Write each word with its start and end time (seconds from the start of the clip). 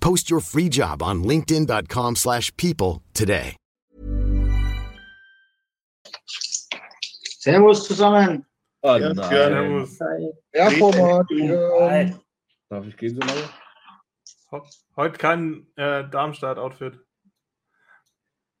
Post 0.00 0.30
your 0.30 0.40
free 0.40 0.68
job 0.68 1.02
on 1.02 1.22
linkedin.com/people 1.22 2.14
slash 2.16 2.50
people 2.56 3.02
today. 3.12 3.56
Servus 7.40 7.86
zusammen. 7.86 8.44
Oh 8.82 8.96
Ja, 8.96 9.14
nein. 9.14 9.86
Servus. 9.86 9.98
Erformat. 10.52 11.26
Nein. 11.30 12.20
Darf 12.68 12.86
ich 12.86 12.96
gehen 12.96 13.14
so 13.14 13.20
lange? 13.20 13.48
Heute 14.96 15.18
kein 15.18 15.66
äh, 15.76 16.08
Darmstadt-Outfit. 16.10 16.98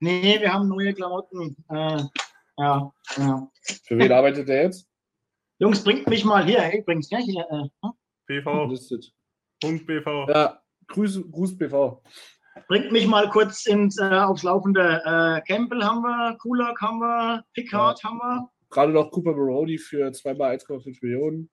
Nee, 0.00 0.40
wir 0.40 0.52
haben 0.52 0.68
neue 0.68 0.94
Klamotten. 0.94 1.56
Äh, 1.68 2.02
ja, 2.56 2.92
ja. 3.16 3.50
Für 3.84 3.98
wen 3.98 4.12
arbeitet 4.12 4.48
der 4.48 4.62
jetzt? 4.64 4.86
Jungs, 5.58 5.84
bringt 5.84 6.06
mich 6.08 6.24
mal 6.24 6.44
hier, 6.44 6.72
übrigens, 6.72 7.10
ja, 7.10 7.18
hier. 7.18 7.44
Äh, 7.50 7.68
hm? 7.86 7.92
BV. 8.26 8.70
Listet. 8.70 9.12
Punkt 9.60 9.86
BV. 9.86 10.26
Ja, 10.28 10.62
Grüß, 10.90 11.22
Gruß 11.30 11.56
BV. 11.56 12.02
bringt 12.68 12.92
mich 12.92 13.06
mal 13.06 13.28
kurz 13.30 13.66
ins, 13.66 13.98
äh, 13.98 14.04
aufs 14.04 14.42
Laufende. 14.42 15.00
Äh, 15.04 15.40
Campbell 15.46 15.82
haben 15.82 16.02
wir, 16.02 16.36
Kulak 16.38 16.80
haben 16.80 16.98
wir, 16.98 17.44
Pickard 17.54 18.02
haben 18.04 18.18
wir. 18.18 18.50
Gerade 18.70 18.92
noch 18.92 19.10
Cooper 19.10 19.32
Baroni 19.32 19.78
für 19.78 20.12
zweimal 20.12 20.50
1,5 20.56 20.98
Millionen. 21.02 21.50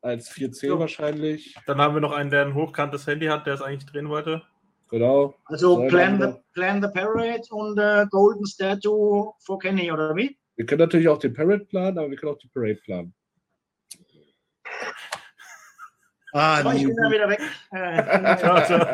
Als 0.00 0.30
4C 0.30 0.68
So. 0.68 0.78
wahrscheinlich. 0.78 1.54
Dann 1.66 1.80
haben 1.80 1.94
wir 1.94 2.00
noch 2.00 2.12
einen, 2.12 2.30
der 2.30 2.44
ein 2.44 2.54
hochkantes 2.54 3.06
Handy 3.06 3.26
hat, 3.26 3.46
der 3.46 3.54
es 3.54 3.62
eigentlich 3.62 3.86
drehen 3.86 4.08
wollte. 4.08 4.42
Genau. 4.90 5.34
Also 5.46 5.86
Plan 5.86 6.20
the, 6.20 6.38
Plan 6.52 6.82
the 6.82 6.88
Parade 6.88 7.42
und 7.50 7.78
äh, 7.78 8.06
Golden 8.10 8.44
Statue 8.46 9.32
for 9.38 9.58
Kenny, 9.58 9.90
oder 9.92 10.14
wie? 10.16 10.36
Wir 10.56 10.66
können 10.66 10.80
natürlich 10.80 11.08
auch 11.08 11.18
den 11.18 11.32
Parade 11.32 11.64
planen, 11.64 11.98
aber 11.98 12.10
wir 12.10 12.16
können 12.18 12.32
auch 12.32 12.38
die 12.38 12.48
Parade 12.48 12.74
planen. 12.84 13.14
Ah, 16.32 16.60
Aber 16.60 16.74
ich 16.74 16.84
bin 16.86 16.96
da 16.96 17.10
wieder 17.10 17.28
weg. 17.28 17.40
Äh, 17.72 18.36
Ciao, 18.38 18.64
ciao. 18.64 18.86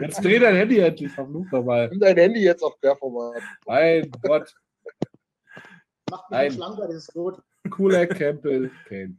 Jetzt 0.00 0.24
dreh 0.24 0.38
dein 0.38 0.54
Handy 0.56 0.78
endlich, 0.78 1.10
verflucht 1.12 1.52
nochmal. 1.52 1.88
Nimm 1.88 2.00
dein 2.00 2.16
Handy 2.16 2.40
jetzt 2.40 2.62
auf 2.62 2.78
Querformat. 2.80 3.42
Mein 3.66 4.10
Gott. 4.22 4.54
macht 6.10 6.30
mich 6.30 6.38
Nein. 6.38 6.52
schlanker, 6.52 6.86
das 6.86 6.94
ist 6.96 7.12
gut. 7.14 7.42
Cooler 7.70 8.06
Campbell, 8.06 8.70
Kane. 8.88 9.16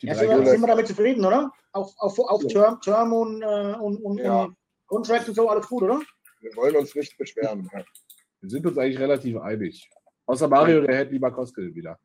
Ja, 0.00 0.14
sind, 0.16 0.28
wir, 0.30 0.46
sind 0.46 0.60
wir 0.60 0.66
damit 0.66 0.88
zufrieden, 0.88 1.24
oder? 1.24 1.52
Auf, 1.72 1.94
auf, 1.98 2.18
auf. 2.18 2.44
Term, 2.48 2.80
Term 2.80 3.12
und, 3.12 3.42
äh, 3.42 3.74
und, 3.80 3.98
und, 3.98 4.18
Ja. 4.18 4.42
und 4.44 4.56
Contract 4.86 5.28
und 5.28 5.34
so, 5.34 5.48
alles 5.48 5.68
gut, 5.68 5.84
oder? 5.84 6.00
Wir 6.40 6.56
wollen 6.56 6.74
uns 6.76 6.94
nicht 6.94 7.16
beschweren. 7.16 7.68
Ja. 7.72 7.84
Wir 8.40 8.50
sind 8.50 8.66
uns 8.66 8.76
eigentlich 8.76 8.98
relativ 8.98 9.36
einig. 9.38 9.88
Außer 10.26 10.48
Mario, 10.48 10.80
der 10.80 10.96
hätte 10.96 11.12
lieber 11.12 11.30
Koskel 11.30 11.72
wieder. 11.76 11.96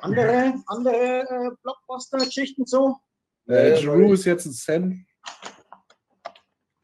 Andere, 0.00 0.54
andere 0.66 1.22
äh, 1.22 1.50
Blockbuster-Geschichten 1.64 2.64
so? 2.64 2.96
Äh, 3.48 3.78
Giroud 3.80 4.04
weil- 4.04 4.12
ist 4.14 4.24
jetzt 4.24 4.46
ein 4.46 4.52
Cent. 4.52 5.06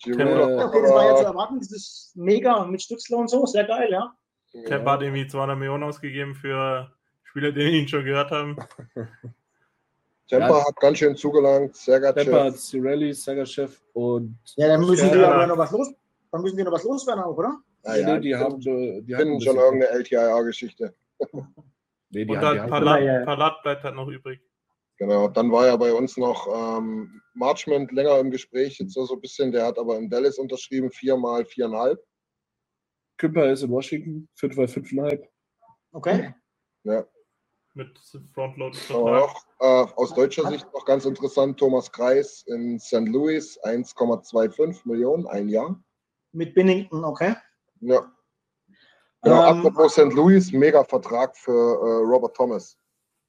Giroud, 0.03 0.21
Äh, 0.21 0.65
Okay, 0.65 0.83
das 0.83 0.91
war 0.93 1.05
ja 1.05 1.11
zu 1.15 1.21
aber- 1.21 1.29
erwarten. 1.29 1.59
Das 1.59 1.73
ist 1.73 2.13
mega 2.15 2.65
mit 2.65 2.83
Stützler 2.83 3.19
und 3.19 3.29
so. 3.29 3.45
Sehr 3.47 3.65
geil, 3.65 3.89
ja. 3.91 4.15
Kemper 4.67 4.93
hat 4.93 5.03
irgendwie 5.03 5.27
200 5.27 5.59
Millionen 5.59 5.85
ausgegeben 5.85 6.35
für 6.35 6.91
Spieler, 7.25 7.53
die 7.53 7.63
ihn 7.63 7.87
schon 7.89 8.05
gehört 8.05 8.31
haben. 8.31 8.57
Temper 10.29 10.49
Ja. 10.59 10.67
hat 10.67 10.77
ganz 10.77 10.99
schön 10.99 11.17
zugelangt. 11.17 11.75
Sergachev. 11.77 12.25
Temper, 12.25 12.53
Cirelli, 12.53 13.13
Sagachev 13.15 13.79
und 13.95 14.39
Ja, 14.57 14.69
dann 14.69 14.81
müssen 14.81 15.09
Ja. 15.09 15.15
die 15.15 15.21
aber 15.25 15.47
noch 15.47 15.59
was 15.59 15.71
los. 15.71 15.89
Dann 16.31 16.43
müssen 16.43 16.57
die 16.59 16.65
noch 16.65 16.73
was 16.73 16.85
loswerden 16.85 17.25
auch, 17.25 17.37
oder? 17.37 17.59
Ja, 17.85 17.93
nee, 17.95 18.01
ja, 18.01 18.19
die 18.19 18.37
haben, 18.37 18.61
äh, 18.61 19.01
die 19.03 19.15
finden 19.15 19.41
schon 19.41 19.57
irgendeine 19.57 19.93
LTIA-Geschichte. 19.99 20.95
Nee, 22.11 22.25
die 22.25 22.31
Und 22.31 22.39
haben, 22.39 22.55
die 22.55 22.61
haben, 22.61 22.71
Palat, 22.71 23.01
Ja, 23.03 23.19
ja. 23.21 23.25
Palat 23.25 23.63
bleibt 23.63 23.85
halt 23.85 23.95
noch 23.95 24.09
übrig. 24.09 24.41
Genau. 24.99 25.29
Dann 25.29 25.51
war 25.53 25.67
ja 25.67 25.77
bei 25.77 25.93
uns 25.93 26.17
noch 26.17 26.49
ähm, 26.53 27.23
Marchment 27.35 27.93
länger 27.93 28.19
im 28.19 28.31
Gespräch, 28.31 28.79
jetzt 28.79 28.95
so 28.95 29.05
so 29.05 29.15
ein 29.15 29.21
bisschen. 29.21 29.53
Der 29.53 29.67
hat 29.67 29.79
aber 29.79 29.97
in 29.97 30.11
Dallas 30.11 30.39
unterschrieben, 30.39 30.91
viermal 30.91 31.45
viereinhalb. 31.45 32.05
Kümper 33.17 33.51
ist 33.51 33.63
in 33.63 33.71
Washington, 33.71 34.29
5 34.35 34.57
mal 34.57 34.67
5,5. 34.67 35.27
Okay. 35.93 36.35
Ja. 36.85 37.05
Mit 37.75 37.99
Frontload. 38.35 38.77
Aber 38.91 39.25
auch 39.25 39.45
äh, 39.61 39.93
aus 39.95 40.15
deutscher 40.15 40.49
Sicht 40.49 40.67
noch 40.73 40.85
ganz 40.85 41.05
interessant, 41.05 41.59
Thomas 41.59 41.91
Kreis 41.93 42.43
in 42.47 42.79
St. 42.81 43.07
Louis, 43.09 43.61
1,25 43.63 44.81
Millionen, 44.85 45.27
ein 45.29 45.49
Jahr. 45.49 45.81
Mit 46.33 46.55
Binnington, 46.55 47.05
okay. 47.05 47.37
Ja. 47.81 48.13
Genau, 49.23 49.51
Ähm, 49.51 49.59
apropos 49.59 49.93
St. 49.93 50.13
Louis, 50.13 50.53
mega 50.53 50.83
Vertrag 50.85 51.37
für 51.37 51.53
äh, 51.53 52.05
Robert 52.05 52.37
Thomas. 52.37 52.77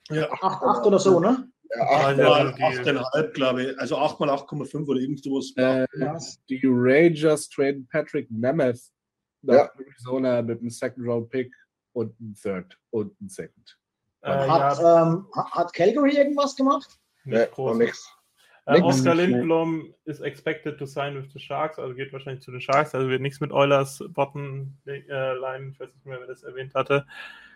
Ja, 0.10 0.32
Acht, 0.32 0.64
acht 0.64 0.86
oder 0.86 0.98
so, 0.98 1.20
ne? 1.20 1.52
Ja, 1.76 1.82
Ah, 1.84 2.10
acht, 2.10 2.18
ja. 2.18 2.32
achtmal 2.32 2.48
8,5, 2.54 3.32
glaube 3.34 3.64
ich. 3.64 3.80
Also 3.80 3.98
8 3.98 4.20
mal 4.20 4.30
8,5 4.30 4.88
oder 4.88 5.00
irgend 5.00 5.24
sowas. 5.24 5.54
Äh, 5.56 5.86
die 6.50 6.62
Rangers 6.66 7.48
traden 7.50 7.88
Patrick 7.92 8.30
Nemeth 8.32 8.82
nach 9.44 9.54
Ja. 9.56 9.72
Arizona 9.78 10.42
mit 10.42 10.60
einem 10.62 10.70
Second 10.72 11.06
Round 11.08 11.30
Pick 11.30 11.54
und 11.94 12.20
einem 12.20 12.34
Third 12.34 12.78
und 12.90 13.16
einem 13.20 13.30
Second. 13.30 13.78
Äh, 14.22 14.30
Hat, 14.32 14.80
ja, 14.80 15.04
ähm, 15.04 15.28
ha- 15.36 15.52
hat 15.52 15.74
Calgary 15.74 16.16
irgendwas 16.18 16.56
gemacht? 16.56 16.90
nicht 17.24 17.38
nee, 17.38 17.46
groß. 17.54 17.78
nix. 17.78 18.12
Äh, 18.66 18.82
Nicht 18.82 19.04
Lindblom 19.04 19.94
ist 20.06 20.22
expected 20.22 20.78
to 20.78 20.86
sign 20.86 21.16
with 21.16 21.32
the 21.34 21.40
Sharks, 21.40 21.80
also 21.80 21.96
geht 21.96 22.12
wahrscheinlich 22.14 22.44
zu 22.44 22.52
den 22.52 22.62
Sharks, 22.62 22.94
also 22.94 23.08
wird 23.10 23.22
nichts 23.22 23.40
mit 23.40 23.52
Eulers 23.52 24.04
Bottom 24.10 24.78
äh, 24.86 25.00
Line, 25.34 25.72
ich 25.72 25.80
weiß 25.80 25.90
nicht 25.94 26.06
mehr, 26.06 26.20
wer 26.20 26.28
das 26.28 26.44
erwähnt 26.44 26.76
hatte. 26.76 27.06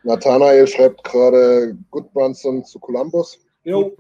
Nathanael 0.04 0.66
schreibt 0.68 1.04
gerade 1.04 1.78
Goodbranson 1.92 2.64
zu 2.66 2.80
Columbus. 2.80 3.46
Jo, 3.64 3.96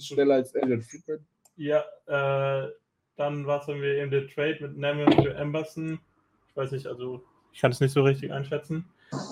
schneller 0.00 0.34
als 0.36 0.54
Elliot 0.54 0.84
Friedman. 0.84 1.26
Ja, 1.56 1.82
äh, 2.06 2.68
dann 3.16 3.46
was 3.46 3.66
haben 3.66 3.80
wir 3.82 3.94
eben 3.96 4.10
der 4.10 4.28
Trade 4.28 4.58
mit 4.60 4.76
Nemeth 4.76 5.14
für 5.14 5.34
Emberson. 5.34 5.98
Ich 6.50 6.56
weiß 6.56 6.72
nicht, 6.72 6.86
also 6.86 7.22
ich 7.52 7.60
kann 7.60 7.72
es 7.72 7.80
nicht 7.80 7.92
so 7.92 8.02
richtig 8.02 8.32
einschätzen. 8.32 8.84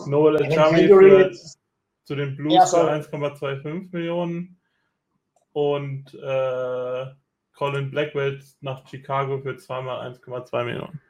Noel 0.06 0.40
jetzt- 0.42 1.58
zu 2.04 2.14
den 2.14 2.36
Blues 2.36 2.54
Ja, 2.54 2.60
für 2.62 2.66
sorry. 2.68 2.90
1,25 2.92 3.92
Millionen 3.92 4.56
und 5.52 6.14
äh, 6.14 7.06
Colin 7.56 7.90
Blackwell 7.90 8.40
nach 8.60 8.86
Chicago 8.88 9.40
für 9.40 9.56
zweimal 9.56 10.12
1,2 10.12 10.64
Millionen. 10.64 11.00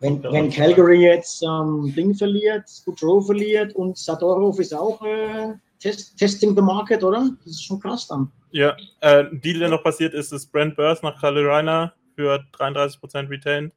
Wenn, 0.00 0.22
wenn 0.24 0.50
Calgary 0.50 1.02
jetzt 1.02 1.42
ähm, 1.42 1.92
Ding 1.94 2.14
verliert, 2.14 2.64
Boudreau 2.84 3.20
verliert 3.20 3.74
und 3.74 3.96
Sadorov 3.96 4.58
ist 4.58 4.74
auch 4.74 5.00
äh, 5.04 5.54
test, 5.82 6.18
Testing 6.18 6.54
the 6.56 6.62
Market, 6.62 7.02
oder? 7.04 7.30
Das 7.38 7.46
ist 7.54 7.64
schon 7.64 7.80
krass 7.80 8.06
dann. 8.08 8.30
Ja, 8.50 8.76
äh, 9.00 9.24
ein 9.24 9.40
Deal, 9.40 9.58
der 9.58 9.68
noch 9.70 9.82
passiert 9.82 10.14
ist, 10.14 10.32
ist 10.32 10.50
Brent 10.52 10.76
Burst 10.76 11.02
nach 11.02 11.20
Carolina 11.20 11.94
für 12.14 12.44
33% 12.52 13.28
retained. 13.30 13.72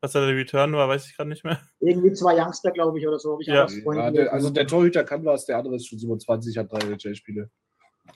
Was 0.00 0.12
da 0.12 0.24
der 0.26 0.36
Return 0.36 0.72
war, 0.74 0.88
weiß 0.88 1.06
ich 1.06 1.16
gerade 1.16 1.30
nicht 1.30 1.42
mehr. 1.44 1.58
Irgendwie 1.80 2.12
zwei 2.12 2.34
Youngster, 2.40 2.70
glaube 2.70 2.98
ich, 2.98 3.06
oder 3.08 3.18
so. 3.18 3.32
Habe 3.32 3.42
ich 3.42 3.48
Ja. 3.48 3.66
Ja, 3.66 4.10
der, 4.10 4.32
also 4.32 4.50
der 4.50 4.66
Torhüter 4.66 5.04
kann 5.04 5.24
was, 5.24 5.46
der 5.46 5.58
andere 5.58 5.76
ist 5.76 5.86
schon 5.88 5.98
27, 5.98 6.56
hat 6.58 6.70
drei 6.70 6.78
NHL-Spiele. 6.86 7.50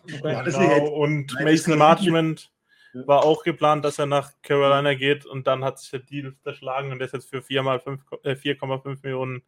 Okay. 0.05 0.21
Ja, 0.33 0.43
Genau, 0.43 0.89
und 0.89 1.33
Nein, 1.35 1.45
Mason 1.45 1.79
Ja. 1.79 3.07
war 3.07 3.25
auch 3.25 3.45
geplant, 3.45 3.85
dass 3.85 3.99
er 3.99 4.07
nach 4.07 4.33
Carolina 4.43 4.95
geht 4.95 5.25
und 5.25 5.47
dann 5.47 5.65
hat 5.65 5.79
sich 5.79 5.91
der 5.91 6.01
Deal 6.01 6.35
zerschlagen 6.43 6.93
und 6.93 6.99
der 6.99 7.07
ist 7.07 7.15
jetzt 7.15 7.31
für 7.31 7.41
4 7.43 7.63
mal 7.63 7.81
fünf- 7.81 8.05
äh, 8.25 8.35
4,5 8.37 9.03
Millionen 9.03 9.43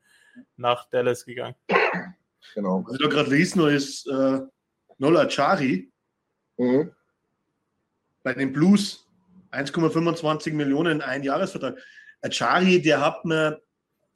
nach 0.57 0.89
Dallas 0.89 1.25
gegangen. 1.25 1.55
Genau. 2.55 2.85
Was 2.87 2.95
ich 2.95 3.01
da 3.03 3.09
gerade 3.09 3.31
lesen 3.31 3.67
ist 3.69 4.07
äh, 4.09 4.41
Nola 4.99 5.27
Chari 5.27 5.91
Mhm. 6.59 6.93
bei 8.23 8.35
den 8.35 8.53
Blues 8.53 9.07
1,25 9.53 10.53
Millionen 10.53 11.01
ein 11.03 11.23
Jahresvertrag. 11.23 11.77
Achari, 12.23 12.81
der 12.81 13.01
hat 13.05 13.25
mir, 13.25 13.61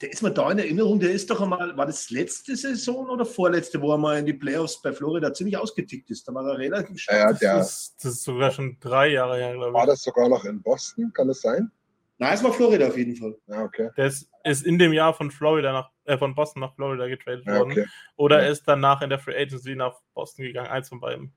der 0.01 0.13
ist 0.13 0.23
mir 0.23 0.31
da 0.31 0.51
in 0.53 0.59
Erinnerung, 0.59 1.01
der 1.01 1.11
ist 1.13 1.29
doch 1.31 1.41
einmal, 1.41 1.77
war 1.77 1.87
das 1.87 2.11
letzte 2.11 2.55
Saison 2.57 3.09
oder 3.09 3.27
vorletzte, 3.27 3.81
wo 3.81 3.93
er 3.93 3.99
mal 3.99 4.19
in 4.19 4.27
die 4.27 4.33
Playoffs 4.35 4.81
bei 4.81 4.93
Florida 4.93 5.33
ziemlich 5.35 5.57
ausgetickt 5.57 6.11
ist. 6.11 6.27
Da 6.29 6.33
war 6.35 6.47
er 6.47 6.59
relativ 6.59 7.05
Ja, 7.09 7.17
ja, 7.17 7.33
Das, 7.59 7.71
ist, 7.71 7.97
das 8.05 8.13
ist 8.15 8.25
sogar 8.25 8.51
schon 8.53 8.77
drei 8.81 9.09
Jahre 9.09 9.37
her, 9.39 9.55
glaube 9.55 9.73
war 9.73 9.85
ich. 9.85 9.91
das 9.91 10.03
sogar 10.03 10.29
noch 10.29 10.45
in 10.45 10.63
Boston? 10.63 11.13
Kann 11.13 11.29
das 11.29 11.41
sein? 11.41 11.71
Nein, 12.19 12.33
es 12.35 12.43
war 12.43 12.53
Florida 12.53 12.87
auf 12.87 12.97
jeden 12.97 13.15
Fall. 13.17 13.37
Ja, 13.47 13.65
okay. 13.65 13.91
Der 13.97 14.07
ist, 14.07 14.31
ist 14.45 14.65
in 14.65 14.79
dem 14.79 14.93
Jahr 14.93 15.13
von 15.13 15.31
Florida 15.31 15.73
nach, 15.73 15.91
äh, 16.05 16.17
von 16.17 16.35
Boston 16.35 16.61
nach 16.61 16.75
Florida 16.75 17.07
getradet 17.09 17.45
Ja, 17.47 17.59
worden. 17.59 17.73
okay. 17.73 17.87
Oder 18.17 18.39
Ja. 18.39 18.45
er 18.47 18.51
ist 18.53 18.65
danach 18.67 19.03
in 19.03 19.11
der 19.11 19.19
Free 19.19 19.37
Agency 19.37 19.75
nach 19.77 19.95
Boston 20.15 20.45
gegangen, 20.47 20.69
eins 20.71 20.89
von 20.89 21.01
beiden. 21.01 21.33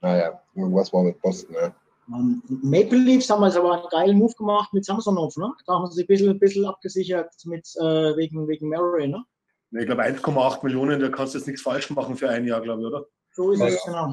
Naja, 0.00 0.40
irgendwas 0.54 0.92
war 0.92 1.04
mit 1.04 1.20
Boston, 1.22 1.54
ja. 1.54 1.74
Ähm, 2.08 2.42
Maple 2.62 2.98
Leafs 2.98 3.30
haben 3.30 3.42
jetzt 3.44 3.56
aber 3.56 3.72
einen 3.80 3.88
geilen 3.90 4.18
Move 4.18 4.34
gemacht 4.34 4.72
mit 4.74 4.84
Samsonov, 4.84 5.36
ne? 5.36 5.50
Da 5.66 5.74
haben 5.74 5.86
sie 5.86 5.94
sich 5.94 6.04
ein 6.04 6.08
bisschen, 6.08 6.28
ein 6.30 6.38
bisschen 6.38 6.66
abgesichert 6.66 7.32
mit, 7.44 7.66
äh, 7.80 8.16
wegen, 8.16 8.46
wegen 8.48 8.68
Murray, 8.68 9.08
ne? 9.08 9.24
Ich 9.70 9.86
glaube 9.86 10.02
1,8 10.02 10.62
Millionen, 10.64 11.00
da 11.00 11.08
kannst 11.08 11.34
du 11.34 11.38
jetzt 11.38 11.46
nichts 11.46 11.62
falsch 11.62 11.88
machen 11.90 12.16
für 12.16 12.28
ein 12.28 12.44
Jahr, 12.46 12.60
glaube 12.60 12.82
ich, 12.82 12.86
oder? 12.88 13.06
So 13.32 13.52
ist 13.52 13.60
Ja, 13.60 13.66
es, 13.68 13.82
genau. 13.84 14.12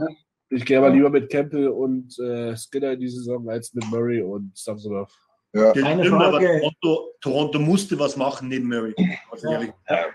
Ich 0.49 0.65
gehe 0.65 0.77
aber 0.77 0.89
lieber 0.89 1.09
mit 1.09 1.29
Campbell 1.31 1.67
und 1.69 2.17
äh, 2.19 2.55
Skinner 2.55 2.91
in 2.93 2.99
die 2.99 3.09
Saison 3.09 3.47
als 3.49 3.73
mit 3.73 3.85
Murray 3.89 4.21
und 4.21 4.55
Samsonov. 4.57 5.11
Ja, 5.53 5.73
Keine 5.73 6.05
Frage. 6.05 6.59
Toronto, 6.61 7.13
Toronto 7.19 7.59
musste 7.59 7.99
was 7.99 8.15
machen 8.15 8.47
neben 8.47 8.67
Murray. 8.69 8.93
Also 9.29 9.51
Ja. 9.51 10.05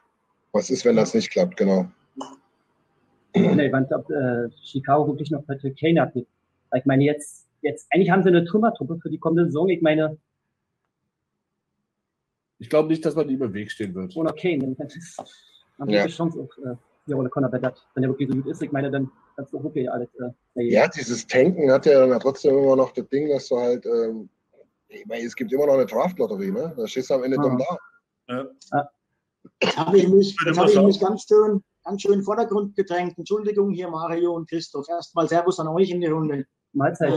was 0.53 0.71
ist, 0.71 0.85
wenn 0.85 0.97
das 0.97 1.13
nicht 1.15 1.31
klappt, 1.31 1.57
genau. 1.57 1.87
Nee, 3.35 3.71
want 3.71 3.93
ob 3.93 4.09
äh, 4.11 4.49
Chicago 4.65 5.07
wirklich 5.09 5.31
noch 5.31 5.45
Patrick 5.47 5.79
Kane 5.79 6.01
hat. 6.01 6.15
Ich 6.17 6.85
meine, 6.87 7.05
jetzt, 7.05 7.47
jetzt, 7.61 7.87
eigentlich 7.93 8.11
haben 8.11 8.23
sie 8.23 8.31
eine 8.31 8.47
Trümmertruppe 8.47 8.99
für 8.99 9.11
die 9.11 9.19
kommende 9.19 9.45
Saison. 9.47 9.69
Ich 9.69 9.83
meine, 9.83 10.17
Ich 12.59 12.71
glaube 12.71 12.89
nicht, 12.89 13.05
dass 13.05 13.15
man 13.15 13.29
ihm 13.29 13.43
im 13.43 13.53
Weg 13.53 13.71
stehen 13.71 13.95
wird. 13.95 14.17
ohne 14.17 14.33
Kane, 14.33 14.75
dann 14.75 14.89
haben 15.79 15.91
Ja. 15.91 15.97
sie 15.99 16.01
eine 16.05 16.09
Chance 16.09 16.41
auf 16.41 16.51
äh, 16.65 16.75
die 17.07 17.13
Rolle 17.13 17.29
Conor 17.29 17.51
Bedard. 17.51 17.87
Wenn 17.93 18.03
der 18.03 18.11
wirklich 18.11 18.31
so 18.31 18.35
gut 18.37 18.47
ist, 18.47 18.63
ich 18.63 18.73
meine, 18.73 18.91
dann 18.91 19.11
kannst 19.37 19.53
du 19.53 19.63
wirklich 19.63 19.91
alles. 19.91 20.09
Äh, 20.55 20.63
Ja, 20.71 20.89
dieses 20.89 21.27
Tanken 21.27 21.71
hat 21.71 21.85
ja 21.85 22.07
dann 22.07 22.19
trotzdem 22.19 22.57
immer 22.57 22.77
noch 22.77 22.93
das 22.93 23.07
Ding, 23.11 23.29
dass 23.29 23.49
du 23.49 23.59
halt, 23.59 23.85
ähm, 23.85 24.31
ich 24.89 25.07
meine, 25.07 25.25
es 25.25 25.35
gibt 25.37 25.53
immer 25.53 25.67
noch 25.67 25.75
eine 25.75 25.87
Draft-Lotterie, 25.87 26.51
ne? 26.53 26.73
Da 26.77 26.87
stehst 26.87 27.11
du 27.11 27.15
am 27.15 27.25
Ende 27.25 27.39
Ah. 27.39 27.43
dumm 27.43 27.59
da. 27.59 28.91
Jetzt 29.63 29.77
habe 29.77 29.99
ich 29.99 30.09
mich, 30.09 30.37
jetzt 30.45 30.59
habe 30.59 30.71
ich 30.71 30.81
mich 30.81 31.01
ganz 31.01 31.25
schön, 31.29 31.63
ganz 31.85 32.03
schön 32.03 32.13
in 32.15 32.19
den 32.21 32.25
Vordergrund 32.25 32.75
gedrängt. 32.77 33.17
Entschuldigung 33.17 33.71
hier, 33.71 33.89
Mario 33.89 34.35
und 34.35 34.49
Christoph. 34.49 34.89
Erstmal 34.89 35.29
Servus 35.29 35.61
an 35.61 35.69
euch 35.69 35.91
in 35.91 36.01
die 36.01 36.07
Runde. 36.09 36.45
Mahlzeit. 36.73 37.13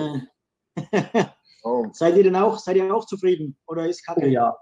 Äh, 0.76 0.78
Oh, 1.64 1.88
seid 1.92 2.16
ihr 2.16 2.24
denn 2.24 2.38
auch, 2.38 2.58
seid 2.58 2.78
ihr 2.78 2.96
auch 2.96 3.06
zufrieden? 3.06 3.58
Oder 3.68 3.86
ist 3.90 4.02
Oh, 4.08 4.14
Kacke? 4.14 4.30
ja. 4.30 4.56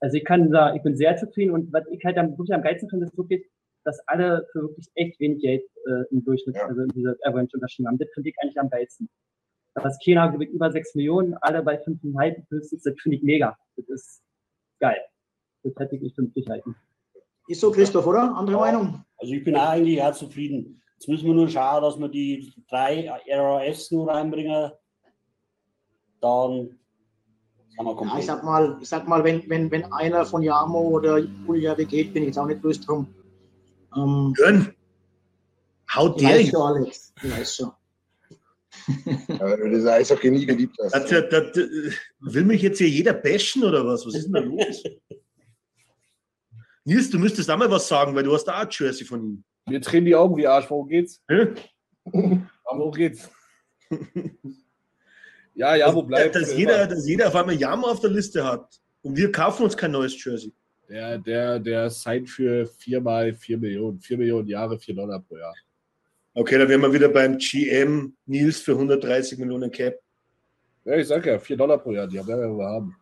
Also 0.00 0.18
ich 0.18 0.24
kann 0.26 0.50
sagen, 0.50 0.76
ich 0.76 0.82
bin 0.82 0.98
sehr 0.98 1.16
zufrieden 1.16 1.52
und 1.54 1.72
was 1.72 1.84
ich 1.90 2.04
halt 2.04 2.18
am, 2.18 2.32
wirklich 2.36 2.52
am 2.52 2.60
geilsten 2.60 2.90
finde, 2.90 3.06
ist 3.06 3.16
wirklich, 3.16 3.48
dass 3.84 3.98
alle 4.06 4.46
für 4.52 4.60
wirklich 4.60 4.86
echt 4.96 5.18
wenig 5.18 5.40
Geld 5.40 5.62
äh, 5.86 6.04
im 6.10 6.22
Durchschnitt, 6.22 6.56
Ja. 6.56 6.66
also 6.66 6.82
in 6.82 6.88
dieser 6.88 7.14
Avalanche 7.24 7.56
unterschrieben 7.56 7.88
haben. 7.88 7.96
Das 7.96 8.08
finde 8.12 8.28
ich 8.28 8.36
eigentlich 8.42 8.60
am 8.60 8.68
geilsten. 8.68 9.08
Das 9.74 9.98
Kena 9.98 10.26
gewinnt 10.28 10.52
über 10.52 10.70
6 10.70 10.94
Millionen, 10.96 11.34
alle 11.40 11.62
bei 11.62 11.82
5,5 11.82 12.44
höchstens, 12.50 12.82
das 12.82 12.94
finde 13.00 13.16
ich 13.16 13.22
mega. 13.22 13.56
Das 13.76 13.88
ist 13.88 14.22
geil. 14.80 15.00
Das 15.62 15.72
hätte 15.76 15.96
ich 15.96 16.02
nicht 16.02 16.14
für 16.14 16.22
möglich 16.22 16.48
halten. 16.48 16.76
Ist 17.48 17.60
so, 17.60 17.70
Christoph, 17.70 18.06
oder? 18.06 18.34
Andere 18.36 18.58
Meinung? 18.58 19.04
Also 19.16 19.32
ich 19.32 19.44
bin 19.44 19.56
auch 19.56 19.70
eigentlich 19.70 20.02
auch 20.02 20.12
zufrieden. 20.12 20.82
Jetzt 20.94 21.08
müssen 21.08 21.26
wir 21.26 21.34
nur 21.34 21.48
schauen, 21.48 21.82
dass 21.82 21.98
wir 21.98 22.08
die 22.08 22.52
drei 22.68 23.10
RAFs 23.28 23.90
nur 23.90 24.08
reinbringen. 24.08 24.70
Dann 26.20 26.78
sind 27.70 27.84
wir 27.84 27.90
Ja, 27.90 27.94
komplett. 27.94 28.20
ich 28.20 28.26
sag 28.26 28.44
mal, 28.44 28.78
ich 28.80 28.88
sag 28.88 29.08
mal, 29.08 29.24
wenn, 29.24 29.48
wenn, 29.48 29.70
wenn 29.70 29.92
einer 29.92 30.24
von 30.24 30.42
Jamo 30.42 30.80
oder 30.80 31.18
Julia 31.18 31.74
geht, 31.74 32.12
bin 32.12 32.22
ich 32.22 32.28
jetzt 32.28 32.38
auch 32.38 32.46
nicht 32.46 32.62
böse 32.62 32.80
drum. 32.82 33.12
Ähm, 33.96 34.32
Jörn, 34.38 34.74
haut 35.94 36.20
ich 36.20 36.28
der 36.28 36.38
weiß 36.38 36.50
schon, 36.50 36.62
Alex. 36.62 37.14
Ich 37.22 37.38
weiß 37.38 37.56
schon. 37.56 37.72
Wenn 38.86 39.72
du 39.72 39.92
Eishockey 39.92 40.30
nie 40.30 40.46
geliebt 40.46 40.76
hast. 40.82 40.94
Das, 40.94 41.08
das, 41.08 41.24
das, 41.30 41.56
äh, 41.56 41.90
will 42.20 42.44
mich 42.44 42.62
jetzt 42.62 42.78
hier 42.78 42.88
jeder 42.88 43.12
bashen 43.12 43.64
oder 43.64 43.86
was? 43.86 44.06
Was 44.06 44.14
ist 44.14 44.24
denn 44.26 44.32
da 44.32 44.40
los? 44.40 44.82
Nils, 46.84 47.10
du 47.10 47.18
müsstest 47.18 47.50
auch 47.50 47.56
mal 47.56 47.70
was 47.70 47.86
sagen, 47.86 48.14
weil 48.14 48.24
du 48.24 48.32
hast 48.32 48.44
da 48.44 48.58
auch 48.58 48.62
ein 48.62 48.68
Jersey 48.70 49.06
von 49.06 49.22
ihm. 49.22 49.44
Mir 49.68 49.80
tränen 49.80 50.06
die 50.06 50.16
Augen 50.16 50.36
wie 50.36 50.46
Arsch. 50.46 50.68
Worum 50.68 50.88
geht's? 50.88 51.22
Hä? 51.28 51.48
Aber 52.64 52.78
worum 52.78 52.92
geht's? 52.92 53.30
ja, 55.54 55.76
ja, 55.76 55.94
wo 55.94 56.02
bleibt 56.02 56.34
dass, 56.34 56.56
jeder, 56.56 56.86
dass 56.86 57.06
jeder 57.06 57.28
auf 57.28 57.36
einmal 57.36 57.54
Yama 57.54 57.88
auf 57.88 58.00
der 58.00 58.10
Liste 58.10 58.44
hat. 58.44 58.80
Und 59.02 59.16
wir 59.16 59.30
kaufen 59.30 59.64
uns 59.64 59.76
kein 59.76 59.92
neues 59.92 60.22
Jersey. 60.24 60.52
Der, 60.88 61.18
der, 61.18 61.60
der 61.60 61.90
signed 61.90 62.28
für 62.28 62.66
viermal 62.66 63.34
vier 63.34 63.58
Millionen. 63.58 64.00
Vier 64.00 64.18
Millionen 64.18 64.48
Jahre, 64.48 64.78
vier 64.78 64.94
Dollar 64.94 65.20
pro 65.20 65.36
Jahr. 65.36 65.54
Okay, 66.34 66.58
dann 66.58 66.68
wären 66.68 66.80
wir 66.80 66.92
wieder 66.92 67.08
beim 67.08 67.36
GM 67.38 68.16
Nils 68.26 68.60
für 68.60 68.72
130 68.72 69.38
Millionen 69.38 69.70
Cap. 69.70 69.98
Ja, 70.84 70.96
ich 70.96 71.06
sag 71.06 71.24
ja, 71.26 71.38
vier 71.38 71.56
Dollar 71.56 71.78
pro 71.78 71.92
Jahr, 71.92 72.06
die 72.08 72.18
haben 72.18 72.26
wir 72.28 72.38
ja 72.38 72.48
wir 72.48 72.64
haben. 72.66 72.96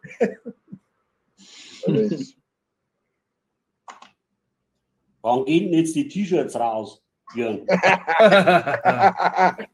Wann 5.23 5.45
gehen 5.45 5.71
denn 5.71 5.81
jetzt 5.81 5.95
die 5.95 6.09
T-Shirts 6.09 6.57
raus, 6.57 7.03
Jörn? 7.35 7.67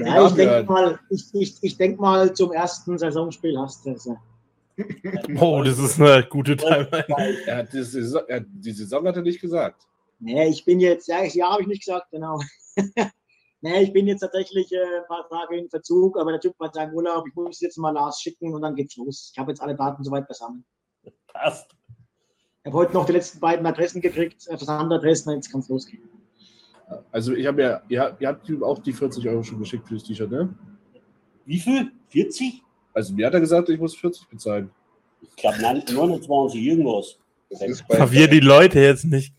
Ja, 0.00 0.26
ich 0.26 0.32
denke 0.32 0.64
mal, 0.72 0.98
ich, 1.10 1.26
ich, 1.34 1.56
ich 1.60 1.76
denk 1.76 2.00
mal, 2.00 2.32
zum 2.32 2.50
ersten 2.50 2.96
Saisonspiel 2.96 3.58
hast 3.58 3.84
du 3.84 3.90
es. 3.90 4.08
Oh, 5.38 5.62
das 5.62 5.78
ist 5.78 6.00
eine 6.00 6.26
gute 6.26 6.56
Timeline. 6.56 7.04
Er 7.44 7.56
hat 7.58 7.74
die 7.74 7.82
Saison, 7.82 8.22
er, 8.26 8.40
die 8.40 8.72
Saison 8.72 9.06
hat 9.06 9.16
er 9.16 9.22
nicht 9.22 9.38
gesagt. 9.38 9.86
Nee, 10.18 10.48
ich 10.48 10.64
bin 10.64 10.80
jetzt, 10.80 11.08
ja, 11.08 11.22
ich- 11.22 11.34
ja 11.34 11.50
habe 11.50 11.60
ich 11.60 11.68
nicht 11.68 11.84
gesagt, 11.84 12.10
genau. 12.10 12.40
nee, 13.60 13.82
ich 13.82 13.92
bin 13.92 14.06
jetzt 14.06 14.20
tatsächlich 14.20 14.70
äh, 14.72 14.76
ein 14.98 15.06
paar 15.08 15.28
Tage 15.28 15.56
in 15.58 15.68
Verzug, 15.68 16.18
aber 16.18 16.32
der 16.32 16.40
Typ 16.40 16.54
hat 16.60 16.74
seinen 16.74 16.92
Urlaub. 16.94 17.26
Ich 17.28 17.34
muss 17.34 17.60
jetzt 17.60 17.78
mal 17.78 17.90
Lars 17.90 18.20
schicken 18.20 18.52
und 18.54 18.62
dann 18.62 18.74
geht's 18.74 18.96
los. 18.96 19.30
Ich 19.32 19.38
habe 19.38 19.50
jetzt 19.50 19.60
alle 19.60 19.74
Daten 19.74 20.04
soweit 20.04 20.28
beisammen. 20.28 20.64
Passt. 21.28 21.70
Ich 22.62 22.66
habe 22.66 22.76
heute 22.78 22.92
noch 22.94 23.06
die 23.06 23.12
letzten 23.12 23.38
beiden 23.40 23.64
Adressen 23.66 24.00
gekriegt, 24.00 24.46
äh, 24.48 24.56
Versandadressen, 24.56 25.32
jetzt 25.34 25.50
kann 25.50 25.60
es 25.60 25.68
losgehen. 25.68 26.02
Also 27.10 27.32
ich 27.34 27.46
habe 27.46 27.62
ja, 27.62 27.82
ihr, 27.88 28.00
habt- 28.00 28.20
ihr 28.20 28.28
habt 28.28 28.62
auch 28.62 28.78
die 28.78 28.92
40 28.92 29.28
Euro 29.28 29.42
schon 29.42 29.58
geschickt 29.58 29.88
fürs 29.88 30.04
T-Shirt, 30.04 30.30
ne? 30.30 30.54
Wie 31.44 31.58
viel? 31.58 31.92
40? 32.08 32.62
Also 32.92 33.12
mir 33.14 33.26
hat 33.26 33.34
er 33.34 33.40
gesagt, 33.40 33.68
ich 33.68 33.78
muss 33.78 33.96
40 33.96 34.28
bezahlen. 34.28 34.70
Ich 35.20 35.34
glaube 35.36 35.60
29 35.60 36.60
irgendwas. 36.62 37.18
Das 37.50 37.80
Verwirr 37.82 38.28
die 38.28 38.40
Leute 38.40 38.80
jetzt 38.80 39.04
nicht. 39.04 39.34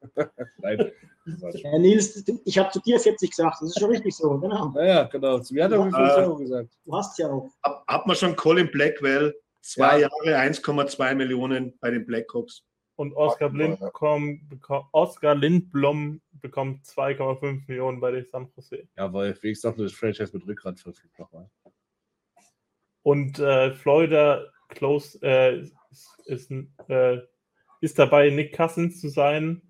Nein. 0.58 0.90
Äh, 1.24 1.78
Nils, 1.78 2.24
ich 2.44 2.58
habe 2.58 2.70
zu 2.70 2.80
dir 2.80 2.98
40 2.98 3.30
gesagt, 3.30 3.58
das 3.60 3.70
ist 3.70 3.78
schon 3.78 3.90
richtig 3.90 4.14
so, 4.14 4.38
genau. 4.38 4.70
Naja, 4.70 5.04
genau. 5.04 5.38
Zu 5.38 5.54
mir 5.54 5.64
hat 5.64 5.72
er 5.72 5.84
mir 5.84 5.90
40 5.92 6.24
Euro 6.24 6.36
gesagt. 6.36 6.68
Du 6.84 6.96
hast 6.96 7.18
ja 7.18 7.28
auch. 7.30 7.50
Hab, 7.62 7.86
hat 7.86 8.06
man 8.06 8.16
schon 8.16 8.34
Colin 8.36 8.70
Blackwell, 8.70 9.34
zwei 9.60 10.00
Ja. 10.00 10.08
Jahre, 10.24 10.38
1,2 10.50 11.14
Millionen 11.14 11.78
bei 11.78 11.90
den 11.90 12.04
Blackhawks. 12.04 12.64
Und 12.96 13.14
Oscar, 13.14 13.50
ja. 13.50 13.56
Lindblom, 13.56 14.40
Oscar 14.92 15.34
Lindblom 15.34 16.20
bekommt 16.32 16.84
2,5 16.84 17.62
Millionen 17.66 18.00
bei 18.00 18.10
den 18.10 18.26
San 18.26 18.48
Jose. 18.54 18.86
Ja, 18.96 19.12
weil 19.12 19.36
wenigstens 19.42 19.70
noch 19.70 19.78
eine 19.78 19.88
Franchise 19.88 20.30
mit 20.36 20.46
Rückgrat 20.46 20.78
verfügt 20.78 21.18
nochmal. 21.18 21.48
Und 23.02 23.38
äh, 23.38 23.72
Florida 23.72 24.44
close, 24.68 25.18
äh, 25.22 25.60
ist, 25.90 26.06
ist, 26.26 26.50
äh, 26.88 27.18
ist 27.80 27.98
dabei, 27.98 28.30
Nick 28.30 28.56
Cousins 28.56 29.00
zu 29.00 29.08
sein. 29.08 29.62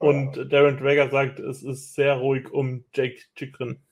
Und 0.00 0.50
Darren 0.50 0.78
Drager 0.78 1.10
sagt, 1.10 1.40
es 1.40 1.62
ist 1.62 1.94
sehr 1.94 2.14
ruhig 2.14 2.50
um 2.50 2.86
Jake 2.94 3.20
Chikrin. 3.36 3.82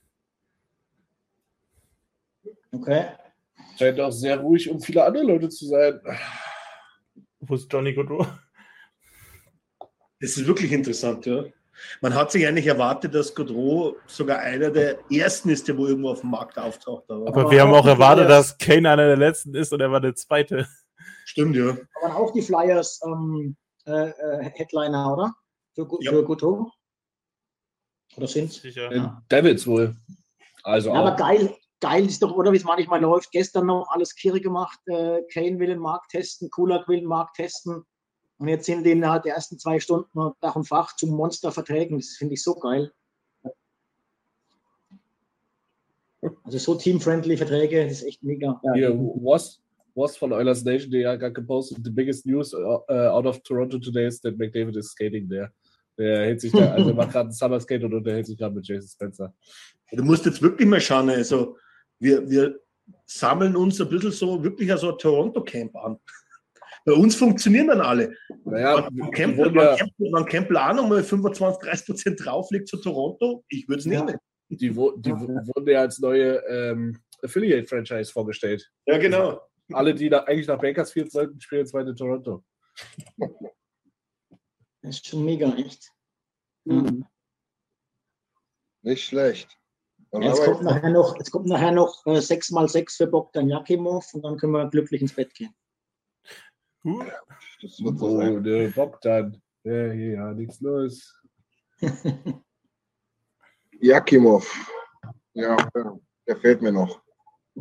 Okay. 2.72 3.08
Scheint 3.78 4.00
auch 4.00 4.10
sehr 4.10 4.40
ruhig, 4.40 4.70
um 4.70 4.80
viele 4.80 5.04
andere 5.04 5.24
Leute 5.24 5.50
zu 5.50 5.66
sein. 5.66 6.00
Wo 7.40 7.54
ist 7.54 7.70
Johnny 7.70 7.92
Gaudreau? 7.92 8.26
Das 10.20 10.30
ist 10.30 10.46
wirklich 10.46 10.72
interessant, 10.72 11.26
ja. 11.26 11.44
Man 12.00 12.14
hat 12.14 12.32
sich 12.32 12.46
eigentlich 12.46 12.66
erwartet, 12.66 13.14
dass 13.14 13.34
Godreau 13.34 13.96
sogar 14.06 14.38
einer 14.38 14.70
der 14.70 14.98
ersten 15.10 15.50
ist, 15.50 15.68
der 15.68 15.76
wo 15.76 15.86
irgendwo 15.86 16.10
auf 16.10 16.22
dem 16.22 16.30
Markt 16.30 16.58
auftaucht. 16.58 17.04
Aber, 17.10 17.28
Aber 17.28 17.50
wir 17.50 17.60
haben 17.60 17.74
auch 17.74 17.86
erwartet, 17.86 18.26
Flyers. 18.26 18.48
dass 18.48 18.58
Kane 18.58 18.90
einer 18.90 19.06
der 19.08 19.18
letzten 19.18 19.54
ist 19.54 19.74
und 19.74 19.80
er 19.80 19.92
war 19.92 20.00
der 20.00 20.14
zweite. 20.14 20.66
stimmt, 21.26 21.54
ja. 21.54 21.76
Aber 22.02 22.16
auch 22.16 22.32
die 22.32 22.42
Flyers 22.42 22.98
ähm, 23.06 23.56
äh, 23.86 24.08
äh, 24.08 24.50
Headliner, 24.54 25.12
oder? 25.12 25.34
Für, 25.78 25.86
Ja. 26.00 26.10
für 26.10 26.24
Guto? 26.24 26.72
Oder 28.16 28.26
sind 28.26 28.52
Sicher. 28.52 28.90
Äh, 28.90 29.08
Devils 29.30 29.64
wohl. 29.64 29.94
Also 30.64 30.88
Ja, 30.90 30.96
aber 30.96 31.14
geil, 31.14 31.54
geil 31.78 32.04
ist 32.06 32.20
doch, 32.20 32.34
oder 32.34 32.52
wie 32.52 32.56
es 32.56 32.64
manchmal 32.64 33.00
läuft. 33.00 33.30
Gestern 33.30 33.66
noch 33.66 33.86
alles 33.90 34.12
Kirre 34.16 34.40
gemacht. 34.40 34.80
Äh, 34.86 35.22
Kane 35.32 35.56
will 35.60 35.68
den 35.68 35.78
Markt 35.78 36.10
testen, 36.10 36.50
Kulak 36.50 36.88
will 36.88 36.98
den 36.98 37.06
Markt 37.08 37.36
testen. 37.36 37.84
Und 38.38 38.48
jetzt 38.48 38.66
sind 38.66 38.82
die 38.84 38.90
innerhalb 38.90 39.22
der 39.22 39.34
ersten 39.34 39.56
zwei 39.60 39.78
Stunden 39.78 40.32
Dach 40.40 40.56
und 40.56 40.64
Fach 40.66 40.96
zum 40.96 41.10
Monsterverträgen. 41.10 41.98
Das 41.98 42.16
finde 42.18 42.34
ich 42.34 42.42
so 42.42 42.56
geil. 42.56 42.92
Also 46.42 46.58
so 46.58 46.74
teamfriendly 46.74 47.36
Verträge, 47.36 47.84
das 47.84 47.92
ist 48.00 48.02
echt 48.04 48.22
mega. 48.24 48.60
Ja, 48.64 48.90
die- 48.90 48.98
was? 49.22 49.62
Ross 49.96 50.16
von 50.16 50.32
Oilers 50.32 50.62
Nation, 50.64 50.90
der 50.92 51.18
got 51.18 51.34
gepostet, 51.34 51.78
the 51.84 51.90
biggest 51.90 52.24
news 52.24 52.54
uh, 52.54 52.78
out 52.88 53.26
of 53.26 53.40
Toronto 53.42 53.78
today 53.78 54.06
is 54.06 54.20
that 54.20 54.36
McDavid 54.36 54.76
is 54.76 54.90
skating 54.90 55.28
there. 55.28 55.52
Der 55.98 56.26
hält 56.26 56.40
sich 56.40 56.52
da, 56.52 56.72
also 56.72 56.94
macht 56.94 57.12
gerade 57.12 57.30
ein 57.30 57.32
Summer 57.32 57.60
Skate 57.60 57.84
und 57.84 57.94
unterhält 57.94 58.26
sich 58.26 58.38
gerade 58.38 58.54
mit 58.54 58.66
Jason 58.66 58.88
Spencer. 58.88 59.34
Du 59.92 60.04
musst 60.04 60.26
jetzt 60.26 60.40
wirklich 60.40 60.68
mal 60.68 60.80
schauen, 60.80 61.10
also 61.10 61.56
wir, 61.98 62.28
wir 62.28 62.60
sammeln 63.06 63.56
uns 63.56 63.80
ein 63.80 63.88
bisschen 63.88 64.12
so 64.12 64.42
wirklich 64.42 64.72
so 64.76 64.92
ein 64.92 64.98
Toronto-Camp 64.98 65.74
an. 65.76 65.98
Bei 66.84 66.92
uns 66.92 67.16
funktionieren 67.16 67.68
dann 67.68 67.80
alle. 67.80 68.14
Naja, 68.44 68.88
man, 68.92 69.10
Campbell, 69.10 69.46
ja, 69.46 69.52
man, 69.52 69.76
Campbell, 69.76 70.10
man 70.10 70.24
Campbell 70.24 70.56
auch 70.56 70.74
nochmal 70.74 71.02
25, 71.02 71.68
30 71.68 71.86
Prozent 71.86 72.24
drauflegt 72.24 72.68
zu 72.68 72.78
Toronto, 72.78 73.44
ich 73.48 73.68
würde 73.68 73.80
es 73.80 73.86
nehmen. 73.86 74.16
die, 74.48 74.56
die 74.56 74.76
wurden 74.76 75.68
ja 75.68 75.80
als 75.80 75.98
neue 75.98 76.36
ähm, 76.48 76.98
Affiliate-Franchise 77.22 78.12
vorgestellt. 78.12 78.70
Ja, 78.86 78.98
genau. 78.98 79.40
Alle, 79.72 79.94
die 79.94 80.08
da 80.08 80.20
eigentlich 80.20 80.46
nach 80.46 80.58
Bakersfield 80.58 81.12
sollten, 81.12 81.40
spielen 81.40 81.62
jetzt 81.62 81.74
weiter 81.74 81.90
in 81.90 81.96
Toronto. 81.96 82.42
Das 84.88 84.96
ist 84.96 85.06
schon 85.06 85.22
mega, 85.26 85.52
echt. 85.54 85.92
Mhm. 86.64 87.04
Nicht 88.80 89.04
schlecht. 89.04 89.54
Jetzt 90.14 90.42
kommt 90.42 90.62
nachher 90.62 90.88
noch, 90.88 91.14
jetzt 91.18 91.30
kommt 91.30 91.44
nachher 91.46 91.72
noch 91.72 92.06
äh, 92.06 92.12
6x6 92.20 92.96
für 92.96 93.06
Bogdan 93.06 93.50
Jakimov 93.50 94.14
und 94.14 94.22
dann 94.22 94.38
können 94.38 94.52
wir 94.54 94.66
glücklich 94.70 95.02
ins 95.02 95.12
Bett 95.14 95.34
gehen. 95.34 95.54
Uh, 96.84 97.04
das 97.60 97.78
wird 97.84 97.98
so 97.98 98.06
Oh, 98.06 98.16
sein. 98.16 98.42
der 98.42 98.68
Bogdan. 98.70 99.42
Ja, 99.64 99.90
hier, 99.90 100.12
ja, 100.12 100.32
nichts 100.32 100.58
los. 100.62 101.20
Jakimov. 103.80 104.50
Ja, 105.34 105.56
der- 105.74 106.00
der 106.26 106.36
fehlt 106.38 106.62
mir 106.62 106.72
noch. 106.72 107.02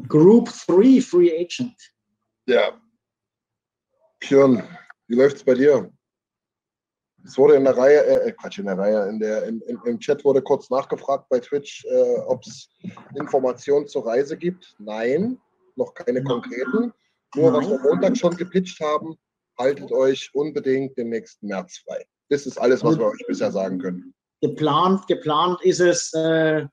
Group 0.08 0.50
3 0.66 1.02
Free 1.02 1.38
Agent. 1.38 1.76
Ja. 2.48 2.80
Björn, 4.22 4.64
wie 5.08 5.16
läuft's 5.16 5.44
bei 5.44 5.56
dir? 5.56 5.92
Es 7.28 7.38
wurde 7.38 7.56
in 7.56 7.66
der 7.66 7.76
Reihe, 7.76 8.06
äh, 8.06 8.32
Quatsch, 8.32 8.58
in 8.58 8.66
der 8.66 8.78
Reihe, 8.78 9.10
in 9.10 9.20
der, 9.20 9.44
in, 9.48 9.60
in, 9.62 9.78
im 9.84 10.00
Chat 10.00 10.24
wurde 10.24 10.42
kurz 10.42 10.70
nachgefragt 10.70 11.28
bei 11.28 11.40
Twitch, 11.40 11.84
äh, 11.86 12.20
ob 12.26 12.42
es 12.46 12.70
Informationen 13.16 13.86
zur 13.86 14.08
Reise 14.08 14.38
gibt. 14.38 14.76
Nein, 14.80 15.38
noch 15.76 15.94
keine 15.94 16.24
konkreten. 16.24 16.94
Nur 17.36 17.54
was 17.54 17.68
wir 17.70 17.80
Montag 17.80 18.16
schon 18.18 18.38
gepitcht 18.38 18.80
haben, 18.80 19.18
haltet 19.60 19.92
euch 19.92 20.30
unbedingt 20.34 20.98
den 20.98 21.10
nächsten 21.10 21.48
März 21.48 21.80
frei. 21.86 22.06
Das 22.30 22.46
ist 22.46 22.58
alles, 22.58 22.82
was 22.84 22.98
wir 22.98 23.08
euch 23.08 23.26
bisher 23.28 23.52
sagen 23.52 23.80
können. 23.80 24.14
Geplant, 24.42 25.06
geplant 25.08 25.62
ist 25.64 25.82
es 25.82 26.14
äh, 26.14 26.66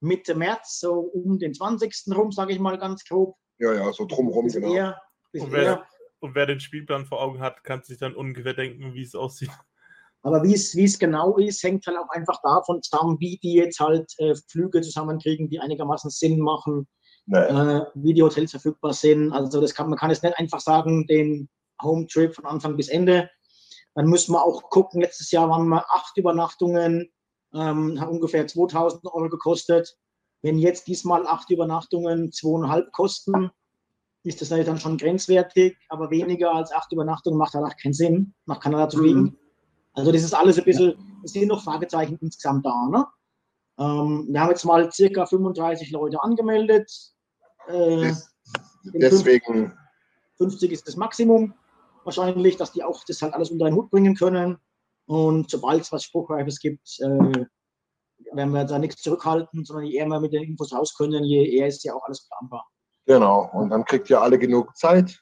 Mitte 0.00 0.34
März, 0.34 0.80
so 0.80 1.00
um 1.00 1.38
den 1.38 1.52
20. 1.52 1.94
rum, 2.16 2.32
sage 2.32 2.52
ich 2.52 2.58
mal 2.58 2.78
ganz 2.78 3.04
grob. 3.04 3.36
Ja, 3.58 3.74
ja, 3.74 3.92
so 3.92 4.06
drumherum, 4.06 4.46
Bisschen 4.46 4.62
genau. 4.62 4.74
eher, 4.74 5.02
und, 5.34 5.52
wer, 5.52 5.86
und 6.20 6.34
wer 6.34 6.46
den 6.46 6.60
Spielplan 6.60 7.04
vor 7.04 7.20
Augen 7.20 7.40
hat, 7.40 7.62
kann 7.62 7.82
sich 7.82 7.98
dann 7.98 8.14
ungefähr 8.14 8.54
denken, 8.54 8.94
wie 8.94 9.02
es 9.02 9.14
aussieht. 9.14 9.50
Aber 10.22 10.42
wie 10.42 10.54
es 10.54 10.74
es 10.74 10.98
genau 10.98 11.36
ist, 11.36 11.62
hängt 11.62 11.86
halt 11.86 11.96
auch 11.96 12.08
einfach 12.10 12.40
davon 12.42 12.82
zusammen, 12.82 13.16
wie 13.20 13.38
die 13.42 13.54
jetzt 13.54 13.78
halt 13.78 14.12
äh, 14.18 14.34
Flüge 14.50 14.80
zusammenkriegen, 14.80 15.48
die 15.48 15.60
einigermaßen 15.60 16.10
Sinn 16.10 16.40
machen, 16.40 16.88
Nee. 17.30 17.38
äh, 17.38 17.84
wie 17.94 18.14
die 18.14 18.22
Hotels 18.22 18.52
verfügbar 18.52 18.94
sind. 18.94 19.32
Also 19.32 19.60
das 19.60 19.74
kann 19.74 19.90
man 19.90 19.98
kann 19.98 20.10
jetzt 20.10 20.22
nicht 20.22 20.38
einfach 20.38 20.60
sagen, 20.60 21.06
den 21.06 21.48
Home 21.82 22.06
Trip 22.06 22.34
von 22.34 22.46
Anfang 22.46 22.76
bis 22.76 22.88
Ende. 22.88 23.28
Dann 23.94 24.06
müssen 24.06 24.32
wir 24.32 24.42
auch 24.42 24.70
gucken. 24.70 25.02
Letztes 25.02 25.30
Jahr 25.30 25.48
waren 25.50 25.68
wir 25.68 25.84
acht 25.90 26.16
Übernachtungen, 26.16 27.10
ähm, 27.52 28.00
haben 28.00 28.12
ungefähr 28.12 28.46
2000 28.46 29.04
Euro 29.06 29.28
gekostet. 29.28 29.94
Wenn 30.40 30.58
jetzt 30.58 30.86
diesmal 30.86 31.26
acht 31.26 31.50
Übernachtungen 31.50 32.32
zweieinhalb 32.32 32.92
kosten, 32.92 33.50
ist 34.24 34.40
das 34.40 34.50
natürlich 34.50 34.68
dann 34.68 34.80
schon 34.80 34.96
grenzwertig, 34.96 35.76
aber 35.90 36.10
weniger 36.10 36.54
als 36.54 36.72
acht 36.72 36.92
Übernachtungen 36.92 37.38
macht 37.38 37.54
halt 37.54 37.66
auch 37.66 37.76
keinen 37.76 37.92
Sinn, 37.92 38.34
nach 38.46 38.60
Kanada 38.60 38.88
zu 38.88 38.98
fliegen. 38.98 39.36
Also 39.98 40.12
das 40.12 40.22
ist 40.22 40.32
alles 40.32 40.56
ein 40.58 40.64
bisschen, 40.64 41.20
es 41.24 41.32
sind 41.32 41.48
noch 41.48 41.64
Fragezeichen 41.64 42.18
insgesamt 42.20 42.64
da. 42.64 42.86
Ne? 42.86 43.04
Ähm, 43.78 44.28
wir 44.30 44.40
haben 44.40 44.50
jetzt 44.50 44.64
mal 44.64 44.92
circa 44.92 45.26
35 45.26 45.90
Leute 45.90 46.22
angemeldet. 46.22 46.88
Äh, 47.66 48.12
Deswegen, 48.84 49.76
50 50.36 50.70
ist 50.70 50.86
das 50.86 50.94
Maximum 50.94 51.52
wahrscheinlich, 52.04 52.56
dass 52.56 52.70
die 52.70 52.84
auch 52.84 53.02
das 53.08 53.20
halt 53.22 53.34
alles 53.34 53.50
unter 53.50 53.64
den 53.64 53.74
Hut 53.74 53.90
bringen 53.90 54.14
können. 54.14 54.58
Und 55.06 55.50
sobald 55.50 55.82
es 55.82 55.90
was 55.90 56.04
Spruchreifes 56.04 56.60
gibt, 56.60 57.00
äh, 57.00 57.46
werden 58.32 58.52
wir 58.52 58.64
da 58.64 58.78
nichts 58.78 59.02
zurückhalten, 59.02 59.64
sondern 59.64 59.86
je 59.86 59.96
eher 59.96 60.06
wir 60.06 60.20
mit 60.20 60.32
den 60.32 60.44
Infos 60.44 60.72
raus 60.72 60.94
können, 60.96 61.24
je 61.24 61.44
eher 61.44 61.66
ist 61.66 61.82
ja 61.82 61.94
auch 61.94 62.04
alles 62.04 62.28
planbar. 62.28 62.68
Genau, 63.04 63.50
und 63.52 63.70
dann 63.70 63.84
kriegt 63.84 64.08
ihr 64.10 64.22
alle 64.22 64.38
genug 64.38 64.76
Zeit. 64.76 65.20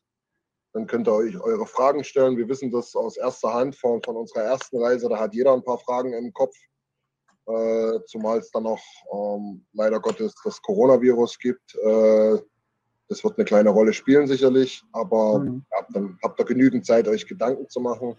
Dann 0.76 0.86
könnt 0.86 1.08
ihr 1.08 1.14
euch 1.14 1.40
eure 1.40 1.64
Fragen 1.64 2.04
stellen. 2.04 2.36
Wir 2.36 2.46
wissen 2.50 2.70
das 2.70 2.94
aus 2.94 3.16
erster 3.16 3.54
Hand 3.54 3.74
von, 3.76 4.02
von 4.02 4.14
unserer 4.14 4.42
ersten 4.42 4.76
Reise. 4.76 5.08
Da 5.08 5.18
hat 5.18 5.32
jeder 5.32 5.54
ein 5.54 5.64
paar 5.64 5.78
Fragen 5.78 6.12
im 6.12 6.30
Kopf. 6.34 6.54
Äh, 7.46 8.00
zumal 8.04 8.40
es 8.40 8.50
dann 8.50 8.64
noch 8.64 8.82
ähm, 9.10 9.64
leider 9.72 9.98
Gottes 10.00 10.34
das 10.44 10.60
Coronavirus 10.60 11.38
gibt. 11.38 11.74
Äh, 11.76 12.36
das 13.08 13.24
wird 13.24 13.38
eine 13.38 13.46
kleine 13.46 13.70
Rolle 13.70 13.94
spielen 13.94 14.26
sicherlich, 14.26 14.82
aber 14.92 15.38
Mhm. 15.38 15.64
ja, 15.72 15.86
dann 15.94 16.18
habt 16.22 16.38
ihr 16.40 16.44
genügend 16.44 16.84
Zeit, 16.84 17.08
euch 17.08 17.26
Gedanken 17.26 17.66
zu 17.70 17.80
machen. 17.80 18.14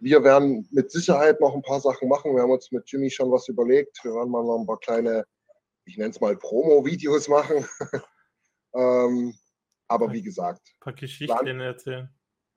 Wir 0.00 0.24
werden 0.24 0.66
mit 0.70 0.90
Sicherheit 0.90 1.38
noch 1.42 1.54
ein 1.54 1.60
paar 1.60 1.80
Sachen 1.80 2.08
machen. 2.08 2.34
Wir 2.34 2.44
haben 2.44 2.52
uns 2.52 2.72
mit 2.72 2.90
Jimmy 2.90 3.10
schon 3.10 3.30
was 3.30 3.46
überlegt. 3.48 4.02
Wir 4.02 4.14
werden 4.14 4.30
mal 4.30 4.42
noch 4.42 4.60
ein 4.60 4.66
paar 4.66 4.80
kleine, 4.80 5.26
ich 5.84 5.98
nenne 5.98 6.12
es 6.12 6.20
mal 6.20 6.34
Promo-Videos 6.34 7.28
machen. 7.28 7.66
ähm, 8.74 9.34
aber 9.88 10.12
wie 10.12 10.22
gesagt, 10.22 10.62
Ein 10.74 10.80
paar 10.80 10.92
Geschichten 10.94 11.60
erzählen. 11.60 12.08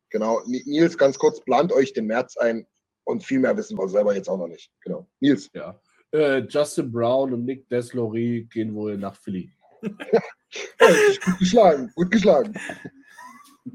genau. 0.10 0.42
Ni- 0.48 0.64
Nils, 0.66 0.98
ganz 0.98 1.18
kurz, 1.18 1.40
plant 1.42 1.72
euch 1.72 1.94
den 1.94 2.06
März 2.08 2.38
ein 2.38 2.66
und 3.06 3.24
viel 3.24 3.40
mehr 3.40 3.56
wissen 3.58 3.78
wir 3.78 3.88
selber 3.90 4.16
jetzt 4.16 4.30
auch 4.30 4.38
noch 4.38 4.48
nicht. 4.48 4.72
Genau. 4.82 5.10
Nils, 5.20 5.50
Ja. 5.54 5.80
Äh, 6.12 6.40
Justin 6.50 6.92
Brown 6.92 7.34
und 7.34 7.46
Nick 7.46 7.70
Deslory 7.70 8.48
gehen 8.52 8.74
wohl 8.74 8.98
nach 8.98 9.16
Philly. 9.16 9.52
gut 9.82 11.38
geschlagen, 11.40 11.92
gut 11.96 12.10
geschlagen. 12.12 12.54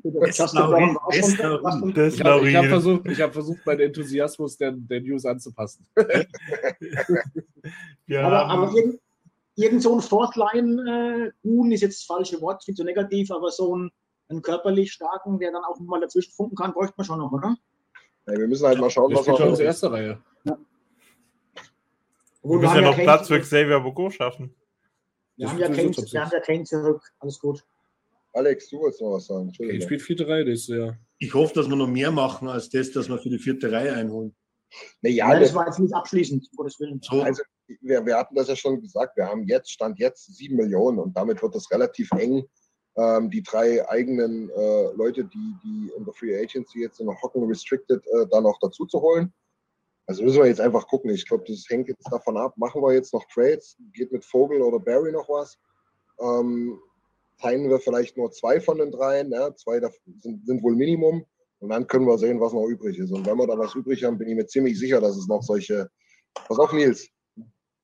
War 0.03 0.33
schon- 1.79 1.95
Das 1.95 2.15
Ich 2.15 2.25
habe 2.25 2.53
hab 2.57 2.65
versucht, 2.67 3.07
ich 3.09 3.21
hab 3.21 3.33
versucht, 3.33 3.65
meinen 3.65 3.81
Enthusiasmus 3.81 4.57
der, 4.57 4.73
der 4.73 5.01
News 5.03 5.25
anzupassen. 5.25 5.87
Wir 8.07 8.25
Aber, 8.25 8.47
aber 8.47 8.73
irgend, 9.57 9.83
so 9.83 9.95
ein 9.95 10.01
Fortline, 10.01 11.33
äh, 11.33 11.49
Huhn 11.49 11.71
ist 11.73 11.83
jetzt 11.83 12.01
das 12.01 12.07
falsche 12.07 12.41
Wort, 12.41 12.65
viel 12.65 12.75
zu 12.75 12.85
negativ, 12.85 13.31
aber 13.31 13.51
so 13.51 13.77
ein, 13.77 13.91
einen 14.29 14.43
körperlich 14.43 14.93
starken, 14.93 15.39
der 15.39 15.53
dann 15.53 15.65
auch 15.65 15.79
mal 15.81 16.01
dazwischen 16.01 16.33
funken 16.33 16.57
kann, 16.57 16.73
bräuchte 16.73 16.95
man 16.97 17.07
schon 17.07 17.19
noch, 17.19 17.33
oder? 17.33 17.57
Ja, 18.27 18.39
wir 18.39 18.49
müssen 18.49 18.67
halt 18.67 18.81
mal 18.81 18.91
schauen, 18.91 19.13
was 19.13 19.21
spielt 19.21 19.37
schon 19.37 19.47
wir. 19.47 19.51
unsere 19.51 19.67
erste 19.67 19.93
Reihe. 19.93 20.23
wir 20.45 20.57
müssen 22.43 22.75
ja 22.75 22.81
noch 22.81 22.97
Platz 22.97 23.29
für 23.29 23.41
Xavier 23.41 23.81
Bogo 23.81 24.11
schaffen. 24.11 24.55
Wir 25.37 25.47
Das 25.47 25.53
haben 25.53 25.61
ja 25.61 25.67
ist 25.67 25.77
Kane, 25.77 26.13
wir 26.13 26.21
haben 26.21 26.31
ja 26.33 26.41
Kane 26.41 26.65
zurück, 26.65 27.03
alles 27.19 27.39
gut. 27.39 27.65
Alex, 28.33 28.69
du 28.69 28.81
wolltest 28.81 29.01
noch 29.01 29.13
was 29.13 29.27
sagen. 29.27 29.49
Entschuldigung. 29.49 29.83
spielt 29.83 30.03
vierte 30.03 30.27
Reihe 30.27 30.45
nächstes 30.45 30.77
Jahr. 30.77 30.99
Ich 31.19 31.35
hoffe, 31.35 31.55
dass 31.55 31.69
wir 31.69 31.77
noch 31.77 31.87
mehr 31.87 32.11
machen 32.11 32.49
als 32.49 32.69
das, 32.69 32.91
dass 32.91 33.09
wir 33.09 33.19
für 33.19 33.31
die 33.31 33.39
vierte 33.39 33.71
Reihe 33.71 33.95
einholen. 33.95 34.35
Naja, 35.03 35.29
Nein, 35.29 35.41
das 35.41 35.51
das, 35.51 35.57
war 35.57 35.67
jetzt 35.67 35.79
nicht 35.79 35.95
abschließend, 35.95 36.49
um 36.51 36.57
Gottes 36.57 36.81
Willen. 36.81 37.01
So, 37.01 37.23
also, 37.23 37.43
wir, 37.81 38.05
wir 38.05 38.17
hatten 38.17 38.35
das 38.35 38.49
ja 38.49 38.57
schon 38.57 38.81
gesagt. 38.81 39.17
Wir 39.17 39.27
haben 39.27 39.45
jetzt, 39.45 39.71
Stand 39.71 39.99
jetzt, 39.99 40.37
sieben 40.37 40.57
Millionen 40.57 40.99
und 40.99 41.17
damit 41.17 41.43
wird 41.43 41.55
es 41.55 41.71
relativ 41.71 42.11
eng, 42.13 42.45
ähm, 42.97 43.31
die 43.31 43.43
drei 43.43 43.89
eigenen 43.89 44.51
äh, 44.51 44.93
Leute, 44.93 45.25
die, 45.25 45.55
die 45.65 45.93
in 45.97 46.05
der 46.05 46.15
Free 46.15 46.39
Agency 46.39 46.81
jetzt 46.81 47.01
in 47.01 47.07
der 47.07 47.21
Hocken 47.21 47.45
Restricted 47.45 48.07
äh, 48.07 48.27
dann 48.31 48.47
auch 48.47 48.59
dazu 48.61 48.87
zu 48.87 49.01
holen. 49.01 49.33
Also 50.07 50.23
müssen 50.23 50.41
wir 50.41 50.47
jetzt 50.47 50.61
einfach 50.61 50.87
gucken. 50.87 51.11
Ich 51.11 51.27
glaube, 51.27 51.45
das 51.47 51.65
hängt 51.69 51.89
jetzt 51.89 52.07
davon 52.11 52.37
ab. 52.37 52.55
Machen 52.57 52.83
wir 52.83 52.93
jetzt 52.93 53.15
noch 53.15 53.25
Trades? 53.33 53.77
Geht 53.93 54.13
mit 54.13 54.25
Vogel 54.25 54.61
oder 54.61 54.79
Barry 54.79 55.11
noch 55.13 55.29
was? 55.29 55.59
Ähm, 56.21 56.79
teilen 57.41 57.71
wir 57.71 57.81
vielleicht 57.81 58.17
nur 58.17 58.31
zwei 58.31 58.61
von 58.61 58.79
den 58.79 58.91
dreien? 58.91 59.33
Ja? 59.33 59.55
Zwei 59.57 59.81
davon 59.81 59.99
sind, 60.21 60.47
sind 60.47 60.63
wohl 60.63 60.77
Minimum. 60.77 61.25
Und 61.61 61.71
dann 61.71 61.87
können 61.87 62.07
wir 62.07 62.19
sehen, 62.19 62.41
was 62.41 62.53
noch 62.53 62.67
übrig 62.67 62.99
ist. 62.99 63.13
Und 63.13 63.27
wenn 63.27 63.39
wir 63.39 63.47
da 63.47 63.59
was 63.59 63.75
übrig 63.75 64.05
haben, 64.05 64.19
bin 64.19 64.29
ich 64.29 64.37
mir 64.37 64.47
ziemlich 64.47 64.79
sicher, 64.79 65.01
dass 65.01 65.17
es 65.17 65.27
noch 65.27 65.43
solche, 65.43 65.91
pass 66.35 66.59
auf 66.59 66.75
Nils, 66.75 67.09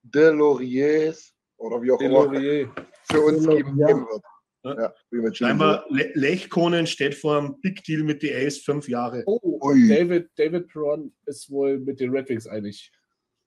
Deloriers 0.02 1.34
oder 1.56 1.80
wie 1.82 1.90
auch 1.92 2.00
immer 2.00 2.28
Delorier. 2.28 2.74
für 3.10 3.20
uns 3.20 3.46
geben, 3.46 3.78
Ja. 3.78 3.86
geben 3.88 4.06
wird. 4.06 4.22
Ja. 4.62 4.94
Scheinbar 5.32 5.86
Le 5.88 6.10
Lechkonen 6.14 6.86
steht 6.86 7.14
vor 7.14 7.38
einem 7.38 7.60
Big 7.62 7.82
Deal 7.84 8.02
mit 8.02 8.22
die 8.22 8.32
Ace 8.34 8.58
fünf 8.58 8.88
Jahre. 8.88 9.22
Oh, 9.26 9.40
Ui. 9.62 9.88
David, 9.88 10.30
David 10.36 10.68
Perron 10.68 11.14
ist 11.24 11.50
wohl 11.50 11.78
mit 11.80 11.98
den 11.98 12.10
Red 12.10 12.28
Wings 12.28 12.46
einig. 12.46 12.92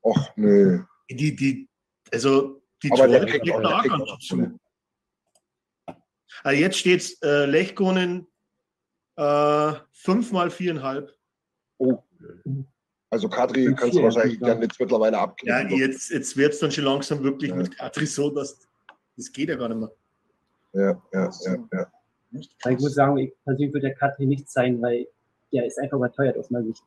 Och, 0.04 0.32
nö. 0.36 0.82
Die, 1.12 1.36
die, 1.36 1.70
also 2.12 2.64
die 2.82 2.92
Aber 2.92 3.08
der 3.08 3.22
zwei 3.22 3.30
kriegt 3.32 3.52
auch- 3.52 3.62
da 3.62 3.68
der 3.70 3.76
auch 3.78 3.82
kriegt 3.82 3.96
ganz 3.96 4.10
auch 4.10 4.20
zu. 4.20 4.60
Also 6.44 6.60
jetzt 6.62 6.78
steht 6.80 7.02
es 7.02 7.22
äh, 7.22 7.46
Lechkonen 7.46 8.28
äh, 9.16 9.74
fünf 9.92 10.32
mal 10.32 10.50
viereinhalb. 10.50 11.14
Oh. 11.78 12.02
Also 13.14 13.30
Kadri 13.30 13.74
kannst 13.76 13.96
du 13.96 14.02
wahrscheinlich 14.04 14.40
ja. 14.40 14.48
dann 14.48 14.62
jetzt 14.62 14.80
mittlerweile 14.80 15.16
Ja, 15.18 15.24
abkriegen. 15.24 15.70
jetzt, 15.78 16.10
jetzt 16.10 16.36
wird 16.36 16.54
es 16.54 16.60
dann 16.60 16.72
schon 16.72 16.84
langsam 16.86 17.24
wirklich 17.24 17.52
Ja. 17.52 17.56
mit 17.56 17.78
Katri 17.78 18.06
so, 18.08 18.30
dass 18.32 18.60
das 19.16 19.32
geht 19.32 19.50
ja 19.50 19.56
gar 19.56 19.70
nicht 19.70 19.80
mehr. 19.80 19.92
ja, 20.74 21.02
ja, 21.14 21.30
ja, 21.46 21.58
ja. 21.72 21.88
Nicht 22.32 22.56
Weil 22.64 22.74
ich 22.74 22.80
muss 22.80 22.96
sagen, 22.96 23.18
ich 23.18 23.32
persönlich 23.46 23.72
würde 23.74 23.88
der 23.90 23.96
Katri 23.96 24.26
nicht 24.26 24.50
sein, 24.50 24.82
weil 24.82 25.08
der 25.52 25.68
ist 25.68 25.78
einfach 25.78 25.98
überteuert 25.98 26.36
aus 26.38 26.50
meiner 26.50 26.66
Sicht. 26.66 26.82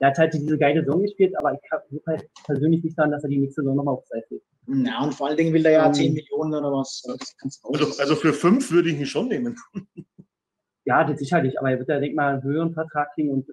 Der 0.00 0.08
hat 0.10 0.18
halt 0.18 0.32
diese 0.34 0.56
geile 0.56 0.84
Saison 0.84 1.02
gespielt, 1.02 1.34
aber 1.40 1.54
ich 1.54 1.70
habe 1.72 1.82
halt 2.06 2.30
persönlich 2.44 2.84
nicht 2.84 2.96
daran, 2.96 3.10
dass 3.10 3.24
er 3.24 3.30
die 3.30 3.38
nächste 3.38 3.62
Saison 3.62 3.74
nochmal 3.74 3.94
aufzeigt. 3.94 4.28
Ja, 4.68 5.02
und 5.02 5.12
vor 5.12 5.26
allen 5.26 5.36
Dingen 5.36 5.52
will 5.52 5.66
er 5.66 5.72
ja 5.72 5.86
Ähm, 5.88 5.94
10 5.94 6.14
Millionen 6.14 6.54
oder 6.54 6.70
was. 6.70 7.02
Also, 7.08 7.84
nicht. 7.88 8.00
also 8.00 8.14
für 8.14 8.32
fünf 8.32 8.70
würde 8.70 8.90
ich 8.90 9.00
ihn 9.00 9.06
schon 9.06 9.26
nehmen. 9.26 9.58
Ja, 10.84 11.02
das 11.02 11.18
sicherlich, 11.18 11.58
aber 11.58 11.72
er 11.72 11.78
wird 11.80 11.88
ja, 11.88 11.98
denk 11.98 12.14
mal, 12.14 12.34
einen 12.34 12.42
höheren 12.44 12.72
Vertrag 12.72 13.12
kriegen 13.14 13.30
und 13.30 13.46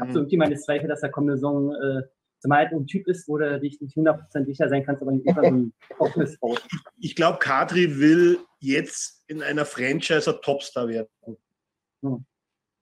habe 0.00 0.12
so 0.12 0.18
Mhm. 0.18 0.24
irgendwie 0.24 0.36
meine 0.36 0.56
Zweifel, 0.56 0.88
dass 0.88 1.02
er 1.02 1.10
kommende 1.10 1.36
Saison 1.36 1.74
äh, 1.74 2.02
zumal 2.40 2.58
halt 2.58 2.72
ein 2.72 2.86
Typ 2.86 3.06
ist, 3.08 3.26
wo 3.28 3.38
du 3.38 3.58
dich 3.60 3.80
nicht 3.80 3.96
100% 3.96 4.44
sicher 4.46 4.68
sein 4.68 4.84
kannst, 4.84 5.00
aber 5.02 5.12
nicht 5.12 5.26
immer 5.26 5.40
so 5.42 5.46
ein 5.48 5.72
offenes 5.98 6.38
baut. 6.38 6.62
Ich 6.98 7.16
glaube, 7.16 7.38
Kadri 7.38 7.98
will 7.98 8.38
jetzt 8.60 9.24
in 9.28 9.42
einer 9.42 9.64
Franchise 9.64 10.30
ein 10.30 10.40
Topstar 10.42 10.88
werden. 10.88 11.08
Hm. 12.02 12.24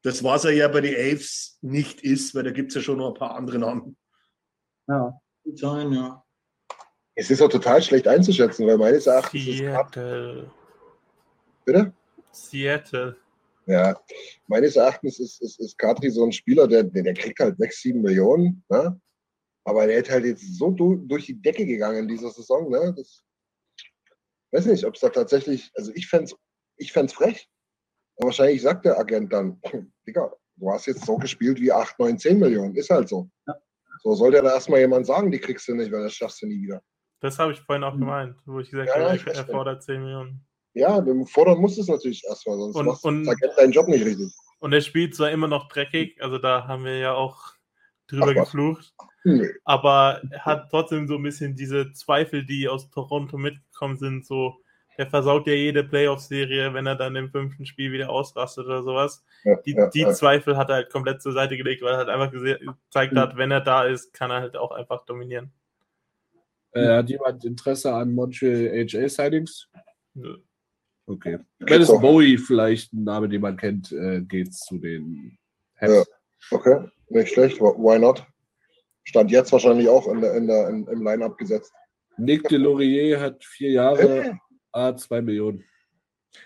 Das, 0.02 0.24
was 0.24 0.44
er 0.44 0.50
ja 0.52 0.66
bei 0.66 0.80
den 0.80 0.94
Elves 0.94 1.58
nicht 1.60 2.00
ist, 2.02 2.34
weil 2.34 2.42
da 2.42 2.50
gibt 2.50 2.70
es 2.70 2.74
ja 2.74 2.80
schon 2.80 2.98
noch 2.98 3.08
ein 3.08 3.14
paar 3.14 3.36
andere 3.36 3.58
Namen. 3.58 3.96
Ja. 4.88 5.16
Gut 5.44 5.58
sein, 5.58 5.92
ja. 5.92 6.24
Es 7.14 7.30
ist 7.30 7.40
auch 7.42 7.48
total 7.48 7.82
schlecht 7.82 8.08
einzuschätzen, 8.08 8.66
weil 8.66 8.78
meines 8.78 9.06
Erachtens 9.06 9.46
ist 9.46 9.60
Kadri, 9.60 9.66
Seattle. 9.66 10.50
bitte? 11.64 11.92
Seattle. 12.32 13.16
Ja, 13.66 13.96
meines 14.48 14.76
Erachtens 14.76 15.20
ist, 15.20 15.40
ist, 15.40 15.60
ist 15.60 15.78
Kadri 15.78 16.10
so 16.10 16.24
ein 16.24 16.32
Spieler, 16.32 16.66
der, 16.66 16.82
der, 16.82 17.02
der 17.04 17.14
kriegt 17.14 17.38
halt 17.38 17.58
6, 17.58 17.82
7 17.82 18.02
Millionen, 18.02 18.64
ne? 18.68 19.00
aber 19.64 19.86
der 19.86 19.98
ist 19.98 20.10
halt 20.10 20.24
jetzt 20.24 20.58
so 20.58 20.70
du, 20.70 20.96
durch 20.96 21.26
die 21.26 21.40
Decke 21.40 21.64
gegangen 21.64 22.00
in 22.00 22.08
dieser 22.08 22.30
Saison. 22.30 22.70
Ne? 22.70 22.92
Das, 22.96 23.24
weiß 24.52 24.66
nicht, 24.66 24.84
ob 24.84 24.94
es 24.94 25.00
da 25.00 25.08
tatsächlich, 25.08 25.70
also 25.76 25.92
ich 25.94 26.08
fände 26.08 26.24
es 26.24 26.36
ich 26.76 26.92
fänd's 26.92 27.12
frech. 27.12 27.48
Aber 28.16 28.26
wahrscheinlich 28.26 28.62
sagt 28.62 28.84
der 28.84 28.98
Agent 28.98 29.32
dann, 29.32 29.60
Digga, 30.06 30.32
du 30.56 30.70
hast 30.70 30.86
jetzt 30.86 31.04
so 31.06 31.16
gespielt 31.16 31.60
wie 31.60 31.72
8, 31.72 31.98
9, 31.98 32.18
10 32.18 32.38
Millionen, 32.38 32.74
ist 32.74 32.90
halt 32.90 33.08
so. 33.08 33.30
Ja. 33.46 33.54
So 34.02 34.14
sollte 34.14 34.42
da 34.42 34.54
erstmal 34.54 34.80
jemand 34.80 35.06
sagen, 35.06 35.30
die 35.30 35.38
kriegst 35.38 35.68
du 35.68 35.74
nicht, 35.74 35.92
weil 35.92 36.02
das 36.02 36.14
schaffst 36.14 36.42
du 36.42 36.46
nie 36.46 36.60
wieder. 36.60 36.82
Das 37.20 37.38
habe 37.38 37.52
ich 37.52 37.60
vorhin 37.60 37.84
auch 37.84 37.96
gemeint, 37.96 38.36
wo 38.46 38.58
ich 38.58 38.70
gesagt 38.70 38.88
Ja, 38.88 39.14
ja, 39.14 39.20
habe, 39.20 39.32
er 39.32 39.46
fordert 39.46 39.84
10 39.84 40.02
Millionen. 40.02 40.44
Ja, 40.74 41.00
du 41.00 41.24
fordern 41.26 41.60
musst 41.60 41.78
es 41.78 41.88
natürlich 41.88 42.24
erstmal, 42.26 42.56
sonst 42.56 42.76
Und- 42.76 42.86
machst 42.86 43.04
und- 43.04 43.28
Agent 43.28 43.52
deinen 43.58 43.72
Job 43.72 43.88
nicht 43.88 44.04
richtig. 44.04 44.32
Und 44.58 44.72
er 44.72 44.80
spielt 44.80 45.14
zwar 45.14 45.30
immer 45.30 45.48
noch 45.48 45.68
dreckig, 45.68 46.22
also 46.22 46.38
da 46.38 46.66
haben 46.68 46.84
wir 46.84 46.98
ja 46.98 47.14
auch 47.14 47.52
drüber 48.06 48.28
Ach 48.30 48.34
geflucht, 48.44 48.94
Nö. 49.24 49.52
aber 49.64 50.22
er 50.30 50.44
hat 50.44 50.70
trotzdem 50.70 51.08
so 51.08 51.16
ein 51.16 51.22
bisschen 51.22 51.56
diese 51.56 51.92
Zweifel, 51.92 52.44
die 52.44 52.68
aus 52.68 52.88
Toronto 52.90 53.36
mitgekommen 53.38 53.96
sind, 53.98 54.24
so 54.24 54.56
der 54.98 55.06
versaut 55.08 55.46
ja 55.46 55.54
jede 55.54 55.82
Playoff-Serie, 55.84 56.74
wenn 56.74 56.86
er 56.86 56.94
dann 56.96 57.16
im 57.16 57.30
fünften 57.30 57.64
Spiel 57.66 57.90
wieder 57.92 58.10
ausrastet 58.10 58.66
oder 58.66 58.82
sowas. 58.82 59.24
Ja, 59.42 59.56
Die, 59.62 59.72
ja, 59.72 59.88
die 59.88 60.00
ja. 60.00 60.12
Zweifel 60.12 60.56
hat 60.56 60.68
er 60.68 60.76
halt 60.76 60.90
komplett 60.90 61.22
zur 61.22 61.32
Seite 61.32 61.56
gelegt, 61.56 61.82
weil 61.82 61.92
er 61.92 61.96
halt 61.98 62.08
einfach 62.10 62.30
gezeigt 62.30 63.16
hat, 63.16 63.36
wenn 63.36 63.50
er 63.50 63.62
da 63.62 63.84
ist, 63.84 64.12
kann 64.12 64.30
er 64.30 64.40
halt 64.42 64.56
auch 64.56 64.70
einfach 64.70 65.04
dominieren. 65.06 65.50
Äh, 66.72 66.86
hat 66.88 67.08
jemand 67.10 67.44
Interesse 67.44 67.92
an 67.92 68.12
Montreal 68.12 68.86
HA-Sightings? 68.86 69.68
Nö. 70.14 70.36
Okay. 71.06 71.38
Wenn 71.58 71.82
es 71.82 71.88
doch. 71.88 72.00
Bowie 72.00 72.38
vielleicht 72.38 72.92
ein 72.92 73.04
Name, 73.04 73.28
den 73.28 73.40
man 73.40 73.56
kennt, 73.56 73.92
äh, 73.92 74.20
geht's 74.20 74.60
zu 74.60 74.78
den 74.78 75.36
Habs. 75.80 75.92
Ja. 75.92 76.56
Okay, 76.56 76.88
nicht 77.08 77.32
schlecht. 77.32 77.60
Why 77.60 77.98
not? 77.98 78.24
Stand 79.04 79.30
jetzt 79.30 79.52
wahrscheinlich 79.52 79.88
auch 79.88 80.06
in 80.08 80.20
der, 80.20 80.36
in 80.36 80.46
der, 80.46 80.68
in, 80.68 80.86
im 80.86 81.02
Line-Up 81.02 81.36
gesetzt. 81.38 81.72
Nick 82.18 82.48
Delorier 82.48 83.20
hat 83.20 83.44
vier 83.44 83.70
Jahre, 83.70 84.24
Äh, 84.24 84.34
A, 84.72 84.96
zwei 84.96 85.20
Millionen. 85.20 85.64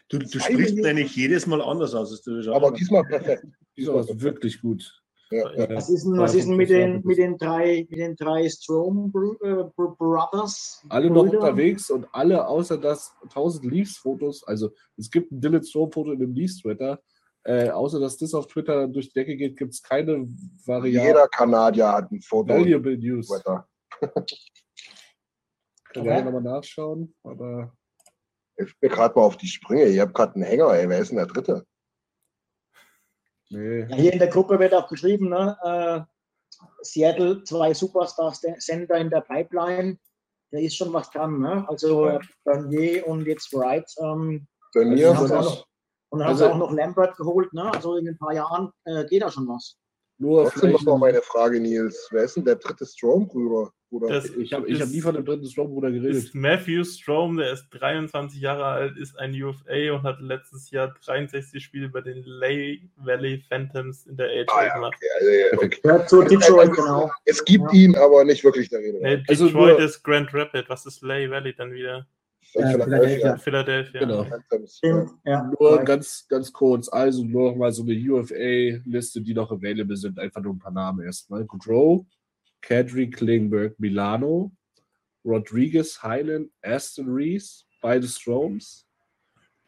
Du, 0.08 0.18
du 0.18 0.26
sprichst 0.26 0.50
Millionen? 0.50 0.86
eigentlich 0.86 1.14
jedes 1.14 1.46
Mal 1.46 1.62
anders 1.62 1.94
aus. 1.94 2.26
Aber 2.48 2.72
diesmal 2.72 3.04
perfekt. 3.04 3.44
Diesmal 3.76 4.00
ist 4.00 4.20
wirklich 4.20 4.60
gut. 4.60 5.02
Ja, 5.30 5.52
ja. 5.54 5.74
Was 5.74 5.88
ist 5.88 6.04
denn, 6.04 6.16
was 6.18 6.34
ist 6.34 6.48
denn 6.48 6.56
mit, 6.56 6.70
den, 6.70 7.02
mit, 7.04 7.18
den 7.18 7.36
drei, 7.36 7.86
mit 7.90 7.98
den 7.98 8.14
drei 8.14 8.48
Strom 8.48 9.12
äh, 9.42 9.64
Bro- 9.74 9.96
Brothers? 9.98 10.84
Alle 10.88 11.10
noch 11.10 11.24
Brüder? 11.24 11.40
unterwegs 11.40 11.90
und 11.90 12.06
alle 12.12 12.46
außer 12.46 12.78
das 12.78 13.12
1000 13.22 13.64
Leafs-Fotos, 13.64 14.44
also 14.46 14.70
es 14.96 15.10
gibt 15.10 15.32
ein 15.32 15.40
Dylan 15.40 15.64
Strom-Foto 15.64 16.12
in 16.12 16.20
dem 16.20 16.32
Leafs-Twitter, 16.32 17.00
äh, 17.42 17.70
außer 17.70 17.98
dass 17.98 18.16
das 18.16 18.34
auf 18.34 18.46
Twitter 18.46 18.86
durch 18.86 19.08
die 19.08 19.14
Decke 19.14 19.36
geht, 19.36 19.56
gibt 19.56 19.74
es 19.74 19.82
keine 19.82 20.28
Variante. 20.64 21.08
Jeder 21.08 21.28
Kanadier 21.28 21.92
hat 21.92 22.12
ein 22.12 22.20
Foto. 22.20 22.54
Valuable 22.54 22.96
News. 22.96 23.26
Twitter. 23.28 23.68
Kann 25.92 26.02
okay. 26.02 26.22
nochmal 26.24 26.42
nachschauen, 26.42 27.14
aber 27.22 27.72
Ich 28.56 28.78
bin 28.78 28.90
gerade 28.90 29.18
mal 29.18 29.24
auf 29.24 29.36
die 29.36 29.46
Sprünge. 29.46 29.86
Ich 29.86 29.98
habe 29.98 30.12
gerade 30.12 30.34
einen 30.34 30.44
Hänger, 30.44 30.70
ey. 30.72 30.88
Wer 30.88 30.98
ist 30.98 31.08
denn 31.08 31.16
der 31.18 31.26
Dritte? 31.26 31.66
Nee. 33.50 33.80
Ja, 33.80 33.96
hier 33.96 34.12
in 34.12 34.18
der 34.18 34.28
Gruppe 34.28 34.58
wird 34.58 34.74
auch 34.74 34.88
geschrieben, 34.88 35.28
ne? 35.28 35.56
äh, 35.62 36.00
Seattle, 36.82 37.42
zwei 37.44 37.74
Superstars, 37.74 38.40
der 38.40 38.58
Center 38.58 38.96
in 38.96 39.10
der 39.10 39.20
Pipeline. 39.20 39.98
Da 40.50 40.58
ist 40.58 40.76
schon 40.76 40.92
was 40.92 41.10
dran. 41.10 41.40
Ne? 41.40 41.68
Also 41.68 42.06
äh, 42.08 42.20
Bernier 42.44 43.06
und 43.06 43.26
jetzt 43.26 43.52
Wright. 43.52 43.90
Ähm, 44.00 44.46
das 44.72 44.84
noch, 45.30 45.66
und 46.10 46.20
dann 46.20 46.28
Also- 46.28 46.44
haben 46.44 46.58
sie 46.58 46.64
auch 46.64 46.70
noch 46.70 46.72
Lambert 46.72 47.16
geholt. 47.16 47.52
Ne? 47.52 47.72
Also 47.72 47.96
in 47.96 48.08
ein 48.08 48.16
paar 48.18 48.32
Jahren 48.32 48.70
äh, 48.84 49.04
geht 49.06 49.22
da 49.22 49.30
schon 49.30 49.48
was. 49.48 49.76
Nur 50.18 50.44
trotzdem 50.44 50.72
noch 50.72 50.78
vielleicht. 50.80 50.86
mal 50.86 50.98
meine 50.98 51.22
Frage, 51.22 51.60
Nils. 51.60 52.08
Wer 52.10 52.24
ist 52.24 52.36
denn 52.36 52.44
der 52.44 52.56
dritte 52.56 52.86
Strom-Bruder? 52.86 53.70
Bruder? 53.98 54.14
Das 54.14 54.26
Ich 54.30 54.52
habe 54.52 54.66
ich 54.68 54.80
hab 54.80 54.88
nie 54.88 55.00
von 55.00 55.14
dem 55.14 55.24
dritten 55.24 55.46
Strom-Bruder 55.46 55.90
geredet. 55.90 56.16
ist 56.16 56.34
Matthew 56.34 56.84
Strom, 56.84 57.36
der 57.36 57.52
ist 57.52 57.68
23 57.70 58.40
Jahre 58.40 58.64
alt, 58.64 58.96
ist 58.96 59.18
ein 59.18 59.32
UFA 59.42 59.92
und 59.94 60.02
hat 60.02 60.20
letztes 60.20 60.70
Jahr 60.70 60.94
63 61.04 61.62
Spiele 61.62 61.88
bei 61.88 62.00
den 62.00 62.22
Lay 62.24 62.88
Valley 62.96 63.42
Phantoms 63.48 64.06
in 64.06 64.16
der 64.16 64.26
AHL 64.28 64.46
Ah, 64.48 64.64
ja, 64.66 64.74
gemacht. 64.74 64.94
okay. 64.96 65.08
also, 65.18 65.30
ja, 65.30 65.66
okay. 65.66 65.80
Ja, 65.84 66.06
zu 66.06 66.22
Detroit, 66.22 66.72
genau. 66.72 67.10
Es 67.24 67.44
gibt 67.44 67.64
Ja. 67.72 67.78
ihn, 67.78 67.96
aber 67.96 68.24
nicht 68.24 68.44
wirklich 68.44 68.68
der 68.68 68.80
Rede. 68.80 68.98
Nee, 69.02 69.22
Also 69.28 69.46
Detroit 69.46 69.78
nur- 69.78 69.86
ist 69.86 70.02
Grand 70.02 70.32
Rapid. 70.34 70.68
Was 70.68 70.86
ist 70.86 71.02
Lay 71.02 71.30
Valley 71.30 71.54
dann 71.54 71.72
wieder? 71.72 72.06
Äh, 72.54 72.72
Philadelphia. 72.72 73.36
Philadelphia. 73.36 74.00
Genau. 74.00 74.26
Ja. 75.24 75.50
Nur 75.58 75.78
ganz, 75.84 76.26
ganz 76.28 76.52
kurz, 76.52 76.88
also 76.88 77.24
nur 77.24 77.50
noch 77.50 77.56
mal 77.56 77.72
so 77.72 77.82
eine 77.82 77.92
UFA-Liste, 77.92 79.20
die 79.20 79.34
noch 79.34 79.50
available 79.50 79.96
sind. 79.96 80.18
Einfach 80.18 80.40
nur 80.40 80.54
ein 80.54 80.58
paar 80.58 80.72
Namen 80.72 81.04
erstmal. 81.04 81.44
Goodrow, 81.44 82.06
Kadri, 82.66 83.06
Klingberg, 83.12 83.74
Milano, 83.78 84.50
Rodriguez, 85.24 85.96
Hyland, 86.02 86.50
Aston 86.64 87.08
Reese, 87.08 87.64
beide 87.80 88.06
Stroms, 88.06 88.84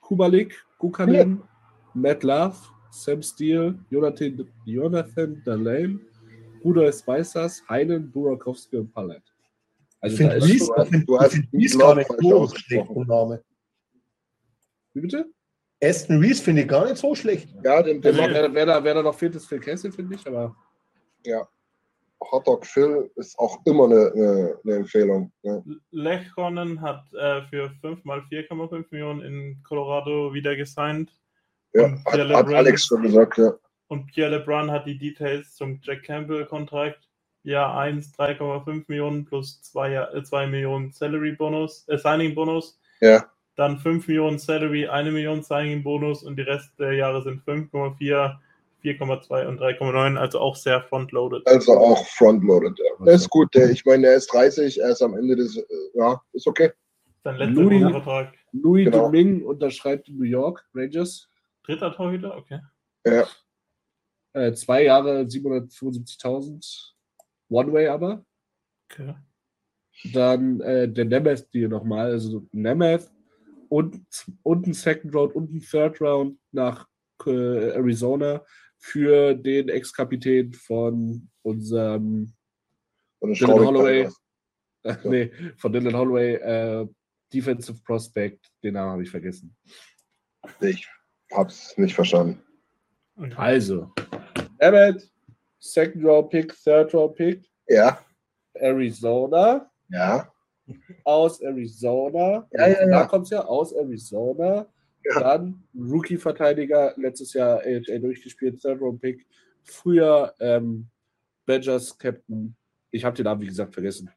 Kubalik, 0.02 0.52
Kukanen, 0.80 1.42
Matt 1.94 2.24
Love, 2.24 2.56
Sam 2.90 3.22
Steele, 3.22 3.78
Jonathan, 3.90 4.48
Jonathan 4.64 5.42
Dalane, 5.44 6.00
Rudolf 6.64 6.96
Spicers, 6.96 7.62
Hyland, 7.68 8.12
Burakowski 8.12 8.78
und 8.78 8.92
Pallet. 8.92 9.22
Also 10.00 10.14
Ich 10.14 10.18
finde 10.18 11.04
du 11.06 11.18
hast 11.20 11.38
Reese 11.52 11.78
gar 11.78 11.94
nicht 11.94 12.10
so 12.20 12.48
schlecht 12.48 12.86
vom 12.86 13.06
Name. 13.06 13.42
Wie 14.94 15.00
bitte? 15.00 15.26
Aston 15.82 16.18
Reese 16.18 16.42
finde 16.42 16.62
ich 16.62 16.68
gar 16.68 16.84
nicht 16.84 16.96
so 16.96 17.14
schlecht. 17.14 17.48
Ja, 17.62 17.82
den, 17.82 18.00
den 18.00 18.18
Also, 18.18 18.34
wer, 18.34 18.52
wer, 18.52 18.66
da, 18.66 18.82
wer 18.82 18.94
da 18.94 19.02
noch 19.02 19.14
fehlt, 19.14 19.36
ist 19.36 19.46
Phil 19.46 19.60
Kessel, 19.60 19.92
finde 19.92 20.16
ich, 20.16 20.26
aber 20.26 20.56
Hotdog 22.20 22.66
Phil 22.66 23.10
ist 23.16 23.38
auch 23.38 23.58
immer 23.64 23.84
eine, 23.84 24.12
eine, 24.12 24.58
eine 24.64 24.74
Empfehlung. 24.76 25.32
Ne? 25.42 25.62
Lechkonen 25.90 26.80
hat 26.80 27.04
äh, 27.14 27.42
für 27.42 27.70
5 27.80 28.04
mal 28.04 28.20
4,5 28.30 28.86
Millionen 28.90 29.22
in 29.22 29.62
Colorado 29.62 30.32
wieder 30.34 30.56
gesigned. 30.56 31.10
Ja, 31.74 31.84
Und 31.84 32.04
hat, 32.04 32.12
Pierre 32.12 32.36
hat 32.36 32.46
LeBrun- 32.46 32.56
Alex 32.56 32.86
schon 32.86 33.02
gesagt, 33.02 33.38
ja. 33.38 33.52
Und 33.88 34.06
Pierre 34.06 34.30
LeBrun 34.38 34.70
hat 34.70 34.86
die 34.86 34.98
Details 34.98 35.54
zum 35.54 35.80
Jack 35.82 36.02
Campbell-Kontrakt. 36.04 37.08
Jahr 37.44 37.78
1 37.78 38.12
3,5 38.18 38.84
Millionen 38.88 39.24
plus 39.24 39.62
2, 39.62 39.94
äh, 39.94 40.22
2 40.22 40.46
Millionen 40.48 40.90
Salary-Bonus, 40.92 41.88
äh, 41.88 41.96
Signing-Bonus. 41.96 42.78
Ja, 43.00 43.24
Dann 43.56 43.78
5 43.78 44.06
Millionen 44.08 44.38
Salary, 44.38 44.86
1 44.88 45.10
Million 45.12 45.42
Signing-Bonus 45.42 46.24
und 46.24 46.36
die 46.36 46.42
Rest 46.42 46.78
der 46.78 46.92
Jahre 46.94 47.22
sind 47.22 47.42
5,4, 47.44 48.38
4,2 48.82 49.46
und 49.48 49.60
3,9, 49.60 50.16
also 50.16 50.38
auch 50.40 50.54
sehr 50.56 50.82
frontloaded. 50.82 51.46
also 51.46 51.72
auch 51.76 52.06
frontloaded. 52.06 52.78
Ja. 52.78 53.04
Der 53.04 53.14
ist 53.14 53.28
gut, 53.28 53.52
der, 53.54 53.70
ich 53.70 53.84
meine, 53.84 54.02
der 54.08 54.14
ist 54.16 54.32
30, 54.32 54.80
er 54.80 54.90
ist 54.90 55.02
am 55.02 55.16
Ende 55.16 55.34
des, 55.36 55.56
äh, 55.56 55.64
ja, 55.94 56.20
ist 56.32 56.46
okay. 56.46 56.70
Sein 57.24 57.36
letzter 57.36 57.62
Louis- 57.62 57.90
Vertrag. 57.90 58.34
Louis 58.52 58.84
Genau. 58.86 59.04
Domingue 59.06 59.44
unterschreibt 59.46 60.08
in 60.08 60.16
New 60.18 60.24
York 60.24 60.64
Rangers. 60.74 61.28
Dritter 61.64 61.92
Torhüter, 61.94 62.36
okay. 62.36 62.60
Ja, 63.06 63.26
Äh, 64.34 64.52
zwei 64.52 64.84
Jahre 64.84 65.22
775.000 65.26 66.92
One-Way 67.50 67.88
aber. 67.88 68.24
okay. 68.90 69.14
Dann 70.12 70.60
äh, 70.60 70.88
der 70.88 71.04
Nemeth-Deal 71.06 71.68
nochmal. 71.68 72.12
Also 72.12 72.46
Nemeth 72.52 73.10
und, 73.68 74.00
und 74.44 74.66
ein 74.66 74.74
Second 74.74 75.14
Round 75.14 75.34
und 75.34 75.52
ein 75.52 75.60
Third 75.60 76.00
Round 76.00 76.38
nach 76.52 76.86
äh, 77.26 77.70
Arizona 77.72 78.44
für 78.78 79.34
den 79.34 79.68
Ex-Kapitän 79.68 80.52
von 80.52 81.28
unserem 81.42 82.32
eine 83.20 83.32
Dylan 83.32 83.66
Holloway. 83.66 84.08
Äh, 84.84 84.94
nee, 85.04 85.32
von 85.56 85.72
Dylan 85.72 85.96
Holloway, 85.96 86.34
äh, 86.34 86.86
Defensive 87.32 87.78
Prospect, 87.84 88.46
den 88.62 88.74
Namen 88.74 88.92
habe 88.92 89.02
ich 89.02 89.10
vergessen. 89.10 89.56
Ich 90.60 90.88
Hab's 91.32 91.76
nicht 91.76 91.94
verstanden. 91.94 92.42
Also, 93.36 93.92
Emmett, 94.58 95.10
Second 95.58 96.04
Round 96.04 96.30
Pick, 96.30 96.54
Third 96.62 96.94
Round 96.94 97.16
Pick, 97.16 97.44
Ja, 97.68 98.00
Arizona, 98.54 99.70
ja. 99.88 100.32
aus 101.04 101.42
Arizona. 101.42 102.48
Ja, 102.52 102.68
ja, 102.68 102.80
ja. 102.80 102.86
Da 102.86 103.06
kommt 103.06 103.24
es 103.24 103.30
ja 103.30 103.44
aus 103.44 103.74
Arizona. 103.74 104.66
Ja. 105.04 105.20
Dann 105.20 105.62
Rookie-Verteidiger, 105.74 106.94
letztes 106.96 107.32
Jahr 107.32 107.60
AHA 107.60 107.98
durchgespielt, 107.98 108.60
Third 108.60 108.80
Round 108.80 109.00
Pick. 109.00 109.26
Früher 109.62 110.34
ähm, 110.40 110.88
Badgers 111.46 111.96
Captain. 111.98 112.56
Ich 112.90 113.04
habe 113.04 113.16
den 113.16 113.24
Namen, 113.24 113.40
wie 113.40 113.46
gesagt, 113.46 113.74
vergessen. 113.74 114.10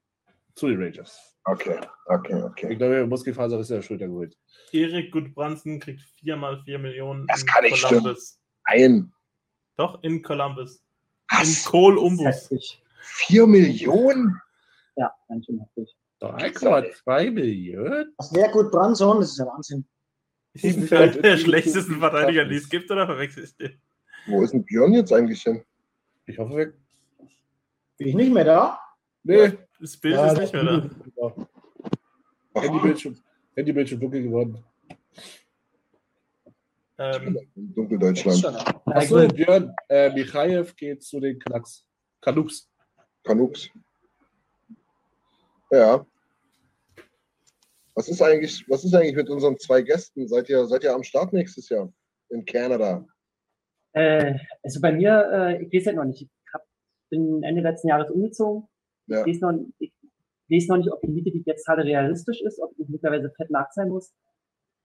Zu 0.55 0.67
den 0.67 0.81
Rangers. 0.81 1.37
Okay, 1.45 1.79
okay, 2.05 2.37
Ich 2.37 2.43
okay. 2.43 2.75
glaube, 2.75 3.07
Muskelfaser 3.07 3.59
ist 3.59 3.71
der 3.71 3.81
Schulter 3.81 4.07
geholt. 4.07 4.37
Erik 4.71 5.11
Gudbrandsen 5.11 5.79
kriegt 5.79 6.01
4 6.19 6.35
mal 6.35 6.61
4 6.63 6.77
Millionen 6.79 7.25
Das 7.27 7.41
in 7.41 7.47
kann 7.47 7.63
nicht 7.63 7.77
stimmen. 7.77 8.01
Columbus. 8.01 8.39
Ein. 8.65 9.11
Doch, 9.77 10.03
in 10.03 10.21
Columbus. 10.21 10.75
In 10.77 11.37
Was? 11.37 11.39
Das 11.39 11.49
ist 11.49 11.73
Umbus. 11.73 12.25
heftig. 12.25 12.83
Vier 13.01 13.47
Millionen? 13.47 14.39
Ja, 14.95 15.11
ganz 15.27 15.45
schön 15.45 15.59
heftig. 15.59 15.95
3,2 16.21 17.31
Millionen? 17.31 18.13
Das 18.17 18.33
wäre 18.33 18.51
gut, 18.51 18.71
Branson, 18.71 19.21
das 19.21 19.31
ist 19.31 19.39
ja 19.39 19.47
Wahnsinn. 19.47 19.85
Ist 20.53 20.91
der, 20.91 21.07
der 21.07 21.37
schlechtesten 21.37 21.99
Verteidiger, 21.99 22.45
die 22.45 22.55
es 22.55 22.69
gibt, 22.69 22.91
oder 22.91 23.05
verwechsel 23.05 23.45
ich 23.45 23.55
den? 23.55 23.81
Wo 24.27 24.43
ist 24.43 24.51
denn 24.51 24.63
Björn 24.63 24.93
jetzt 24.93 25.13
eigentlich 25.13 25.41
hin? 25.41 25.63
Ich 26.25 26.37
hoffe, 26.37 26.55
wir. 26.55 26.73
Bin 27.97 28.07
ich 28.07 28.15
nicht 28.15 28.33
mehr 28.33 28.43
da? 28.43 28.79
Nee. 29.23 29.57
Das 29.79 29.97
Bild 29.97 30.15
Ja, 30.15 30.31
ist 30.31 30.39
nicht 30.39 30.53
mehr 30.53 30.63
da. 30.63 31.47
Handybildschirm, 32.55 33.17
Handybildschirm 33.55 33.99
dunkel 33.99 34.23
geworden. 34.23 34.63
Ähm, 36.97 37.39
Dunkeldeutschland. 37.55 38.45
Achso, 38.85 39.27
Björn, 39.27 39.73
äh, 39.89 40.11
Michaev 40.13 40.75
geht 40.75 41.01
zu 41.03 41.19
den 41.19 41.39
Knacks. 41.39 41.85
Kanuks. 42.19 42.69
Kanuks. 43.23 43.69
Ja. 45.71 46.05
Was 47.95 48.07
ist 48.07 48.21
eigentlich, 48.21 48.65
was 48.69 48.83
ist 48.83 48.93
eigentlich 48.95 49.15
mit 49.15 49.29
unseren 49.29 49.57
zwei 49.59 49.81
Gästen? 49.81 50.27
Seid 50.27 50.49
ihr, 50.49 50.65
seid 50.65 50.83
ihr 50.83 50.93
am 50.93 51.03
Start 51.03 51.33
nächstes 51.33 51.69
Jahr 51.69 51.91
in 52.29 52.45
Kanada? 52.45 53.05
äh, 53.93 54.35
also 54.63 54.79
bei 54.79 54.93
mir, 54.93 55.29
äh, 55.33 55.63
ich 55.63 55.73
weiß 55.73 55.87
halt 55.87 55.97
noch 55.97 56.05
nicht. 56.05 56.21
Ich 56.21 56.53
hab, 56.53 56.63
bin 57.09 57.43
Ende 57.43 57.61
letzten 57.61 57.89
Jahres 57.89 58.09
umgezogen. 58.09 58.67
Ja. 59.07 59.25
Ich 59.25 59.33
weiß 59.35 59.41
noch, 59.41 59.59
ich 59.79 59.91
weiß 60.49 60.67
noch 60.69 60.77
nicht, 60.77 60.91
ob 60.91 61.01
die 61.01 61.09
Miete, 61.09 61.31
die 61.31 61.39
ich 61.39 61.45
jetzt 61.45 61.65
zahle, 61.65 61.83
realistisch 61.83 62.41
ist, 62.41 62.59
ob 62.61 62.71
ich 62.77 62.87
mittlerweile 62.87 63.29
fett 63.31 63.49
nach 63.49 63.69
sein 63.71 63.89
muss. 63.89 64.13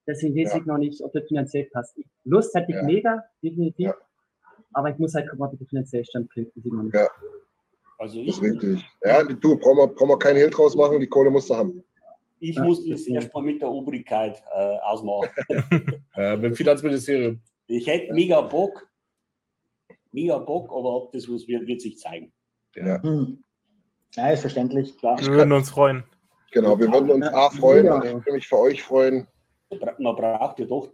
Deswegen 0.08 0.34
weiß 0.36 0.52
Ja. 0.54 0.58
ich 0.58 0.66
noch 0.66 0.78
nicht, 0.78 1.00
ob 1.02 1.12
das 1.12 1.24
finanziell 1.28 1.64
passt. 1.66 1.96
Lust 2.24 2.54
hätte 2.54 2.70
ich 2.70 2.76
Ja. 2.76 2.82
mega, 2.82 3.24
definitiv. 3.42 3.86
Ja. 3.86 3.94
Aber 4.72 4.90
ich 4.90 4.98
muss 4.98 5.14
halt 5.14 5.28
gucken, 5.30 5.44
ob 5.46 5.60
ich 5.60 5.68
finanziell 5.68 6.04
standkriege. 6.04 6.50
Ja. 6.92 7.08
Also 7.98 8.16
Das 8.18 8.24
ich, 8.24 8.28
ist 8.28 8.42
richtig. 8.42 8.84
Ja, 9.04 9.22
du, 9.22 9.56
brauchen 9.58 9.78
wir, 9.78 9.86
brauchen 9.86 10.08
wir 10.10 10.18
keinen 10.18 10.36
Hehl 10.36 10.50
draus 10.50 10.74
machen, 10.76 11.00
die 11.00 11.06
Kohle 11.06 11.30
musst 11.30 11.48
du 11.50 11.54
haben. 11.56 11.82
Ich 12.50 12.58
muss 12.58 12.86
das 12.88 13.06
erstmal 13.06 13.42
mit 13.42 13.60
der 13.60 13.70
Obrigkeit 13.70 14.42
äh, 14.54 14.76
ausmachen. 14.78 15.30
Äh, 16.18 16.34
beim 16.38 16.54
Finanzministerium. 16.54 17.42
Ich 17.66 17.86
hätte 17.86 18.14
mega 18.14 18.40
Bock, 18.40 18.88
mega 20.12 20.38
Bock, 20.38 20.70
aber 20.70 20.96
ob 20.96 21.12
das 21.12 21.28
was 21.28 21.46
wird, 21.46 21.66
wird 21.66 21.82
sich 21.82 21.98
zeigen. 21.98 22.32
Ja. 22.74 23.02
Hm. 23.02 23.44
Ja, 24.14 24.30
ist 24.30 24.40
verständlich, 24.40 24.96
klar. 24.96 25.18
wir 25.20 25.26
würden 25.26 25.52
uns 25.52 25.68
freuen. 25.68 26.04
Genau, 26.52 26.78
wir 26.78 26.90
würden 26.90 27.10
uns 27.10 27.26
A 27.26 27.50
freuen 27.50 27.90
und 27.90 28.02
ich 28.02 28.14
würde 28.14 28.32
mich 28.32 28.48
für 28.48 28.58
euch 28.58 28.82
freuen. 28.82 29.26
Man 29.98 30.16
braucht 30.16 30.58
ja 30.58 30.64
doch 30.64 30.90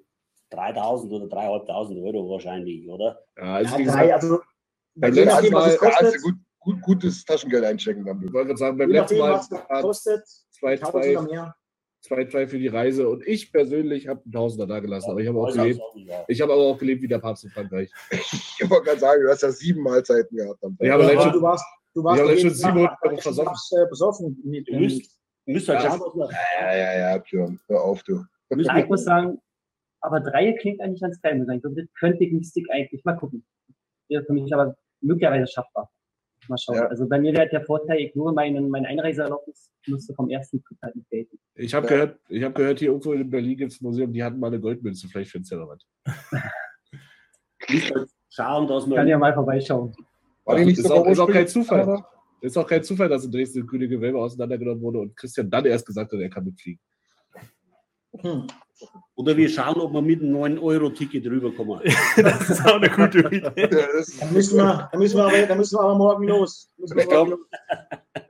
3000 0.51 1.12
oder 1.12 1.29
3500 1.29 2.15
Euro 2.15 2.31
wahrscheinlich, 2.31 2.88
oder? 2.88 3.25
Ja, 3.37 3.55
also 3.55 3.79
Ja, 3.79 3.93
drei, 3.93 4.15
also, 4.15 4.41
beim 4.95 5.15
letzten 5.15 5.53
Mal, 5.53 5.67
hast 5.67 5.79
kostet, 5.79 6.23
gut, 6.23 6.35
gut, 6.59 6.83
gutes 6.83 7.25
Taschengeld 7.25 7.65
einchecken 7.65 8.05
dann. 8.05 8.23
ich 8.25 8.33
wollte 8.33 8.49
gerade 8.49 8.59
sagen, 8.59 8.79
beim 8.79 8.91
letzten 8.91 9.19
Mal 9.19 9.33
was 9.33 9.51
es 9.51 9.61
kostet, 9.69 10.25
zwei, 10.62 10.72
1000 10.72 10.94
oder 10.94 11.03
zwei, 11.03 11.22
mehr. 11.33 11.57
zwei, 12.01 12.25
zwei 12.27 12.46
für 12.46 12.59
die 12.59 12.68
Reise 12.68 13.09
und 13.09 13.27
ich 13.27 13.53
persönlich 13.53 14.09
habe 14.09 14.22
einen 14.25 14.33
Tausender 14.33 14.66
da 14.66 14.81
gelassen, 14.81 15.11
aber 15.11 15.20
ich 15.20 15.29
habe 15.29 15.38
auch 15.40 15.53
gelebt. 15.53 15.81
also, 15.81 15.98
ja. 15.98 16.25
Ich 16.29 16.40
habe 16.40 16.53
aber 16.53 16.62
auch 16.62 16.79
gelebt 16.79 17.03
wie 17.03 17.09
der 17.09 17.18
Papst 17.18 17.44
in 17.44 17.51
Frankreich. 17.51 17.90
Ich 18.11 18.70
wollte 18.70 18.85
gerade 18.87 19.01
sagen, 19.01 19.22
du 19.22 19.29
hast 19.31 19.42
ja 19.42 19.51
sieben 19.51 19.83
Mahlzeiten 19.83 20.37
gehabt. 20.37 20.62
am 20.64 20.77
Tag. 20.79 20.87
Ja, 20.87 20.94
aber 20.94 21.05
Ja, 21.05 21.09
allein 21.11 21.27
du 21.29 21.33
schon, 21.35 21.42
warst, 21.42 21.64
du 21.94 22.05
warst 22.05 22.18
Ja, 22.20 22.27
schon 22.29 22.48
Tag 22.48 22.57
700 22.57 22.90
Euro 23.03 23.11
schon 23.14 23.18
versoffen. 23.22 23.48
fast, 23.48 23.72
äh, 23.72 23.87
besoffen. 23.88 24.40
Mit, 24.44 24.68
Ihr 24.68 24.79
müsst, 24.81 25.20
müsst 25.46 25.68
halt 25.68 25.83
Ja. 25.83 25.98
ja, 26.61 26.77
ja, 26.77 26.98
ja, 27.12 27.18
Björn, 27.18 27.61
hör 27.68 27.83
auf, 27.83 28.03
du. 28.05 28.25
Ja, 28.51 28.79
ich 28.79 28.88
muss 28.88 29.05
sagen, 29.05 29.38
aber 30.01 30.20
Dreie 30.20 30.55
klingt 30.57 30.81
eigentlich 30.81 31.01
ganz 31.01 31.20
geil. 31.20 31.40
Ich 31.40 31.62
glaube, 31.62 31.81
das 31.81 31.87
könnte 31.98 32.25
ich 32.25 32.33
Mystik 32.33 32.66
eigentlich 32.70 33.05
mal 33.05 33.16
gucken. 33.16 33.44
Wäre 34.09 34.25
für 34.25 34.33
mich 34.33 34.53
aber 34.53 34.77
möglicherweise 35.01 35.46
schaffbar. 35.51 35.90
Mal 36.48 36.59
schauen. 36.59 36.76
Ja. 36.76 36.87
Also 36.87 37.09
bei 37.09 37.18
mir 37.20 37.33
wäre 37.33 37.48
der 37.48 37.62
Vorteil, 37.62 37.98
ich 38.00 38.14
nur 38.14 38.33
meinen, 38.33 38.68
mein 38.68 38.85
Einreiseerlaubnis 38.85 39.70
müsste 39.87 40.14
vom 40.14 40.28
ersten 40.28 40.62
Trip 40.62 40.78
halt 40.83 40.96
nicht 40.96 41.11
gelten. 41.11 41.38
ich 41.55 41.74
habe 41.74 41.87
Ja. 41.87 41.92
gehört, 41.92 42.18
ich 42.28 42.42
habe 42.42 42.55
gehört, 42.55 42.78
hier 42.78 42.88
irgendwo 42.88 43.12
in 43.12 43.31
Berlin 43.31 43.57
gibt 43.57 43.72
es 43.72 43.81
ein 43.81 43.85
Museum, 43.85 44.12
die 44.12 44.22
hatten 44.22 44.38
mal 44.38 44.48
eine 44.48 44.61
Goldmünze, 44.61 45.09
vielleicht 45.09 45.31
findest 45.31 45.52
du 45.52 45.57
ja 45.57 45.62
noch 45.62 45.68
was. 45.70 45.87
halt 47.68 48.09
schauen, 48.31 48.66
dass 48.66 48.88
Kann 48.88 49.09
ja 49.09 49.18
mal 49.18 49.35
vorbeischauen. 49.35 49.94
War 50.44 50.57
die 50.57 50.64
nicht 50.64 50.78
ist, 50.78 50.85
sogar 50.87 51.02
auch, 51.02 51.07
ist 51.07 51.18
auch 51.18 51.31
kein 51.31 51.46
Zufall. 51.46 52.05
Ist 52.40 52.57
auch 52.57 52.66
kein 52.66 52.83
Zufall, 52.83 53.09
dass 53.09 53.24
in 53.24 53.31
Dresden 53.31 53.61
das 53.61 53.68
grüne 53.68 53.87
Gewölbe 53.87 54.18
auseinandergenommen 54.18 54.83
wurde 54.83 54.98
und 54.98 55.16
Christian 55.16 55.48
dann 55.48 55.64
erst 55.64 55.87
gesagt 55.87 56.12
hat, 56.12 56.18
er 56.18 56.28
kann 56.28 56.44
mitfliegen. 56.44 56.81
Hm. 58.20 58.46
oder 59.14 59.37
wir 59.37 59.48
schauen, 59.48 59.81
ob 59.81 59.92
wir 59.92 60.03
mit 60.03 60.20
einem 60.20 60.37
9-Euro-Ticket 60.37 61.25
rüberkommen. 61.27 61.81
das 62.16 62.51
ist 62.51 62.66
auch 62.66 62.77
eine 62.77 62.90
gute 62.90 63.20
Idee. 63.20 63.68
Dann 64.20 64.33
müssen 64.33 64.59
wir, 64.59 64.88
dann 64.90 65.01
müssen 65.01 65.16
wir, 65.16 65.25
aber, 65.25 65.46
dann 65.46 65.59
müssen 65.59 65.77
wir 65.79 65.81
aber 65.83 65.94
morgen 65.96 66.29
los. 66.29 66.70
Wir 66.77 66.96
Ich 66.98 67.09
glaub- 67.09 67.29
morgen 67.29 67.40
los. 67.40 67.48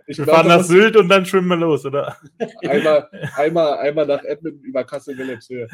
Ich 0.06 0.18
Wir 0.18 0.24
fahren 0.26 0.48
nach 0.48 0.62
Sylt 0.62 0.96
und 0.96 1.08
dann 1.08 1.24
schwimmen 1.24 1.48
wir 1.48 1.56
los, 1.56 1.84
oder? 1.86 2.16
einmal, 2.62 3.08
einmal, 3.36 3.78
einmal 3.78 4.06
nach 4.06 4.22
Edmonton 4.24 4.62
über 4.62 4.84
Kassel 4.84 5.16
Wilhelmshöhe. 5.16 5.68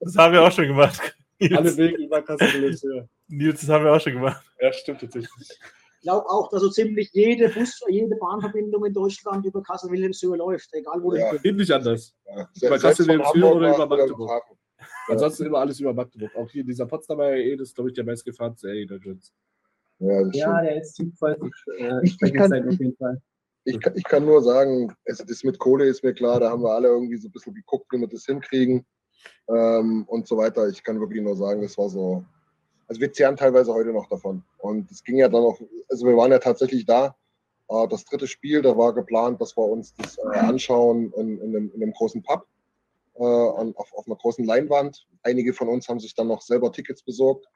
Das 0.00 0.16
haben 0.16 0.32
wir 0.32 0.42
auch 0.42 0.52
schon 0.52 0.68
gemacht. 0.68 1.00
Alle 1.40 1.62
Nils, 1.62 1.76
Wege 1.76 1.96
über 2.04 2.22
Kassel 2.22 2.52
Wilhelmshöhe. 2.54 3.08
Nils, 3.28 3.60
das 3.60 3.68
haben 3.70 3.84
wir 3.84 3.92
auch 3.92 4.00
schon 4.00 4.14
gemacht. 4.14 4.42
Ja, 4.60 4.72
stimmt 4.72 5.00
tatsächlich. 5.00 5.30
Ich 6.00 6.02
glaube 6.02 6.28
auch, 6.28 6.48
dass 6.50 6.60
so 6.62 6.70
ziemlich 6.70 7.10
jede 7.12 7.48
Bus, 7.48 7.80
jede 7.88 8.14
Bahnverbindung 8.16 8.84
in 8.84 8.92
Deutschland 8.92 9.44
über 9.44 9.62
Kassel-Wilhelmshöhe 9.62 10.36
läuft, 10.36 10.68
egal 10.72 11.02
wo 11.02 11.12
Ja. 11.14 11.26
du 11.26 11.32
bist. 11.32 11.42
Geht 11.42 11.56
nicht 11.56 11.72
anders. 11.72 12.14
ja, 12.24 12.42
Über 12.42 12.48
selbst 12.78 12.82
Kassel 12.82 13.06
von 13.06 13.14
Wilhelmshöhe 13.18 13.42
Hamburg 13.42 13.56
oder 13.56 13.68
über 13.74 13.86
Magdeburg? 13.96 14.18
Wilhelmshaven. 14.28 14.58
Ansonsten 15.08 15.46
immer 15.46 15.58
alles 15.58 15.80
über 15.80 15.92
Magdeburg. 15.92 16.30
Auch 16.36 16.48
hier 16.50 16.62
dieser 16.64 16.86
Potsdamer 16.86 17.24
RE, 17.30 17.56
das 17.56 17.68
ist, 17.70 17.74
glaube 17.74 17.90
ich, 17.90 17.94
der 17.94 18.04
meistgefahrenste 18.04 18.68
RE 18.68 18.86
Deutschlands. 18.86 19.32
Ja, 19.98 20.22
das 20.24 20.36
Ja, 20.36 20.46
stimmt. 20.46 20.68
der 20.68 20.80
ist 20.80 21.18
voll 21.18 21.32
äh, 21.32 22.00
Ich- 22.04 22.12
ich 22.12 22.32
kann- 22.32 22.50
Sprechenzeit 22.52 22.68
auf 22.68 22.78
jeden 22.78 22.96
Fall. 22.96 23.20
ich, 23.64 23.80
kann- 23.80 23.96
ich 23.96 24.04
kann 24.04 24.24
nur 24.24 24.40
sagen, 24.42 24.94
also 25.04 25.24
das 25.24 25.42
mit 25.42 25.58
Kohle 25.58 25.84
ist 25.86 26.04
mir 26.04 26.14
klar, 26.14 26.38
da 26.38 26.50
haben 26.50 26.62
wir 26.62 26.70
alle 26.70 26.88
irgendwie 26.88 27.16
so 27.16 27.26
ein 27.28 27.32
bisschen 27.32 27.54
geguckt, 27.54 27.86
wie 27.90 27.98
wir 27.98 28.06
das 28.06 28.24
hinkriegen 28.24 28.86
ähm, 29.48 30.04
und 30.06 30.28
so 30.28 30.36
weiter. 30.36 30.68
Ich 30.68 30.84
kann 30.84 31.00
wirklich 31.00 31.22
nur 31.22 31.34
sagen, 31.34 31.60
das 31.62 31.76
war 31.76 31.88
so, 31.88 32.24
also 32.88 33.00
wir 33.00 33.12
zehren 33.12 33.36
teilweise 33.36 33.72
heute 33.72 33.92
noch 33.92 34.08
davon. 34.08 34.42
Und 34.58 34.90
es 34.90 35.04
ging 35.04 35.18
ja 35.18 35.28
dann 35.28 35.42
auch, 35.42 35.60
also 35.88 36.06
wir 36.06 36.16
waren 36.16 36.32
ja 36.32 36.38
tatsächlich 36.38 36.86
da. 36.86 37.14
Äh, 37.68 37.86
das 37.88 38.04
dritte 38.04 38.26
Spiel, 38.26 38.62
da 38.62 38.76
war 38.76 38.94
geplant, 38.94 39.40
dass 39.40 39.56
wir 39.56 39.64
uns 39.64 39.94
das 39.94 40.18
äh, 40.18 40.38
anschauen 40.38 41.12
in, 41.16 41.38
in, 41.40 41.56
einem, 41.56 41.72
in 41.74 41.82
einem 41.82 41.92
großen 41.92 42.22
Pub 42.22 42.46
äh, 43.14 43.22
auf, 43.22 43.92
auf 43.92 44.06
einer 44.06 44.16
großen 44.16 44.44
Leinwand. 44.44 45.06
Einige 45.22 45.52
von 45.52 45.68
uns 45.68 45.88
haben 45.88 46.00
sich 46.00 46.14
dann 46.14 46.28
noch 46.28 46.40
selber 46.40 46.72
Tickets 46.72 47.02
besorgt. 47.02 47.46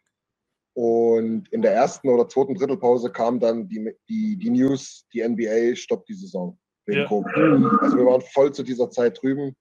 Und 0.75 1.49
in 1.53 1.61
der 1.63 1.73
ersten 1.73 2.09
oder 2.09 2.29
zweiten 2.29 2.55
Drittelpause 2.55 3.11
kam 3.11 3.41
dann 3.41 3.69
die, 3.69 3.95
die, 4.09 4.37
die 4.37 4.51
News, 4.51 5.07
die 5.13 5.27
NBA 5.27 5.77
stoppt 5.77 6.09
die 6.09 6.15
Saison 6.15 6.59
wegen 6.87 7.01
Ja. 7.01 7.09
Covid. 7.09 7.83
Also 7.83 7.97
wir 7.97 8.07
waren 8.07 8.23
voll 8.23 8.53
zu 8.53 8.63
dieser 8.63 8.91
Zeit 8.91 9.21
drüben. 9.23 9.55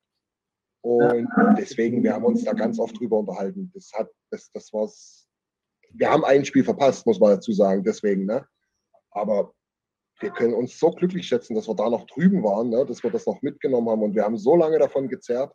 Und 0.82 1.30
deswegen, 1.58 2.02
wir 2.04 2.14
haben 2.14 2.26
uns 2.26 2.44
da 2.44 2.54
ganz 2.54 2.80
oft 2.80 3.00
drüber 3.00 3.20
unterhalten. 3.20 3.72
Das 3.74 3.92
hat, 3.94 4.10
das, 4.32 4.50
das 4.52 4.74
war's. 4.74 5.21
Wir 5.94 6.10
haben 6.10 6.26
ein 6.26 6.46
Spiel 6.46 6.64
verpasst, 6.64 7.06
muss 7.06 7.20
man 7.20 7.32
dazu 7.32 7.52
sagen, 7.52 7.84
deswegen, 7.84 8.26
ne? 8.26 8.46
Aber 9.12 9.54
wir 10.22 10.32
können 10.32 10.54
uns 10.54 10.80
so 10.80 10.92
glücklich 10.92 11.28
schätzen, 11.28 11.56
dass 11.56 11.68
wir 11.68 11.76
da 11.76 11.90
noch 11.90 12.06
drüben 12.06 12.44
waren, 12.44 12.70
ne? 12.70 12.86
dass 12.86 13.04
wir 13.04 13.12
das 13.12 13.26
noch 13.26 13.42
mitgenommen 13.42 13.90
haben. 13.90 14.04
Und 14.04 14.16
wir 14.16 14.24
haben 14.24 14.38
so 14.38 14.56
lange 14.56 14.80
davon 14.80 15.08
gezerrt. 15.08 15.54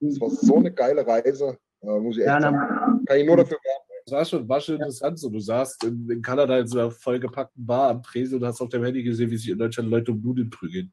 Es 0.00 0.20
war 0.20 0.30
so 0.30 0.56
eine 0.56 0.72
geile 0.72 1.06
Reise, 1.06 1.56
äh, 1.82 1.98
muss 1.98 2.16
ich 2.16 2.22
echt 2.22 2.28
Ja, 2.28 2.40
sagen. 2.40 3.04
Kann 3.06 3.18
ich 3.18 3.26
nur 3.26 3.36
dafür 3.36 3.58
werben. 3.62 3.84
Das 4.06 4.12
war 4.12 4.24
schon, 4.24 4.48
war 4.48 4.60
schon 4.60 4.74
interessant. 4.76 5.18
So, 5.18 5.28
du 5.28 5.38
saßt 5.38 5.84
in, 5.84 6.10
in 6.10 6.22
Kanada 6.22 6.58
in 6.58 6.66
so 6.66 6.78
einer 6.78 6.90
vollgepackten 6.90 7.64
Bar 7.64 7.90
am 7.90 8.02
Tresen 8.02 8.38
und 8.38 8.46
hast 8.46 8.60
auf 8.60 8.68
dem 8.70 8.82
Handy 8.82 9.02
gesehen, 9.02 9.30
wie 9.30 9.36
sich 9.36 9.50
in 9.50 9.58
Deutschland 9.58 9.90
Leute 9.90 10.10
um 10.10 10.20
Nudeln 10.20 10.50
prügeln. 10.50 10.92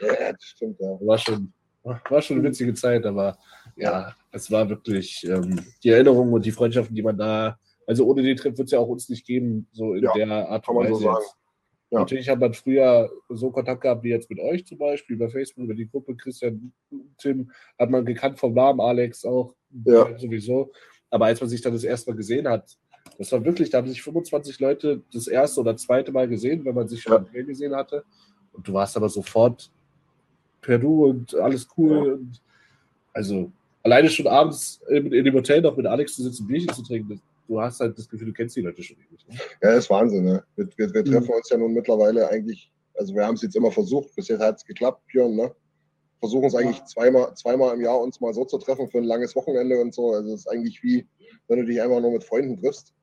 Ja, 0.00 0.32
das 0.32 0.42
stimmt, 0.42 0.80
ja. 0.80 0.98
War 1.00 1.18
schon, 1.18 1.52
war 1.82 2.22
schon 2.22 2.38
eine 2.38 2.48
witzige 2.48 2.74
Zeit, 2.74 3.04
aber 3.04 3.38
ja, 3.76 4.12
es 4.32 4.50
war 4.50 4.68
wirklich 4.68 5.24
ähm, 5.28 5.60
die 5.82 5.90
Erinnerungen 5.90 6.32
und 6.32 6.44
die 6.44 6.50
Freundschaften, 6.50 6.94
die 6.94 7.02
man 7.02 7.16
da, 7.16 7.58
also 7.86 8.06
ohne 8.06 8.22
den 8.22 8.36
Trip 8.36 8.56
wird 8.58 8.66
es 8.66 8.72
ja 8.72 8.78
auch 8.78 8.88
uns 8.88 9.08
nicht 9.08 9.26
geben, 9.26 9.68
so 9.72 9.94
in 9.94 10.04
Ja, 10.04 10.12
der 10.12 10.48
Art 10.48 10.68
und 10.68 10.88
so 10.88 10.94
Weise 10.94 11.04
jetzt. 11.04 11.36
Ja. 11.90 12.00
Natürlich 12.00 12.28
hat 12.28 12.40
man 12.40 12.52
früher 12.52 13.08
so 13.28 13.50
Kontakt 13.50 13.80
gehabt 13.80 14.02
wie 14.02 14.08
jetzt 14.08 14.28
mit 14.28 14.40
euch 14.40 14.66
zum 14.66 14.78
Beispiel, 14.78 15.14
über 15.14 15.30
Facebook, 15.30 15.64
über 15.64 15.74
die 15.74 15.88
Gruppe 15.88 16.16
Christian, 16.16 16.72
Tim, 17.16 17.52
hat 17.78 17.90
man 17.90 18.04
gekannt 18.04 18.40
vom 18.40 18.54
Namen, 18.54 18.80
Alex 18.80 19.24
auch, 19.24 19.54
ja. 19.84 20.18
sowieso. 20.18 20.72
Aber 21.10 21.26
als 21.26 21.40
man 21.40 21.48
sich 21.48 21.60
dann 21.60 21.72
das 21.72 21.84
erste 21.84 22.10
Mal 22.10 22.16
gesehen 22.16 22.48
hat, 22.48 22.76
das 23.18 23.30
war 23.30 23.44
wirklich, 23.44 23.70
da 23.70 23.78
haben 23.78 23.88
sich 23.88 24.02
25 24.02 24.58
Leute 24.58 25.02
das 25.12 25.28
erste 25.28 25.60
oder 25.60 25.76
zweite 25.76 26.10
Mal 26.10 26.28
gesehen, 26.28 26.64
wenn 26.64 26.74
man 26.74 26.88
sich 26.88 27.02
schon 27.02 27.26
ja. 27.32 27.42
gesehen 27.42 27.74
hatte. 27.74 28.04
Und 28.52 28.66
du 28.66 28.72
warst 28.72 28.96
aber 28.96 29.08
sofort 29.08 29.70
Peru 30.60 31.06
und 31.06 31.34
alles 31.36 31.68
cool. 31.76 32.14
Und 32.14 32.42
also 33.12 33.52
alleine 33.84 34.10
schon 34.10 34.26
abends 34.26 34.82
in, 34.88 35.12
in, 35.12 35.24
dem 35.24 35.34
Hotel 35.34 35.62
noch 35.62 35.76
mit 35.76 35.86
Alex 35.86 36.16
zu 36.16 36.24
sitzen, 36.24 36.46
Bierchen 36.48 36.74
zu 36.74 36.82
trinken, 36.82 37.22
du 37.46 37.60
hast 37.60 37.80
halt 37.80 37.96
das 37.98 38.08
Gefühl, 38.08 38.28
du 38.28 38.32
kennst 38.32 38.56
die 38.56 38.60
Leute 38.60 38.82
schon 38.82 38.96
ewig. 38.96 39.26
Ne? 39.28 39.34
Ja, 39.62 39.70
das 39.70 39.84
ist 39.84 39.90
Wahnsinn. 39.90 40.24
Ne? 40.24 40.44
Wir, 40.56 40.68
wir, 40.76 40.94
wir 40.94 41.04
treffen 41.04 41.28
mhm. 41.28 41.34
uns 41.34 41.50
ja 41.50 41.56
nun 41.56 41.72
mittlerweile 41.72 42.28
eigentlich, 42.28 42.72
also 42.94 43.14
wir 43.14 43.24
haben 43.24 43.34
es 43.34 43.42
jetzt 43.42 43.56
immer 43.56 43.70
versucht, 43.70 44.14
bis 44.14 44.28
jetzt 44.28 44.40
hat 44.40 44.56
es 44.56 44.64
geklappt, 44.64 45.06
Björn, 45.06 45.34
ne? 45.36 45.54
Versuchen 46.18 46.46
es 46.46 46.54
eigentlich 46.54 46.82
zweimal, 46.84 47.34
zweimal 47.34 47.74
im 47.74 47.82
Jahr 47.82 48.00
uns 48.00 48.20
mal 48.20 48.32
so 48.32 48.44
zu 48.44 48.56
treffen 48.58 48.88
für 48.88 48.98
ein 48.98 49.04
langes 49.04 49.36
Wochenende 49.36 49.78
und 49.78 49.94
so. 49.94 50.12
Also 50.12 50.32
es 50.32 50.40
ist 50.40 50.46
eigentlich 50.48 50.82
wie, 50.82 51.06
wenn 51.46 51.58
du 51.58 51.66
dich 51.66 51.80
einfach 51.80 52.00
nur 52.00 52.10
mit 52.10 52.24
Freunden 52.24 52.56
triffst. 52.56 52.94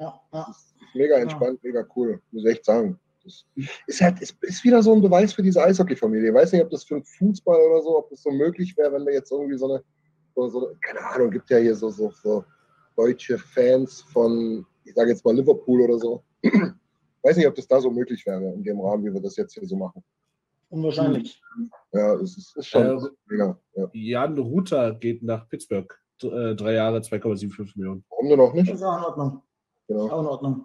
Ja, 0.00 0.20
ja. 0.32 0.54
Mega 0.94 1.16
entspannt, 1.18 1.60
ja. 1.62 1.68
mega 1.68 1.86
cool, 1.94 2.20
muss 2.30 2.44
ich 2.44 2.52
echt 2.52 2.64
sagen. 2.64 2.98
Das 3.22 3.44
ist 3.86 4.00
halt, 4.00 4.20
ist, 4.20 4.36
ist 4.42 4.64
wieder 4.64 4.82
so 4.82 4.94
ein 4.94 5.02
Beweis 5.02 5.32
für 5.32 5.42
diese 5.42 5.62
Eishockey-Familie. 5.62 6.30
Ich 6.30 6.34
weiß 6.34 6.52
nicht, 6.52 6.62
ob 6.62 6.70
das 6.70 6.84
für 6.84 6.94
den 6.94 7.04
Fußball 7.04 7.60
oder 7.60 7.82
so, 7.82 7.98
ob 7.98 8.10
das 8.10 8.22
so 8.22 8.30
möglich 8.30 8.76
wäre, 8.76 8.92
wenn 8.92 9.06
wir 9.06 9.12
jetzt 9.12 9.30
irgendwie 9.30 9.56
so 9.56 9.72
eine, 9.72 9.84
so, 10.34 10.48
so, 10.48 10.72
keine 10.80 11.04
Ahnung, 11.04 11.30
gibt 11.30 11.50
ja 11.50 11.58
hier 11.58 11.76
so, 11.76 11.90
so, 11.90 12.10
so 12.22 12.44
deutsche 12.96 13.38
Fans 13.38 14.02
von, 14.02 14.66
ich 14.84 14.94
sage 14.94 15.10
jetzt 15.10 15.24
mal 15.24 15.34
Liverpool 15.34 15.82
oder 15.82 15.98
so. 15.98 16.22
weiß 17.22 17.36
nicht, 17.36 17.46
ob 17.46 17.54
das 17.54 17.68
da 17.68 17.80
so 17.80 17.90
möglich 17.90 18.26
wäre, 18.26 18.52
in 18.52 18.62
dem 18.62 18.80
Rahmen, 18.80 19.04
wie 19.04 19.12
wir 19.12 19.20
das 19.20 19.36
jetzt 19.36 19.54
hier 19.54 19.66
so 19.66 19.76
machen. 19.76 20.02
Unwahrscheinlich. 20.68 21.40
Ja, 21.92 22.16
das 22.16 22.36
ist, 22.36 22.56
ist 22.56 22.66
schon 22.66 22.82
äh, 22.82 23.08
mega. 23.26 23.58
Ja. 23.74 23.88
Jan 23.92 24.38
Ruther 24.38 24.94
geht 24.94 25.22
nach 25.22 25.48
Pittsburgh. 25.48 25.94
Äh, 26.22 26.54
drei 26.54 26.74
Jahre, 26.74 26.98
2,75 26.98 27.72
Millionen. 27.76 28.04
Warum 28.08 28.28
denn 28.28 28.38
noch 28.38 28.54
nicht? 28.54 28.70
Das 28.70 28.76
ist 28.76 28.82
auch 28.82 28.98
in 28.98 29.04
Ordnung. 29.04 29.42
Genau. 29.88 30.08
Auch 30.08 30.20
in 30.20 30.26
Ordnung. 30.26 30.64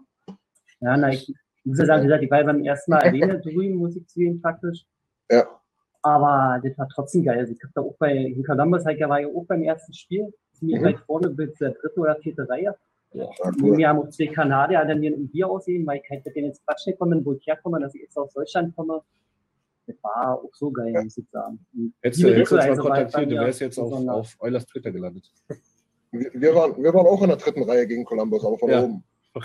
Ja, 0.79 0.95
na, 0.97 1.09
ich, 1.11 1.33
muss 1.63 1.79
ja 1.79 1.85
sagen, 1.85 2.03
wie 2.03 2.07
gesagt, 2.07 2.23
ich 2.23 2.31
war 2.31 2.43
beim 2.43 2.63
ersten 2.63 2.91
Mal 2.91 3.01
alleine 3.01 3.39
drüben, 3.41 3.75
Musik 3.75 4.09
zu 4.09 4.19
gehen 4.19 4.41
praktisch. 4.41 4.85
Ja. 5.29 5.45
Aber 6.03 6.61
das 6.63 6.77
war 6.77 6.87
trotzdem 6.87 7.23
geil. 7.23 7.39
Also 7.39 7.53
ich 7.53 7.61
habe 7.61 7.73
da 7.75 7.81
auch 7.81 7.95
bei 7.97 8.15
in 8.15 8.43
Columbus 8.43 8.85
halt, 8.85 8.99
war 9.01 9.19
ja 9.19 9.27
auch 9.27 9.45
beim 9.45 9.63
ersten 9.63 9.93
Spiel, 9.93 10.33
ziemlich 10.57 10.79
mhm. 10.79 10.85
weit 10.85 10.99
vorne 10.99 11.29
bis 11.29 11.53
der 11.57 11.71
dritte 11.71 11.99
oder 11.99 12.15
vierte 12.17 12.47
Reihe. 12.47 12.75
Ja, 13.13 13.29
cool. 13.61 13.77
Wir 13.77 13.89
haben 13.89 13.99
auch 13.99 14.09
zwei 14.09 14.27
Kanadier, 14.27 14.83
die 14.85 14.95
mir 14.95 15.11
ein 15.11 15.27
Bier 15.29 15.49
aussehen, 15.49 15.85
weil 15.87 16.01
ich 16.03 16.09
halt 16.09 16.25
mit 16.25 16.35
denen 16.35 16.49
ins 16.49 16.63
Quatschen 16.63 16.97
komme, 16.97 17.23
wo 17.23 17.33
ich 17.33 17.47
herkomme, 17.47 17.79
dass 17.79 17.95
ich 17.95 18.01
jetzt 18.01 18.17
aus 18.17 18.33
Deutschland 18.33 18.75
komme. 18.75 19.01
Das 19.87 19.95
war 20.03 20.33
auch 20.33 20.53
so 20.53 20.69
geil, 20.69 20.91
ja. 20.93 21.01
muss 21.01 21.17
ich 21.17 21.25
sagen. 21.31 21.65
Hättest 22.01 22.23
du 22.23 22.39
uns 22.39 22.51
mal 22.51 22.77
kontaktiert, 22.77 23.31
du 23.31 23.35
wärst 23.35 23.61
jetzt 23.61 23.79
auf, 23.79 23.93
auf 23.93 24.35
Eulers 24.39 24.65
Twitter 24.65 24.91
gelandet. 24.91 25.31
Wir, 26.11 26.31
wir, 26.33 26.55
waren, 26.55 26.83
wir 26.83 26.93
waren 26.93 27.07
auch 27.07 27.21
in 27.21 27.29
der 27.29 27.37
dritten 27.37 27.63
Reihe 27.63 27.87
gegen 27.87 28.03
Columbus, 28.03 28.43
aber 28.43 28.57
von 28.57 28.69
ja. 28.69 28.83
oben. 28.83 29.03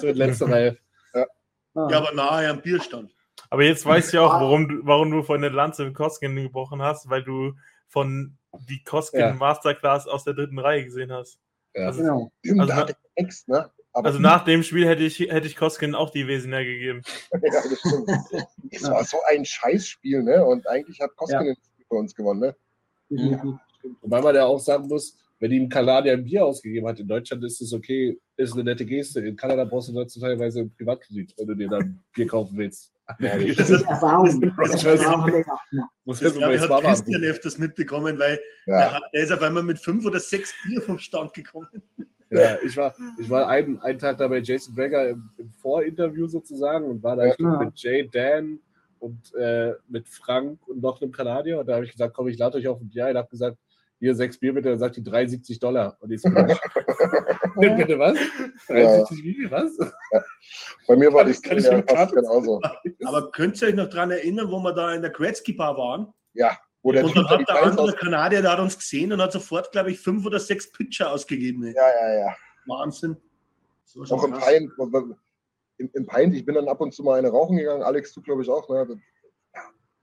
so 0.00 0.06
in 0.06 0.16
letzter 0.16 0.50
Reihe. 0.50 0.76
Ja. 1.14 1.26
ja, 1.74 1.98
aber 1.98 2.12
nahe 2.14 2.50
am 2.50 2.60
Bierstand. 2.60 3.14
Aber 3.50 3.64
jetzt 3.64 3.84
weißt 3.84 4.12
du 4.12 4.18
ja 4.18 4.22
auch, 4.22 4.40
warum 4.40 4.68
du, 4.68 4.86
warum 4.86 5.10
du 5.10 5.22
von 5.22 5.40
der 5.40 5.50
Lanze 5.50 5.84
mit 5.84 5.94
Koskin 5.94 6.36
gebrochen 6.36 6.80
hast, 6.80 7.10
weil 7.10 7.24
du 7.24 7.54
von 7.88 8.38
die 8.68 8.82
Koskin 8.84 9.20
ja. 9.20 9.34
Masterclass 9.34 10.06
aus 10.06 10.24
der 10.24 10.34
dritten 10.34 10.58
Reihe 10.58 10.84
gesehen 10.84 11.12
hast. 11.12 11.38
Ja. 11.74 11.86
Also, 11.86 12.30
genau. 12.42 12.62
Also, 12.62 12.72
also, 12.72 12.94
Ex, 13.16 13.48
ne? 13.48 13.70
also 13.92 14.18
nach 14.18 14.44
dem 14.44 14.62
Spiel 14.62 14.86
hätte 14.86 15.02
ich, 15.02 15.18
hätte 15.18 15.46
ich 15.46 15.56
Koskin 15.56 15.94
auch 15.94 16.10
die 16.10 16.26
Wesener 16.26 16.64
gegeben. 16.64 17.02
ja, 17.32 17.40
das 17.42 17.78
stimmt. 17.80 18.10
Es 18.70 18.84
war 18.84 19.04
so 19.04 19.18
ein 19.28 19.44
Scheißspiel, 19.44 20.22
ne? 20.22 20.44
Und 20.44 20.66
eigentlich 20.68 21.00
hat 21.00 21.14
Koskin 21.16 21.46
ja. 21.46 21.54
für 21.88 21.94
uns 21.96 22.14
gewonnen, 22.14 22.40
ne? 22.40 22.56
Mhm. 23.08 23.58
Wobei 24.02 24.20
man 24.20 24.34
ja 24.34 24.44
auch 24.44 24.60
sagen 24.60 24.86
muss, 24.86 25.18
wenn 25.40 25.50
ihm 25.52 25.68
Kanadier 25.68 26.12
ein 26.12 26.24
Bier 26.24 26.44
ausgegeben 26.44 26.86
hat, 26.86 27.00
in 27.00 27.08
Deutschland 27.08 27.42
ist 27.44 27.60
es 27.60 27.72
okay, 27.72 28.18
ist 28.36 28.52
eine 28.52 28.62
nette 28.62 28.84
Geste. 28.84 29.20
In 29.20 29.36
Kanada 29.36 29.64
brauchst 29.64 29.88
du 29.88 29.92
dazu 29.92 30.20
teilweise 30.20 30.60
einen 30.60 30.74
Privatkredit, 30.76 31.34
wenn 31.36 31.46
du 31.46 31.54
dir 31.54 31.68
dann 31.68 31.98
Bier 32.14 32.26
kaufen 32.26 32.56
willst. 32.56 32.92
Ja, 33.18 33.38
das 33.54 33.70
ist 33.70 33.82
Erfahrung. 33.82 34.24
Das 34.26 34.74
ist 34.74 34.84
ich 36.22 36.38
glaube, 36.38 36.60
hat 36.60 36.84
Christian 36.84 37.22
öfters 37.24 37.58
mitbekommen, 37.58 38.18
weil 38.18 38.40
ja. 38.66 38.74
er, 38.74 38.92
hat, 38.94 39.02
er 39.12 39.22
ist 39.22 39.32
auf 39.32 39.42
einmal 39.42 39.62
mit 39.62 39.78
fünf 39.78 40.04
oder 40.04 40.20
sechs 40.20 40.54
Bier 40.64 40.80
vom 40.82 40.98
Stand 40.98 41.32
gekommen. 41.32 41.68
Ja, 42.30 42.58
ich 42.62 42.76
war, 42.76 42.94
ich 43.18 43.28
war 43.28 43.48
einen, 43.48 43.80
einen 43.80 43.98
Tag 43.98 44.18
da 44.18 44.28
bei 44.28 44.38
Jason 44.38 44.74
Breger 44.74 45.08
im, 45.08 45.30
im 45.36 45.50
Vorinterview 45.50 46.28
sozusagen 46.28 46.84
und 46.84 47.02
war 47.02 47.16
da 47.16 47.26
ja. 47.26 47.34
mit 47.38 47.76
Jay, 47.76 48.08
Dan 48.08 48.60
und 49.00 49.34
äh, 49.34 49.74
mit 49.88 50.08
Frank 50.08 50.60
und 50.68 50.80
noch 50.80 51.02
einem 51.02 51.10
Kanadier. 51.10 51.58
Und 51.58 51.68
da 51.68 51.74
habe 51.74 51.84
ich 51.84 51.92
gesagt, 51.92 52.14
komm, 52.14 52.28
ich 52.28 52.38
lade 52.38 52.58
euch 52.58 52.68
auf 52.68 52.80
ein 52.80 52.88
Bier. 52.88 53.10
Ich 53.10 53.16
habe 53.16 53.28
gesagt, 53.28 53.56
hier 54.00 54.14
sechs 54.14 54.38
Bier 54.38 54.54
bitte, 54.54 54.70
dann 54.70 54.78
sagt 54.78 54.96
die 54.96 55.04
73 55.04 55.58
Dollar. 55.60 55.96
Und 56.00 56.10
ich 56.10 56.22
so, 56.22 56.30
bitte 57.56 57.98
was? 57.98 58.18
73 58.66 59.18
ja. 59.18 59.24
wie? 59.24 59.50
Was? 59.50 59.76
Ja. 59.78 60.22
Bei 60.88 60.96
mir 60.96 61.12
war 61.12 61.24
das 61.24 61.40
ja 61.44 61.82
fast 61.86 62.14
genauso. 62.14 62.60
Aber 63.04 63.30
könnt 63.30 63.60
ihr 63.60 63.68
euch 63.68 63.74
noch 63.74 63.90
daran 63.90 64.10
erinnern, 64.10 64.50
wo 64.50 64.58
wir 64.58 64.72
da 64.72 64.94
in 64.94 65.02
der 65.02 65.10
Gretzky 65.10 65.52
Bar 65.52 65.76
waren? 65.76 66.12
Ja. 66.32 66.58
Wo 66.82 66.92
der 66.92 67.04
und 67.04 67.14
dann 67.14 67.28
hat 67.28 67.46
der 67.46 67.62
andere 67.62 67.92
Kanadier, 67.92 68.40
der 68.40 68.52
hat 68.52 68.60
uns 68.60 68.78
gesehen 68.78 69.12
und 69.12 69.20
hat 69.20 69.32
sofort, 69.32 69.70
glaube 69.70 69.90
ich, 69.90 70.00
fünf 70.00 70.24
oder 70.24 70.40
sechs 70.40 70.72
Pitcher 70.72 71.12
ausgegeben. 71.12 71.62
Ja, 71.66 71.72
ja, 71.72 72.18
ja. 72.20 72.36
Wahnsinn. 72.66 73.18
Auch 74.08 74.24
im 74.24 74.32
Pint, 74.32 74.72
im, 75.76 75.90
im 75.92 76.06
Pint, 76.06 76.34
ich 76.34 76.44
bin 76.46 76.54
dann 76.54 76.68
ab 76.68 76.80
und 76.80 76.94
zu 76.94 77.02
mal 77.02 77.18
eine 77.18 77.28
rauchen 77.28 77.58
gegangen, 77.58 77.82
Alex, 77.82 78.14
du 78.14 78.22
glaube 78.22 78.42
ich 78.42 78.48
auch, 78.48 78.68
ne? 78.70 78.98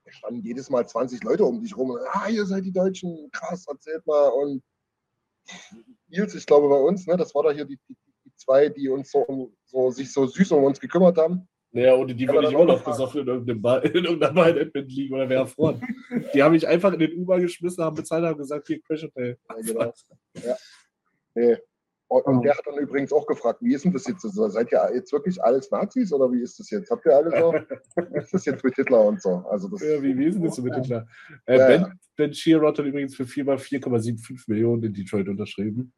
Da 0.07 0.13
standen 0.13 0.41
jedes 0.41 0.69
Mal 0.69 0.87
20 0.87 1.23
Leute 1.23 1.43
um 1.43 1.61
dich 1.61 1.75
rum. 1.75 1.91
Und, 1.91 1.99
ah, 2.11 2.29
ihr 2.29 2.45
seid 2.45 2.65
die 2.65 2.71
Deutschen, 2.71 3.29
krass, 3.31 3.67
erzählt 3.67 4.05
mal. 4.07 4.29
Und 4.29 4.63
Nils, 6.07 6.33
ich 6.33 6.45
glaube 6.45 6.69
bei 6.69 6.77
uns, 6.77 7.05
ne, 7.07 7.17
das 7.17 7.35
war 7.35 7.43
da 7.43 7.51
hier 7.51 7.65
die, 7.65 7.77
die, 7.89 7.95
die 8.25 8.31
zwei, 8.37 8.69
die 8.69 8.87
uns 8.87 9.11
so, 9.11 9.51
so, 9.65 9.91
sich 9.91 10.11
so 10.11 10.25
süß 10.25 10.51
um 10.53 10.63
uns 10.63 10.79
gekümmert 10.79 11.17
haben. 11.17 11.47
Naja, 11.71 11.95
ohne 11.95 12.15
die 12.15 12.27
würde 12.27 12.47
ich 12.47 12.55
auch 12.55 12.65
noch 12.65 12.83
besoffen 12.83 13.21
in 13.21 13.27
irgendeinem 13.27 13.61
Bar, 13.61 13.83
in 13.83 14.05
irgendeiner 14.05 14.33
Bar 14.33 14.49
in 14.49 14.57
Edmonton 14.57 14.89
liegen 14.89 15.13
oder 15.13 15.29
wer 15.29 15.39
erfroren. 15.39 15.81
die 16.33 16.41
haben 16.41 16.53
mich 16.53 16.65
einfach 16.65 16.93
in 16.93 16.99
den 16.99 17.19
U-Bahn 17.19 17.41
geschmissen, 17.41 17.83
haben 17.83 17.97
bezahlt, 17.97 18.23
haben 18.23 18.37
gesagt, 18.37 18.67
hier, 18.67 18.81
Crash 18.81 19.03
Hotel. 19.03 19.37
Ja, 19.49 19.55
genau. 19.55 19.93
ja. 20.43 20.55
Nee, 21.35 21.57
und 22.09 22.41
der 22.43 22.57
hat 22.57 22.65
dann 22.65 22.77
übrigens 22.77 23.11
auch 23.11 23.25
gefragt, 23.25 23.59
wie 23.61 23.73
ist 23.73 23.83
denn 23.83 23.91
das 23.91 24.07
jetzt? 24.07 24.21
Seid 24.21 24.71
ihr 24.71 24.89
jetzt 24.93 25.11
wirklich 25.11 25.43
alles 25.43 25.69
Nazis 25.71 26.13
oder 26.13 26.31
wie 26.31 26.41
ist 26.41 26.57
das 26.57 26.69
jetzt? 26.69 26.89
Habt 26.89 27.05
ihr 27.05 27.15
alle 27.15 27.37
so? 27.37 27.53
wie 28.13 28.17
ist 28.17 28.33
das 28.33 28.45
jetzt 28.45 28.63
mit 28.63 28.75
Hitler 28.75 29.01
und 29.01 29.21
so? 29.21 29.43
Also 29.49 29.67
das, 29.67 29.81
ja, 29.81 30.01
wie, 30.01 30.17
wie 30.17 30.25
ist 30.25 30.35
denn 30.35 30.45
das 30.45 30.55
so 30.55 30.61
mit 30.61 30.73
Hitler? 30.75 31.05
Äh, 31.45 31.57
ja, 31.57 31.67
ben, 31.67 31.99
ben 32.15 32.33
Shearrott 32.33 32.79
hat 32.79 32.85
übrigens 32.85 33.15
für 33.15 33.23
4x4,75 33.23 34.43
Millionen 34.47 34.83
in 34.83 34.93
Detroit 34.93 35.27
unterschrieben. 35.27 35.91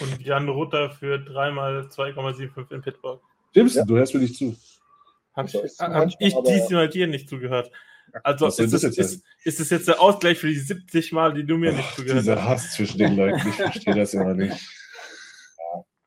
Und 0.00 0.20
Jan 0.20 0.48
Rutter 0.48 0.90
für 0.90 1.16
3x2,75 1.16 2.72
in 2.72 2.82
Pittsburgh. 2.82 3.20
Stimmst 3.50 3.76
ja. 3.76 3.84
du? 3.84 3.96
hörst 3.96 4.14
mir 4.14 4.20
nicht 4.20 4.36
zu. 4.36 4.56
Habe 5.36 5.48
ich, 5.48 5.54
hab 5.78 6.08
ich 6.08 6.34
diesmal 6.44 6.88
dir 6.88 7.06
nicht 7.06 7.28
zugehört. 7.28 7.70
Also 8.24 8.46
ist 8.46 8.58
das, 8.58 8.84
ist, 8.84 8.98
ist, 8.98 9.24
ist 9.44 9.60
das 9.60 9.70
jetzt 9.70 9.88
der 9.88 10.00
Ausgleich 10.00 10.38
für 10.38 10.48
die 10.48 10.58
70 10.58 11.12
Mal, 11.12 11.32
die 11.32 11.46
du 11.46 11.56
mir 11.56 11.72
nicht 11.72 11.94
zugehört 11.94 12.18
hast? 12.18 12.24
Dieser 12.26 12.44
Hass 12.44 12.72
zwischen 12.72 12.98
den 12.98 13.16
Leuten, 13.16 13.48
ich 13.48 13.54
verstehe 13.54 13.94
das 13.94 14.12
immer 14.12 14.34
nicht. 14.34 14.60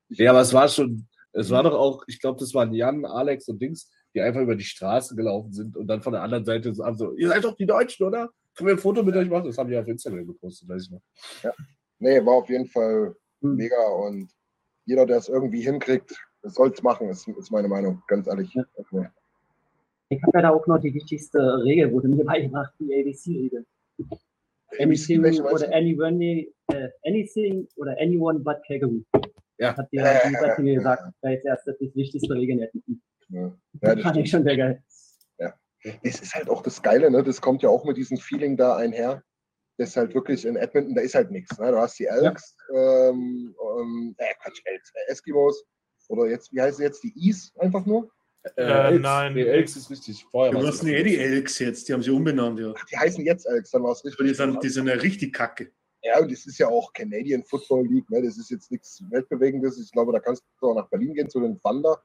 Ja, 0.10 0.32
aber 0.32 0.41
es 0.41 0.54
war 0.54 0.68
schon, 0.68 1.08
es 1.34 1.50
war 1.50 1.63
doch 1.63 1.74
auch, 1.74 2.04
ich 2.08 2.20
glaube, 2.20 2.39
das 2.39 2.54
waren 2.54 2.74
Jan, 2.74 3.06
Alex 3.06 3.48
und 3.48 3.62
Dings, 3.62 3.91
die 4.13 4.22
einfach 4.22 4.41
über 4.41 4.56
die 4.56 4.63
Straße 4.63 5.15
gelaufen 5.15 5.52
sind 5.52 5.76
und 5.76 5.88
dann 5.88 6.02
von 6.02 6.13
der 6.13 6.22
anderen 6.22 6.46
Seite 6.46 6.74
so, 6.74 6.84
also, 6.84 7.13
ihr 7.15 7.28
seid 7.30 7.44
doch 7.44 7.56
die 7.56 7.65
Deutschen, 7.65 8.06
oder? 8.06 8.30
Können 8.56 8.68
wir 8.68 8.76
ein 8.76 8.80
Foto 8.80 9.04
mit 9.04 9.15
euch 9.15 9.30
machen? 9.30 9.48
Das 9.48 9.58
haben 9.58 9.70
die 9.70 9.78
auf 9.78 9.88
Instagram 9.88 10.28
gepostet, 10.28 10.70
weiß 10.70 10.84
ich 10.84 10.91
noch. 10.91 11.02
Ja. 11.44 11.52
Nee, 12.00 12.26
war 12.26 12.36
auf 12.36 12.50
jeden 12.50 12.68
Fall 12.68 13.15
hm. 13.41 13.56
mega 13.56 13.82
und 13.88 14.30
jeder, 14.86 15.06
der 15.06 15.18
es 15.18 15.30
irgendwie 15.30 15.62
hinkriegt, 15.62 16.15
soll 16.44 16.72
es 16.72 16.82
machen, 16.84 17.10
ist, 17.10 17.28
ist 17.28 17.52
meine 17.52 17.68
Meinung, 17.68 18.02
ganz 18.08 18.28
ehrlich. 18.28 18.54
Ja. 18.54 18.63
Okay. 18.76 19.08
Ich 20.10 20.22
habe 20.22 20.38
ja 20.38 20.41
da 20.44 20.50
auch 20.52 20.65
noch 20.68 20.80
die 20.80 20.94
wichtigste 20.94 21.39
Regel, 21.63 21.91
wurde 21.91 22.08
mir 22.08 22.24
beigebracht, 22.26 22.74
die 22.80 22.94
ABC-Regel. 22.94 23.65
Anything 24.80 25.24
oder 25.41 25.74
anyone, 25.74 26.48
uh, 26.72 26.88
anything 27.06 27.68
oder 27.78 27.96
anyone 28.00 28.39
but 28.39 28.58
Calgary. 28.68 29.04
Ja. 29.58 29.76
Hat 29.76 29.88
die 29.91 30.02
halt 30.02 30.24
äh, 30.26 30.62
mir 30.62 30.76
gesagt, 30.76 31.04
da 31.22 31.30
jetzt 31.30 31.46
erst 31.46 31.68
das 31.68 31.76
wichtigste 31.80 32.34
Regeln 32.34 32.60
hätten. 32.60 33.02
Ja. 33.30 33.58
ja 33.82 33.96
das 33.96 34.02
fand 34.04 34.18
ich 34.18 34.30
schon 34.30 34.44
sehr 34.44 34.58
geil. 34.58 34.84
Ja. 35.39 35.54
Es 36.04 36.22
ist 36.22 36.36
halt 36.36 36.50
auch 36.50 36.62
das 36.62 36.82
Geile, 36.82 37.10
ne? 37.12 37.24
Das 37.24 37.41
kommt 37.41 37.63
ja 37.63 37.70
auch 37.70 37.86
mit 37.86 37.98
diesem 37.98 38.18
Feeling 38.18 38.58
da 38.58 38.76
einher. 38.76 39.24
Das 39.78 39.89
ist 39.89 39.98
halt 39.98 40.13
wirklich 40.13 40.46
in 40.46 40.56
Edmonton, 40.56 40.96
da 40.96 41.02
ist 41.02 41.15
halt 41.15 41.32
nichts. 41.32 41.58
Ne? 41.60 41.70
Du 41.72 41.78
hast 41.78 42.00
die 42.00 42.06
Elks, 42.06 42.56
ja. 42.74 43.10
ähm, 43.10 43.54
ähm, 43.78 44.15
äh, 44.18 44.34
Quatsch, 44.41 44.62
Elks, 44.63 44.91
äh, 44.94 45.12
Eskimos, 45.12 45.65
oder 46.08 46.28
jetzt, 46.28 46.54
wie 46.54 46.62
heißt 46.62 46.80
jetzt, 46.80 47.04
die 47.04 47.30
Is 47.30 47.52
einfach 47.58 47.86
nur? 47.86 48.10
Äh, 48.56 48.94
äh, 48.94 49.00
nein, 49.00 49.36
die 49.36 49.46
Elks 49.46 49.76
ist 49.76 49.89
richtig. 49.89 50.24
Vorher 50.32 50.54
du 50.54 50.65
hast 50.65 50.84
eh 50.84 51.04
die 51.04 51.18
Elks 51.18 51.60
jetzt, 51.60 51.89
die 51.89 51.94
haben 51.94 52.04
sie 52.04 52.12
umbenannt, 52.12 52.60
ja. 52.60 52.74
Ach, 52.78 52.86
die 52.86 52.98
heißen 52.98 53.26
jetzt 53.26 53.46
Elks, 53.48 53.72
dann 53.72 53.84
war 53.84 53.91
es 53.91 54.06
richtig. 54.06 54.26
Die 54.26 54.34
sind, 54.34 54.63
die 54.63 54.70
sind 54.70 54.88
ja 54.88 54.94
richtig 54.94 55.34
kacke. 55.34 55.72
Ja, 56.06 56.20
und 56.20 56.32
das 56.32 56.46
ist 56.46 56.60
ja 56.60 56.68
auch 56.68 56.94
Canadian 56.94 57.44
Football 57.44 57.88
League, 57.88 58.08
ne? 58.12 58.22
das 58.22 58.38
ist 58.38 58.52
jetzt 58.52 58.70
nichts 58.70 59.04
Weltbewegendes. 59.10 59.80
Ich 59.80 59.91
glaube, 59.91 60.12
da 60.12 60.20
kannst 60.20 60.44
du 60.62 60.70
auch 60.70 60.76
nach 60.76 60.88
Berlin 60.89 61.15
gehen 61.15 61.30
zu 61.32 61.39
den 61.39 61.60
Thunder. 61.60 62.00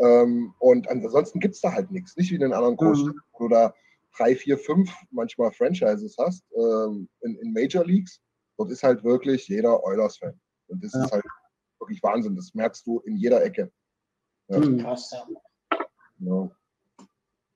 Ähm, 0.00 0.52
und 0.58 0.88
ansonsten 0.88 1.38
gibt 1.38 1.54
es 1.54 1.60
da 1.60 1.72
halt 1.72 1.88
nichts. 1.92 2.16
Nicht 2.16 2.32
wie 2.32 2.34
in 2.34 2.40
den 2.40 2.52
anderen 2.52 2.76
Großstädten, 2.76 3.14
mhm. 3.14 3.32
wo 3.32 3.44
du 3.44 3.54
da 3.54 3.72
drei, 4.16 4.34
vier, 4.34 4.58
fünf 4.58 4.92
manchmal 5.12 5.52
Franchises 5.52 6.16
hast 6.18 6.44
ähm, 6.56 7.08
in, 7.20 7.36
in, 7.36 7.52
Major 7.52 7.84
Leagues. 7.84 8.20
dort 8.56 8.72
ist 8.72 8.82
halt 8.82 9.04
wirklich 9.04 9.46
jeder 9.46 9.84
Oilers-Fan. 9.84 10.36
Und 10.66 10.82
das 10.82 10.92
Ja. 10.92 11.04
ist 11.04 11.12
halt 11.12 11.24
wirklich 11.78 12.02
Wahnsinn. 12.02 12.34
Das 12.34 12.54
merkst 12.54 12.84
du 12.84 12.98
in 13.00 13.16
jeder 13.16 13.44
Ecke. 13.44 13.70
Ja. 14.48 14.56
Hm, 14.56 14.78
krass, 14.78 15.12
ja. 15.12 15.28
Ja. 16.18 16.50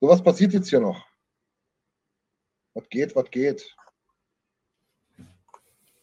So 0.00 0.08
was 0.08 0.22
passiert 0.22 0.52
jetzt 0.52 0.70
hier 0.70 0.80
noch? 0.80 1.04
Was 2.74 2.88
geht, 2.88 3.16
was 3.16 3.28
geht? 3.32 3.74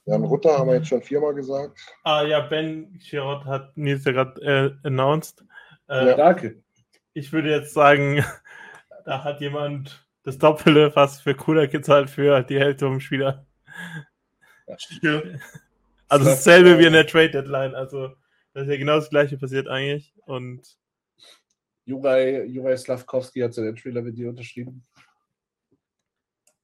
Jan 0.05 0.23
Rutter 0.23 0.57
haben 0.57 0.67
wir 0.67 0.75
jetzt 0.75 0.87
schon 0.87 1.01
viermal 1.01 1.33
gesagt. 1.33 1.79
Ah 2.03 2.21
ja, 2.23 2.41
Ben 2.41 2.99
Chirot 2.99 3.45
hat 3.45 3.75
Nils 3.75 4.05
ja 4.05 4.11
gerade 4.11 4.41
äh, 4.41 4.87
announced. 4.87 5.43
Äh, 5.89 6.09
Ja. 6.09 6.15
Danke. 6.15 6.63
Ich 7.13 7.31
würde 7.33 7.49
jetzt 7.49 7.73
sagen, 7.73 8.23
da 9.05 9.23
hat 9.23 9.41
jemand 9.41 10.07
das 10.23 10.37
Doppelte 10.37 10.91
fast 10.91 11.21
für 11.21 11.33
Cooler 11.35 11.67
gezahlt 11.67 12.09
für 12.09 12.41
die 12.43 12.59
Hälfte 12.59 12.85
vom 12.85 12.99
Spieler. 12.99 13.45
Ja. 15.01 15.21
Also 16.07 16.25
dasselbe 16.25 16.77
wie 16.77 16.85
in 16.85 16.93
der 16.93 17.07
Trade 17.07 17.31
Deadline. 17.31 17.73
Also 17.73 18.09
das 18.53 18.63
ist 18.63 18.69
ja 18.69 18.77
genau 18.77 18.97
das 18.97 19.09
gleiche 19.09 19.39
passiert 19.39 19.67
eigentlich. 19.67 20.13
Und 20.27 20.61
Juraj, 21.85 22.45
Juraj 22.45 22.77
Slavkovski 22.77 23.39
hat 23.39 23.55
sein 23.55 23.65
Entry 23.65 23.91
mit 23.91 24.15
dir 24.15 24.29
unterschrieben. 24.29 24.85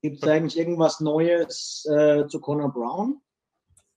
Gibt 0.04 0.18
es 0.18 0.30
eigentlich 0.30 0.60
irgendwas 0.60 1.00
Neues 1.00 1.88
äh, 1.90 2.28
zu 2.28 2.40
Conor 2.40 2.72
Brown? 2.72 3.20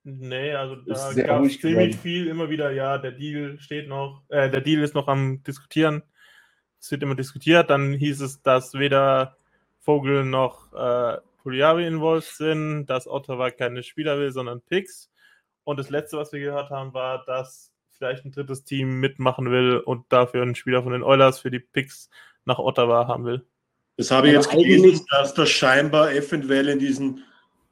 Nee, 0.05 0.53
also 0.53 0.77
Ist 0.87 1.17
da 1.17 1.23
gab 1.23 1.45
es 1.45 1.61
ziemlich 1.61 1.97
viel 1.97 2.29
immer 2.29 2.49
wieder, 2.49 2.71
ja, 2.71 2.99
der 2.99 3.13
Deal 3.13 3.59
steht 3.59 3.89
noch, 3.89 4.23
äh, 4.29 4.51
der 4.51 4.61
Deal 4.61 4.83
ist 4.83 4.95
noch 4.95 5.09
am 5.09 5.43
diskutieren. 5.43 6.03
Es 6.81 6.91
wird 6.91 7.03
immer 7.03 7.15
diskutiert. 7.15 7.71
Dann 7.71 7.95
hieß 7.95 8.21
es, 8.21 8.43
dass 8.43 8.75
weder 8.75 9.37
Vogel 9.81 10.25
noch 10.25 10.73
äh, 10.73 11.19
Puliari 11.43 11.87
involviert 11.87 12.25
sind, 12.25 12.87
dass 12.87 13.07
Ottawa 13.07 13.51
keine 13.51 13.83
Spieler 13.83 14.19
will, 14.19 14.33
sondern 14.33 14.61
Picks. 14.63 15.11
Und 15.65 15.79
das 15.79 15.91
letzte, 15.91 16.19
was 16.19 16.33
wir 16.33 16.41
gehört 16.41 16.71
haben, 16.71 16.93
war, 16.93 17.25
dass 17.25 17.73
vielleicht 17.97 18.25
ein 18.25 18.33
drittes 18.33 18.65
Team 18.65 19.01
mitmachen 19.01 19.51
will 19.51 19.79
und 19.79 20.05
dafür 20.11 20.43
einen 20.43 20.55
Spieler 20.55 20.83
von 20.83 20.93
den 20.93 21.03
Oilers 21.03 21.39
für 21.39 21.51
die 21.51 21.61
Picks 21.61 22.11
nach 22.45 22.59
Ottawa 22.59 23.09
haben 23.09 23.25
will. 23.25 23.47
Das 23.97 24.11
habe 24.11 24.29
ich 24.29 24.35
jetzt 24.35 24.51
gelesen, 24.51 25.07
dass 25.11 25.35
da 25.35 25.47
scheinbar 25.47 26.13
eventuell 26.13 26.69
in 26.69 26.79
diesen 26.79 27.25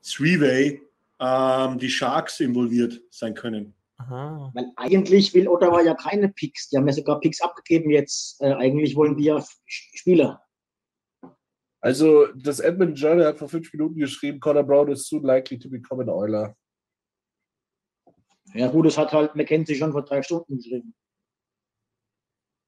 Three-Way 0.02 0.80
ähm, 1.22 1.78
die 1.78 1.88
Sharks 1.88 2.40
involviert 2.40 3.00
sein 3.11 3.35
können. 3.35 3.74
Aha. 3.98 4.50
Weil 4.54 4.72
eigentlich 4.76 5.32
will 5.32 5.46
Ottawa 5.46 5.80
ja 5.80 5.94
keine 5.94 6.28
Picks. 6.28 6.68
Die 6.68 6.76
haben 6.76 6.88
ja 6.88 6.92
sogar 6.92 7.20
Picks 7.20 7.40
abgegeben 7.40 7.90
jetzt. 7.90 8.42
Äh, 8.42 8.54
eigentlich 8.54 8.96
wollen 8.96 9.16
die 9.16 9.24
ja 9.24 9.44
Spieler. 9.66 10.42
Also, 11.80 12.26
das 12.35 12.61
Edmund 12.61 12.98
Journal 12.98 13.26
hat 13.26 13.38
vor 13.38 13.48
fünf 13.48 13.72
Minuten 13.72 13.96
geschrieben, 13.96 14.40
Connor 14.40 14.64
Brown 14.64 14.90
is 14.90 15.08
soon 15.08 15.22
likely 15.22 15.58
to 15.58 15.68
become 15.68 16.02
an 16.02 16.08
Oiler. 16.08 16.56
Ja 18.54 18.68
gut, 18.68 18.87
das 18.87 18.98
hat 18.98 19.12
halt 19.12 19.35
McKenzie 19.35 19.76
schon 19.76 19.92
vor 19.92 20.04
drei 20.04 20.22
Stunden 20.22 20.56
geschrieben. 20.56 20.94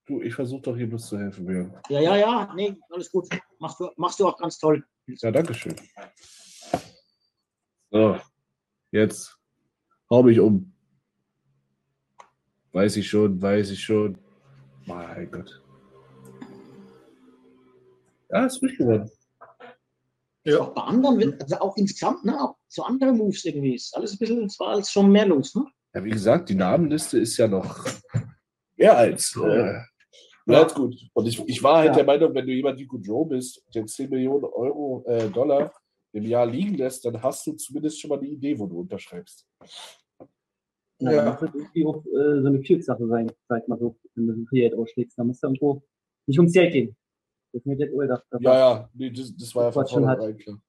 Du, 0.07 0.21
ich 0.21 0.35
versuche 0.35 0.63
doch 0.63 0.77
hier 0.77 0.89
bloß 0.89 1.09
zu 1.09 1.19
helfen, 1.19 1.47
Björn. 1.47 1.77
Ja, 1.89 2.01
ja, 2.01 2.17
ja, 2.17 2.55
nee, 2.55 2.77
alles 2.91 3.11
gut. 3.11 3.29
Machst 3.59 3.81
du, 3.81 3.91
machst 3.97 4.21
du 4.21 4.29
auch 4.29 4.37
ganz 4.37 4.59
toll. 4.59 4.85
Ja, 5.07 5.31
danke 5.31 5.55
schön. 5.55 5.77
So, 7.91 8.19
jetzt 8.95 9.37
hau 10.09 10.23
mich 10.23 10.39
um. 10.41 10.73
Weiß 12.73 12.97
ich 12.97 13.09
schon, 13.09 13.41
weiß 13.41 13.71
ich 13.71 13.83
schon. 13.83 14.19
Mein 14.87 15.31
Gott. 15.31 15.63
Ja, 18.31 18.47
ist 18.47 18.61
ruhig 18.63 18.77
geworden. 18.77 19.11
Auch 20.59 20.75
bei 20.75 20.83
anderen, 20.83 21.41
also 21.41 21.57
auch 21.57 21.77
insgesamt, 21.77 22.25
ne, 22.25 22.39
auch 22.39 22.57
so 22.69 22.83
andere 22.83 23.13
Moves 23.13 23.45
irgendwie. 23.45 23.75
Ist 23.77 23.97
alles 23.97 24.13
ein 24.13 24.19
bisschen, 24.19 24.45
es 24.45 24.59
war 24.61 24.69
alles 24.69 24.91
schon 24.91 25.11
mehr 25.11 25.27
los, 25.27 25.55
ne? 25.55 25.65
Ja, 25.95 26.05
wie 26.05 26.11
gesagt, 26.11 26.49
die 26.51 26.55
Namenliste 26.55 27.19
ist 27.19 27.37
ja 27.37 27.49
noch 27.49 27.87
mehr 28.77 28.97
als, 28.97 29.35
äh, 29.37 29.79
mehr 30.45 30.59
als 30.65 30.75
gut. 30.75 30.95
Und 31.15 31.27
ich, 31.27 31.41
ich 31.47 31.63
war 31.63 31.79
halt 31.79 31.89
Ja. 31.91 31.95
der 31.95 32.05
Meinung, 32.05 32.35
wenn 32.35 32.47
du 32.47 32.53
jemand 32.53 32.79
wie 32.79 32.87
Goudreau 32.87 33.25
bist, 33.25 33.63
der 33.75 33.87
10 33.87 34.11
Millionen 34.11 34.45
Euro, 34.45 35.05
äh, 35.07 35.29
Dollar 35.31 35.73
im 36.15 36.25
Jahr 36.25 36.47
liegen 36.47 36.75
lässt, 36.75 37.05
dann 37.05 37.21
hast 37.23 37.47
du 37.47 37.53
zumindest 37.53 38.01
schon 38.01 38.09
mal 38.09 38.19
eine 38.19 38.29
Idee, 38.29 38.59
wo 38.59 38.67
du 38.67 38.81
unterschreibst. 38.81 39.47
Ja, 41.01 41.13
Ja. 41.13 41.25
Das 41.33 41.43
wird 41.43 41.55
irgendwie 41.55 41.87
auch 41.87 42.05
äh, 42.07 42.41
so 42.41 42.47
eine 42.47 42.61
Glückssache 42.61 43.07
sein, 43.09 43.31
sag 43.49 43.69
mal 43.69 43.79
so, 43.79 43.97
wenn 44.15 44.29
du 44.29 44.35
so 44.35 44.47
viel 44.47 44.61
Geld 44.61 44.75
ausschlägst. 44.75 45.19
Da 45.19 45.25
musst 45.25 45.43
du 45.43 45.49
irgendwo 45.49 45.83
nicht 46.27 46.39
ums 46.39 46.53
Geld 46.53 46.73
gehen. 46.73 46.97
Das 47.53 47.65
mir 47.65 47.77
das, 47.77 48.21
das 48.31 48.41
Ja, 48.41 48.59
ja, 48.59 48.91
nee, 48.95 49.11
das, 49.11 49.35
das 49.37 49.55
war 49.55 49.65
ja 49.65 49.73
von 49.73 49.87
vornherein 49.87 50.37
klar. 50.37 50.61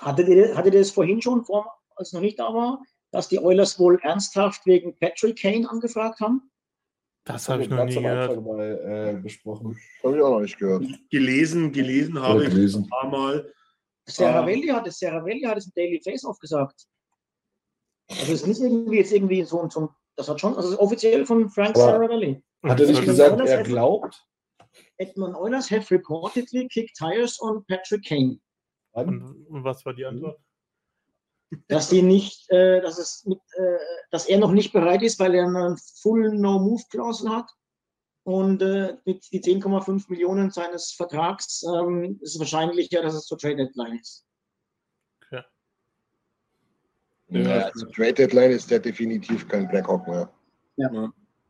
Hattet 0.00 0.28
ihr, 0.28 0.56
hattet 0.56 0.74
ihr 0.74 0.80
das 0.80 0.90
vorhin 0.90 1.22
schon, 1.22 1.44
vor, 1.44 1.72
als 1.94 2.08
es 2.08 2.12
noch 2.14 2.20
nicht 2.20 2.38
da 2.38 2.52
war, 2.52 2.82
dass 3.10 3.28
die 3.28 3.38
Oilers 3.38 3.78
wohl 3.78 3.98
ernsthaft 4.02 4.66
wegen 4.66 4.96
Patrick 4.96 5.40
Kane 5.40 5.68
angefragt 5.68 6.20
haben? 6.20 6.50
Das 7.24 7.48
habe 7.48 7.62
ich 7.62 7.68
noch 7.68 7.76
ganz 7.76 7.90
nie 7.90 7.98
am 7.98 8.04
gehört. 8.04 8.30
Anfang 8.30 8.44
mal 8.44 9.16
äh, 9.16 9.20
besprochen. 9.20 9.76
Habe 10.02 10.16
ich 10.16 10.22
auch 10.22 10.30
noch 10.30 10.40
nicht 10.40 10.58
gehört. 10.58 10.84
Gelesen, 11.10 11.72
gelesen 11.72 12.20
habe 12.20 12.44
ich 12.44 12.50
gelesen. 12.50 12.84
ein 12.84 12.88
paar 12.88 13.10
Mal. 13.10 13.52
Seravelli 14.08 14.68
hat 14.68 14.86
es, 14.86 14.98
Seravelli 14.98 15.42
hat 15.42 15.58
es 15.58 15.66
im 15.66 15.72
Daily 15.74 16.00
Face 16.02 16.24
aufgesagt. 16.24 16.86
Also 18.10 18.32
es 18.32 18.42
ist 18.42 18.46
nicht 18.46 18.60
irgendwie 18.60 18.98
jetzt 18.98 19.12
irgendwie 19.12 19.42
so 19.42 19.60
ein, 19.60 19.70
so 19.70 19.90
das 20.16 20.28
hat 20.28 20.40
schon, 20.40 20.56
also 20.56 20.78
offiziell 20.80 21.24
von 21.26 21.48
Frank 21.50 21.76
Aber- 21.76 21.92
Seravelli. 21.92 22.42
Hat 22.64 22.80
er 22.80 22.86
nicht 22.86 23.04
gesagt, 23.04 23.40
er 23.40 23.62
glaubt? 23.62 24.24
Edmund 24.96 25.36
Oilers 25.36 25.70
have 25.70 25.94
reportedly 25.94 26.66
kicked 26.68 26.96
tires 26.96 27.40
on 27.40 27.64
Patrick 27.66 28.04
Kane. 28.04 28.40
An? 28.92 29.08
Und, 29.08 29.46
und 29.46 29.64
was 29.64 29.84
war 29.86 29.94
die 29.94 30.04
Antwort? 30.04 30.40
Dass 31.68 31.88
die 31.88 32.02
nicht, 32.02 32.50
äh, 32.50 32.80
dass 32.80 32.98
es 32.98 33.24
mit, 33.24 33.38
äh, 33.54 33.78
dass 34.10 34.26
er 34.26 34.38
noch 34.38 34.52
nicht 34.52 34.72
bereit 34.72 35.02
ist, 35.02 35.18
weil 35.18 35.34
er 35.34 35.44
eine 35.46 35.76
Full 36.02 36.36
No-Move-Klausel 36.36 37.30
hat. 37.30 37.50
Und 38.28 38.60
äh, 38.60 38.94
mit 39.06 39.24
die 39.32 39.40
10,5 39.40 40.04
Millionen 40.10 40.50
seines 40.50 40.92
Vertrags 40.92 41.62
ähm, 41.62 42.18
ist 42.20 42.34
es 42.34 42.38
wahrscheinlicher, 42.38 43.00
dass 43.00 43.14
es 43.14 43.24
zur 43.24 43.38
Trade 43.38 43.56
Deadline 43.56 43.98
ist. 43.98 44.26
Ja, 47.30 47.70
also 47.72 47.86
Trade 47.86 48.12
Deadline 48.12 48.50
ist 48.50 48.70
der 48.70 48.80
definitiv 48.80 49.48
kein 49.48 49.66
Blackhawk 49.66 50.06
mehr. 50.06 50.30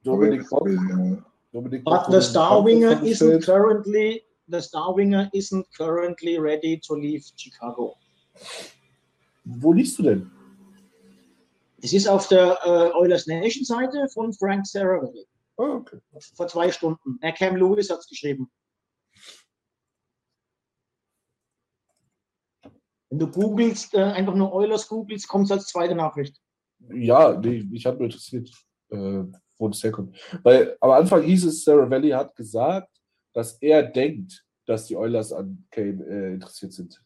Dominik 0.04 0.46
Aber 0.52 0.60
Bock. 0.60 0.68
jetzt- 0.68 0.82
ja. 0.88 1.24
Dominik 1.52 1.84
But 1.84 1.92
Bock 1.94 2.04
the 2.06 2.12
wurde 2.12 2.22
star 2.22 2.64
winger 2.64 2.96
vorgestellt. 2.96 3.42
isn't 3.42 3.44
currently 3.44 4.24
the 4.46 4.60
star 4.60 4.94
winger 4.96 5.28
isn't 5.32 5.66
currently 5.76 6.38
ready 6.38 6.78
to 6.86 6.94
leave 6.94 7.24
Chicago. 7.36 7.96
Wo 9.44 9.72
liegst 9.72 9.98
du 9.98 10.04
denn? 10.04 10.30
Das 11.82 11.92
ist 11.92 12.06
auf 12.06 12.28
der 12.28 12.56
äh, 12.64 12.92
Oilers 12.96 13.26
Nation 13.26 13.64
Seite 13.64 14.08
von 14.14 14.32
Frank 14.32 14.64
Seravalli 14.64 15.26
Ah, 15.58 15.74
okay. 15.74 15.98
vor 16.36 16.46
zwei 16.46 16.70
Stunden. 16.70 17.18
Äh, 17.20 17.32
Cam 17.32 17.56
Lewis 17.56 17.90
hat 17.90 17.98
es 17.98 18.08
geschrieben. 18.08 18.50
Wenn 23.10 23.18
du 23.18 23.28
googelst, 23.28 23.94
äh, 23.94 24.02
einfach 24.02 24.34
nur 24.34 24.52
Oilers 24.52 24.86
googelst, 24.86 25.26
kommt 25.26 25.46
es 25.46 25.52
als 25.52 25.66
zweite 25.66 25.94
Nachricht. 25.94 26.40
Ja, 26.90 27.36
nee, 27.36 27.64
mich 27.64 27.84
hat 27.86 27.96
nur 27.96 28.04
interessiert, 28.04 28.50
äh, 28.90 29.24
wo 29.58 29.68
das 29.68 29.82
herkommt. 29.82 30.16
Weil 30.44 30.76
am 30.80 30.90
Anfang 30.90 31.22
hieß 31.22 31.46
es, 31.46 31.64
Sarah 31.64 31.90
Valley 31.90 32.10
hat 32.10 32.36
gesagt, 32.36 33.00
dass 33.32 33.54
er 33.60 33.82
denkt, 33.82 34.44
dass 34.64 34.86
die 34.86 34.96
Oilers 34.96 35.32
an 35.32 35.66
Kane 35.70 36.04
äh, 36.04 36.34
interessiert 36.34 36.72
sind. 36.72 37.02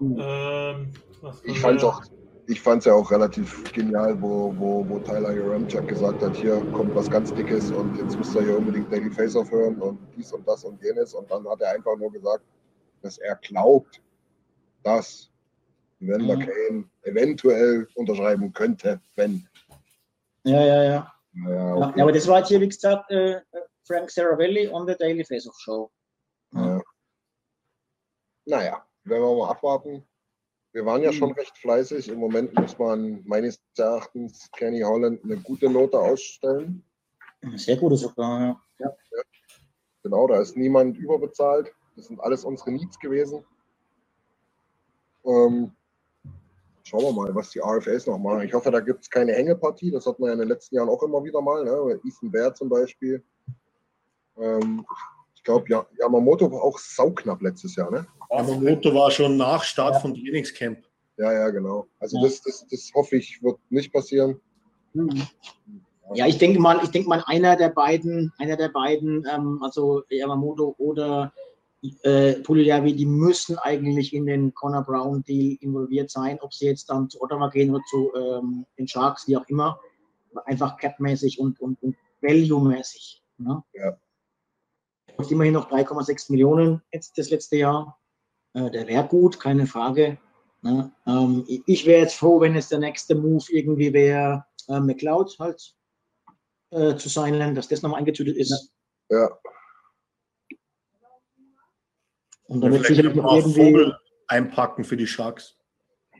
Ähm, 0.00 0.92
was 1.05 1.05
Ich 1.44 1.62
wir- 1.62 1.84
auch, 1.84 2.02
ich 2.46 2.60
fand's 2.60 2.84
ja 2.84 2.94
auch 2.94 3.10
relativ 3.10 3.72
genial, 3.72 4.20
wo, 4.20 4.54
wo, 4.56 4.88
wo 4.88 4.98
Tyler 5.00 5.32
Jaremchuk 5.32 5.88
gesagt 5.88 6.22
hat, 6.22 6.36
hier 6.36 6.60
kommt 6.72 6.94
was 6.94 7.10
ganz 7.10 7.32
Dickes 7.34 7.70
und 7.72 7.96
jetzt 7.98 8.16
müsst 8.16 8.34
ihr 8.36 8.42
hier 8.42 8.58
unbedingt 8.58 8.92
Daily 8.92 9.10
Face 9.10 9.34
aufhören 9.36 9.80
und 9.80 9.98
dies 10.16 10.32
und 10.32 10.46
das 10.46 10.64
und 10.64 10.80
jenes. 10.82 11.14
Und 11.14 11.30
dann 11.30 11.46
hat 11.48 11.60
er 11.60 11.72
einfach 11.72 11.96
nur 11.96 12.12
gesagt, 12.12 12.44
dass 13.02 13.18
er 13.18 13.34
glaubt, 13.36 14.00
dass 14.82 15.30
Evander 16.00 16.36
Mhm. 16.36 16.40
Kane 16.40 16.84
eventuell 17.02 17.88
unterschreiben 17.94 18.52
könnte, 18.52 19.00
wenn. 19.16 19.48
Ja, 20.44 20.60
ja, 20.62 20.84
ja. 20.84 21.12
Naja, 21.32 21.56
Ja, 21.68 21.74
okay. 21.88 22.00
aber 22.02 22.12
das 22.12 22.28
war 22.28 22.38
jetzt 22.38 22.48
hier, 22.48 22.60
wie 22.60 22.68
gesagt, 22.68 23.10
äh, 23.10 23.40
Frank 23.86 24.10
Seravalli 24.10 24.68
on 24.68 24.86
the 24.86 24.94
Daily 24.98 25.24
Face 25.24 25.48
Off 25.48 25.56
Show. 25.58 25.90
Ja. 26.52 26.80
Naja, 28.44 28.86
werden 29.04 29.22
wir 29.22 29.36
mal 29.36 29.50
abwarten. 29.50 30.04
Wir 30.76 30.84
waren 30.84 31.02
ja 31.02 31.10
schon 31.10 31.32
recht 31.32 31.56
fleißig. 31.56 32.10
Im 32.10 32.18
Moment 32.18 32.52
muss 32.52 32.78
man 32.78 33.22
meines 33.24 33.58
Erachtens 33.78 34.50
Kenny 34.52 34.82
Holland 34.82 35.24
eine 35.24 35.38
gute 35.38 35.70
Note 35.70 35.98
ausstellen. 35.98 36.84
Sehr 37.54 37.78
gute 37.78 37.96
sogar, 37.96 38.62
ja. 38.78 38.94
Genau, 40.02 40.26
da 40.26 40.38
ist 40.38 40.54
niemand 40.54 40.98
überbezahlt. 40.98 41.72
Das 41.96 42.08
sind 42.08 42.20
alles 42.20 42.44
unsere 42.44 42.72
Needs 42.72 42.98
gewesen. 42.98 43.42
Ähm, 45.24 45.72
schauen 46.82 47.04
wir 47.04 47.12
mal, 47.12 47.34
was 47.34 47.48
die 47.52 47.60
RFAs 47.60 48.06
noch 48.06 48.18
machen. 48.18 48.42
Ich 48.42 48.52
hoffe, 48.52 48.70
da 48.70 48.80
gibt 48.80 49.00
es 49.00 49.08
keine 49.08 49.32
Hängepartie. 49.32 49.90
Das 49.90 50.04
hat 50.04 50.18
man 50.18 50.26
ja 50.28 50.34
in 50.34 50.40
den 50.40 50.48
letzten 50.48 50.76
Jahren 50.76 50.90
auch 50.90 51.02
immer 51.02 51.24
wieder 51.24 51.40
mal. 51.40 51.64
Ne? 51.64 51.98
Ethan 52.04 52.30
Bear 52.30 52.54
zum 52.54 52.68
Beispiel. 52.68 53.24
Ähm, 54.36 54.84
glaube, 55.46 55.64
ja, 55.70 55.86
Yamamoto 55.98 56.50
war 56.52 56.62
auch 56.62 56.78
sauknapp 56.78 57.40
letztes 57.40 57.76
Jahr, 57.76 57.90
ne? 57.90 58.06
Yamamoto 58.30 58.94
war 58.94 59.10
schon 59.10 59.38
nach 59.38 59.62
Start 59.62 59.94
ja. 59.94 60.00
von 60.00 60.14
Trainingscamp. 60.14 60.78
Ja, 61.16 61.32
ja, 61.32 61.48
genau. 61.48 61.86
Also 61.98 62.18
ja. 62.18 62.24
Das, 62.24 62.42
das, 62.42 62.66
das 62.70 62.90
hoffe 62.94 63.16
ich, 63.16 63.42
wird 63.42 63.58
nicht 63.70 63.92
passieren. 63.92 64.38
Mhm. 64.92 65.22
Ja, 66.14 66.26
ich 66.26 66.38
denke 66.38 66.60
mal, 66.60 66.78
ich 66.82 66.90
denke 66.90 67.08
mal, 67.08 67.22
einer 67.26 67.56
der 67.56 67.70
beiden, 67.70 68.32
einer 68.38 68.56
der 68.56 68.68
beiden, 68.68 69.26
ähm, 69.32 69.60
also 69.62 70.02
Yamamoto 70.08 70.74
oder 70.78 71.32
äh, 72.02 72.34
Puliavi, 72.34 72.94
die 72.94 73.06
müssen 73.06 73.58
eigentlich 73.58 74.12
in 74.12 74.26
den 74.26 74.54
Connor 74.54 74.82
Brown 74.82 75.24
Deal 75.24 75.56
involviert 75.60 76.10
sein, 76.10 76.38
ob 76.40 76.52
sie 76.52 76.66
jetzt 76.66 76.90
dann 76.90 77.08
zu 77.08 77.20
Ottawa 77.20 77.48
gehen 77.48 77.74
oder 77.74 77.82
zu 77.88 78.12
ähm, 78.14 78.66
den 78.78 78.86
Sharks, 78.86 79.26
wie 79.26 79.36
auch 79.36 79.48
immer, 79.48 79.80
einfach 80.44 80.76
capmäßig 80.76 81.40
und, 81.40 81.60
und, 81.60 81.82
und 81.82 81.96
value-mäßig. 82.20 83.22
Ne? 83.38 83.62
Ja. 83.74 83.96
Immerhin 85.30 85.54
noch 85.54 85.70
3,6 85.70 86.30
Millionen 86.30 86.82
jetzt 86.92 87.16
das 87.18 87.30
letzte 87.30 87.56
Jahr. 87.56 87.98
Äh, 88.54 88.70
der 88.70 88.86
wäre 88.86 89.06
gut, 89.06 89.40
keine 89.40 89.66
Frage. 89.66 90.18
Ne? 90.62 90.92
Ähm, 91.06 91.44
ich 91.66 91.86
wäre 91.86 92.02
jetzt 92.02 92.16
froh, 92.16 92.40
wenn 92.40 92.56
es 92.56 92.68
der 92.68 92.78
nächste 92.78 93.14
Move 93.14 93.44
irgendwie 93.48 93.92
wäre, 93.92 94.44
äh, 94.68 94.80
McLeod 94.80 95.38
halt 95.38 95.74
äh, 96.70 96.96
zu 96.96 97.08
sein, 97.08 97.54
dass 97.54 97.68
das 97.68 97.82
nochmal 97.82 98.00
eingetütet 98.00 98.36
ist. 98.36 98.72
Ja. 99.08 99.28
Und 102.48 102.60
dann 102.60 102.72
ja, 102.72 102.78
wird 102.78 102.88
sicherlich 102.88 103.14
noch 103.14 103.32
irgendwie 103.32 103.64
Vogel 103.64 103.98
einpacken 104.28 104.84
für 104.84 104.96
die 104.96 105.06
Sharks. 105.06 105.56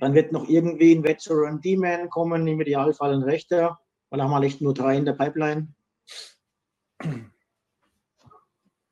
Dann 0.01 0.15
wird 0.15 0.33
noch 0.33 0.49
irgendwie 0.49 0.95
ein 0.95 1.05
Veteran 1.05 1.61
D-Man 1.61 2.11
kommen, 2.11 2.47
im 2.47 2.61
Idealfall 2.61 3.15
ein 3.15 3.23
Rechter, 3.23 3.81
weil 4.11 4.23
haben 4.23 4.31
wir 4.31 4.41
nicht 4.41 4.61
nur 4.61 4.75
drei 4.75 4.97
in 4.97 5.05
der 5.05 5.15
Pipeline. 5.15 5.75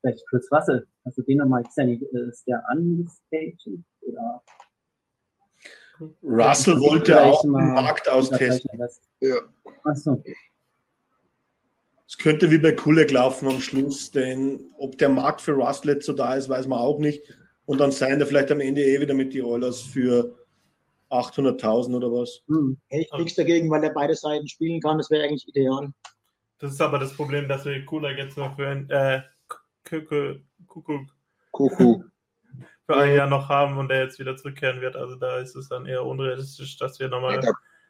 Vielleicht 0.05 0.27
Chris 0.27 0.51
Russell, 0.51 0.85
hast 1.03 1.17
du 1.17 1.23
den 1.23 1.39
nochmal 1.39 1.63
gesehen? 1.63 1.99
Ist 2.29 2.47
der 2.47 2.63
ungestaged? 2.71 3.83
Oder? 4.01 4.43
Russell 6.21 6.79
wollte 6.79 7.23
auch 7.23 7.41
den 7.41 7.51
Markt 7.51 8.07
austesten. 8.07 8.69
Ja. 9.21 9.37
Achso. 9.83 10.23
Es 12.07 12.17
könnte 12.19 12.51
wie 12.51 12.59
bei 12.59 12.73
Kulek 12.73 13.11
laufen 13.11 13.47
am 13.47 13.59
Schluss, 13.59 14.11
denn 14.11 14.71
ob 14.77 14.95
der 14.99 15.09
Markt 15.09 15.41
für 15.41 15.53
Russell 15.53 15.93
jetzt 15.93 16.05
so 16.05 16.13
da 16.13 16.35
ist, 16.35 16.49
weiß 16.49 16.67
man 16.67 16.77
auch 16.77 16.99
nicht. 16.99 17.23
Und 17.65 17.79
dann 17.79 17.91
seien 17.91 18.19
da 18.19 18.27
vielleicht 18.27 18.51
am 18.51 18.59
Ende 18.59 18.83
eh 18.83 19.01
wieder 19.01 19.15
mit 19.15 19.33
die 19.33 19.41
Oilers 19.41 19.81
für 19.81 20.37
800.000 21.09 21.95
oder 21.95 22.11
was. 22.11 22.43
Hm. 22.47 22.77
Ich 22.89 23.11
nichts 23.17 23.35
dagegen, 23.35 23.71
weil 23.71 23.83
er 23.83 23.93
beide 23.93 24.13
Seiten 24.13 24.47
spielen 24.47 24.81
kann. 24.81 24.99
Das 24.99 25.09
wäre 25.09 25.23
eigentlich 25.23 25.47
ideal. 25.47 25.91
Das 26.59 26.73
ist 26.73 26.81
aber 26.81 26.99
das 26.99 27.15
Problem, 27.15 27.47
dass 27.47 27.65
wir 27.65 27.83
Kulek 27.85 28.19
jetzt 28.19 28.37
nur 28.37 28.51
für 28.51 28.67
ein 28.67 28.89
äh, 28.91 29.21
Kuckuck 29.85 31.07
Kuckuck 31.51 32.05
für 32.85 32.97
ein 32.97 33.15
Jahr 33.15 33.27
noch 33.27 33.49
haben 33.49 33.77
und 33.77 33.89
der 33.89 34.03
jetzt 34.03 34.19
wieder 34.19 34.35
zurückkehren 34.35 34.81
wird. 34.81 34.95
Also 34.95 35.15
da 35.15 35.37
ist 35.39 35.55
es 35.55 35.69
dann 35.69 35.85
eher 35.85 36.05
unrealistisch, 36.05 36.77
dass 36.77 36.99
wir 36.99 37.07
nochmal. 37.09 37.41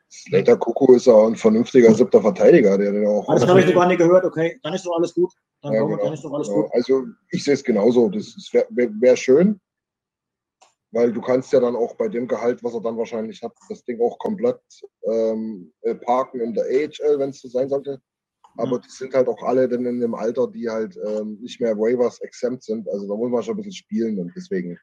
Slater 0.07 0.55
Kuku 0.55 0.93
ist 0.93 1.07
auch 1.07 1.27
ein 1.27 1.35
vernünftiger 1.35 1.93
siebter 1.93 2.21
Verteidiger, 2.21 2.77
der 2.77 2.91
den 2.91 3.07
auch. 3.07 3.25
Das 3.27 3.47
habe 3.47 3.61
ich 3.61 3.73
gar 3.73 3.87
nicht 3.87 3.97
gehört, 3.97 4.23
okay. 4.23 4.59
Dann 4.61 4.73
ist 4.73 4.85
doch 4.85 4.95
alles 4.95 5.13
gut. 5.13 5.33
Dann, 5.61 5.73
ja, 5.73 5.83
genau. 5.83 6.03
dann 6.03 6.13
ist 6.13 6.23
doch 6.23 6.31
alles 6.31 6.47
gut. 6.47 6.67
Also 6.73 7.05
ich 7.31 7.43
sehe 7.43 7.55
es 7.55 7.63
genauso. 7.63 8.09
Das 8.09 8.35
wäre 8.53 8.67
wär 8.99 9.17
schön, 9.17 9.59
weil 10.91 11.11
du 11.11 11.21
kannst 11.21 11.51
ja 11.53 11.59
dann 11.59 11.75
auch 11.75 11.95
bei 11.95 12.07
dem 12.07 12.27
Gehalt, 12.27 12.63
was 12.63 12.75
er 12.75 12.81
dann 12.81 12.97
wahrscheinlich 12.97 13.41
hat, 13.41 13.51
das 13.67 13.83
Ding 13.83 13.99
auch 13.99 14.17
komplett 14.19 14.61
ähm, 15.03 15.73
äh, 15.81 15.95
parken 15.95 16.39
in 16.39 16.53
der 16.53 16.65
AHL, 16.65 17.19
wenn 17.19 17.31
es 17.31 17.41
so 17.41 17.49
sein 17.49 17.67
sollte. 17.67 17.99
Aber 18.57 18.77
mhm. 18.77 18.81
die 18.81 18.89
sind 18.89 19.13
halt 19.13 19.27
auch 19.27 19.41
alle 19.43 19.67
dann 19.67 19.85
in 19.85 19.99
dem 19.99 20.15
Alter, 20.15 20.47
die 20.47 20.69
halt 20.69 20.97
ähm, 21.05 21.37
nicht 21.41 21.59
mehr 21.59 21.77
Waivers 21.77 22.19
exempt 22.21 22.63
sind. 22.63 22.87
Also 22.89 23.07
da 23.07 23.15
muss 23.15 23.31
man 23.31 23.43
schon 23.43 23.55
ein 23.55 23.57
bisschen 23.57 23.73
spielen 23.73 24.19
und 24.19 24.31
deswegen 24.35 24.79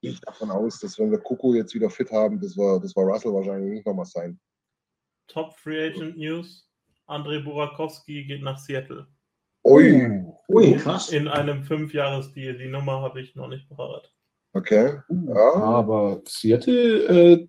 gehe 0.00 0.12
ich 0.12 0.20
davon 0.20 0.50
aus, 0.50 0.78
dass 0.80 0.98
wenn 0.98 1.10
wir 1.10 1.18
Kuku 1.18 1.54
jetzt 1.54 1.74
wieder 1.74 1.90
fit 1.90 2.10
haben, 2.10 2.40
das 2.40 2.56
war, 2.56 2.80
das 2.80 2.94
war 2.94 3.04
Russell 3.04 3.32
wahrscheinlich 3.32 3.72
nicht 3.72 3.86
nochmal 3.86 4.06
sein. 4.06 4.38
Top 5.28 5.54
Free 5.58 5.88
Agent 5.88 6.16
News. 6.16 6.68
André 7.06 7.42
Burakowski 7.42 8.24
geht 8.24 8.42
nach 8.42 8.58
Seattle. 8.58 9.06
Ui. 9.64 10.24
Ui, 10.48 10.76
krass. 10.76 11.10
In 11.10 11.28
einem 11.28 11.62
Fünfjahres-Deal. 11.62 12.58
Die 12.58 12.68
Nummer 12.68 13.02
habe 13.02 13.20
ich 13.20 13.34
noch 13.34 13.48
nicht 13.48 13.68
parat. 13.68 14.12
Okay. 14.52 15.00
Ja. 15.08 15.52
Aber 15.54 16.22
Seattle 16.26 17.04
äh, 17.04 17.48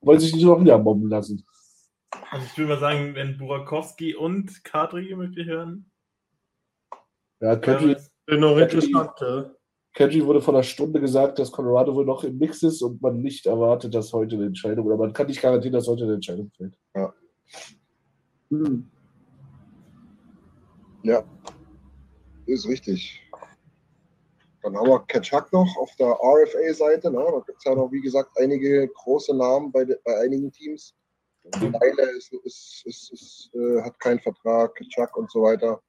wollen 0.00 0.20
sich 0.20 0.34
nicht 0.34 0.44
noch 0.44 0.60
wieder 0.60 0.78
bomben 0.78 1.08
lassen. 1.08 1.44
Also 2.30 2.46
ich 2.46 2.58
würde 2.58 2.74
mal 2.74 2.80
sagen, 2.80 3.14
wenn 3.14 3.38
Burakowski 3.38 4.14
und 4.14 4.64
Kadri 4.64 5.14
möchte 5.14 5.44
hören. 5.44 5.90
Ja, 7.40 7.56
Kadri. 7.56 7.96
Ja. 8.28 9.54
Kadri 9.94 10.24
wurde 10.24 10.40
vor 10.40 10.54
einer 10.54 10.62
Stunde 10.62 11.00
gesagt, 11.00 11.38
dass 11.38 11.52
Colorado 11.52 11.94
wohl 11.94 12.06
noch 12.06 12.24
im 12.24 12.38
Mix 12.38 12.62
ist 12.62 12.82
und 12.82 13.02
man 13.02 13.20
nicht 13.20 13.46
erwartet, 13.46 13.94
dass 13.94 14.12
heute 14.12 14.36
eine 14.36 14.46
Entscheidung, 14.46 14.86
oder 14.86 14.96
man 14.96 15.12
kann 15.12 15.26
nicht 15.26 15.42
garantieren, 15.42 15.74
dass 15.74 15.88
heute 15.88 16.04
eine 16.04 16.14
Entscheidung 16.14 16.50
fällt. 16.56 16.78
Ja. 16.94 17.12
Hm. 18.50 18.88
Ja, 21.02 21.24
ist 22.46 22.66
richtig. 22.68 23.20
Dann 24.62 24.76
haben 24.76 24.88
wir 24.88 25.04
Ketchuk 25.06 25.52
noch 25.52 25.76
auf 25.78 25.90
der 25.96 26.06
RFA-Seite. 26.06 27.10
Ne? 27.10 27.18
Da 27.18 27.42
gibt 27.44 27.58
es 27.58 27.64
ja 27.64 27.74
noch, 27.74 27.90
wie 27.90 28.00
gesagt, 28.00 28.30
einige 28.38 28.88
große 28.88 29.36
Namen 29.36 29.72
bei, 29.72 29.84
de, 29.84 29.96
bei 30.04 30.20
einigen 30.20 30.52
Teams. 30.52 30.94
Weile 31.44 32.16
ist, 32.16 32.32
ist, 32.32 32.82
ist, 32.86 33.12
ist 33.12 33.50
äh, 33.54 33.82
hat 33.82 33.98
keinen 33.98 34.20
Vertrag, 34.20 34.74
Chuck 34.90 35.16
und 35.16 35.30
so 35.30 35.42
weiter. 35.42 35.80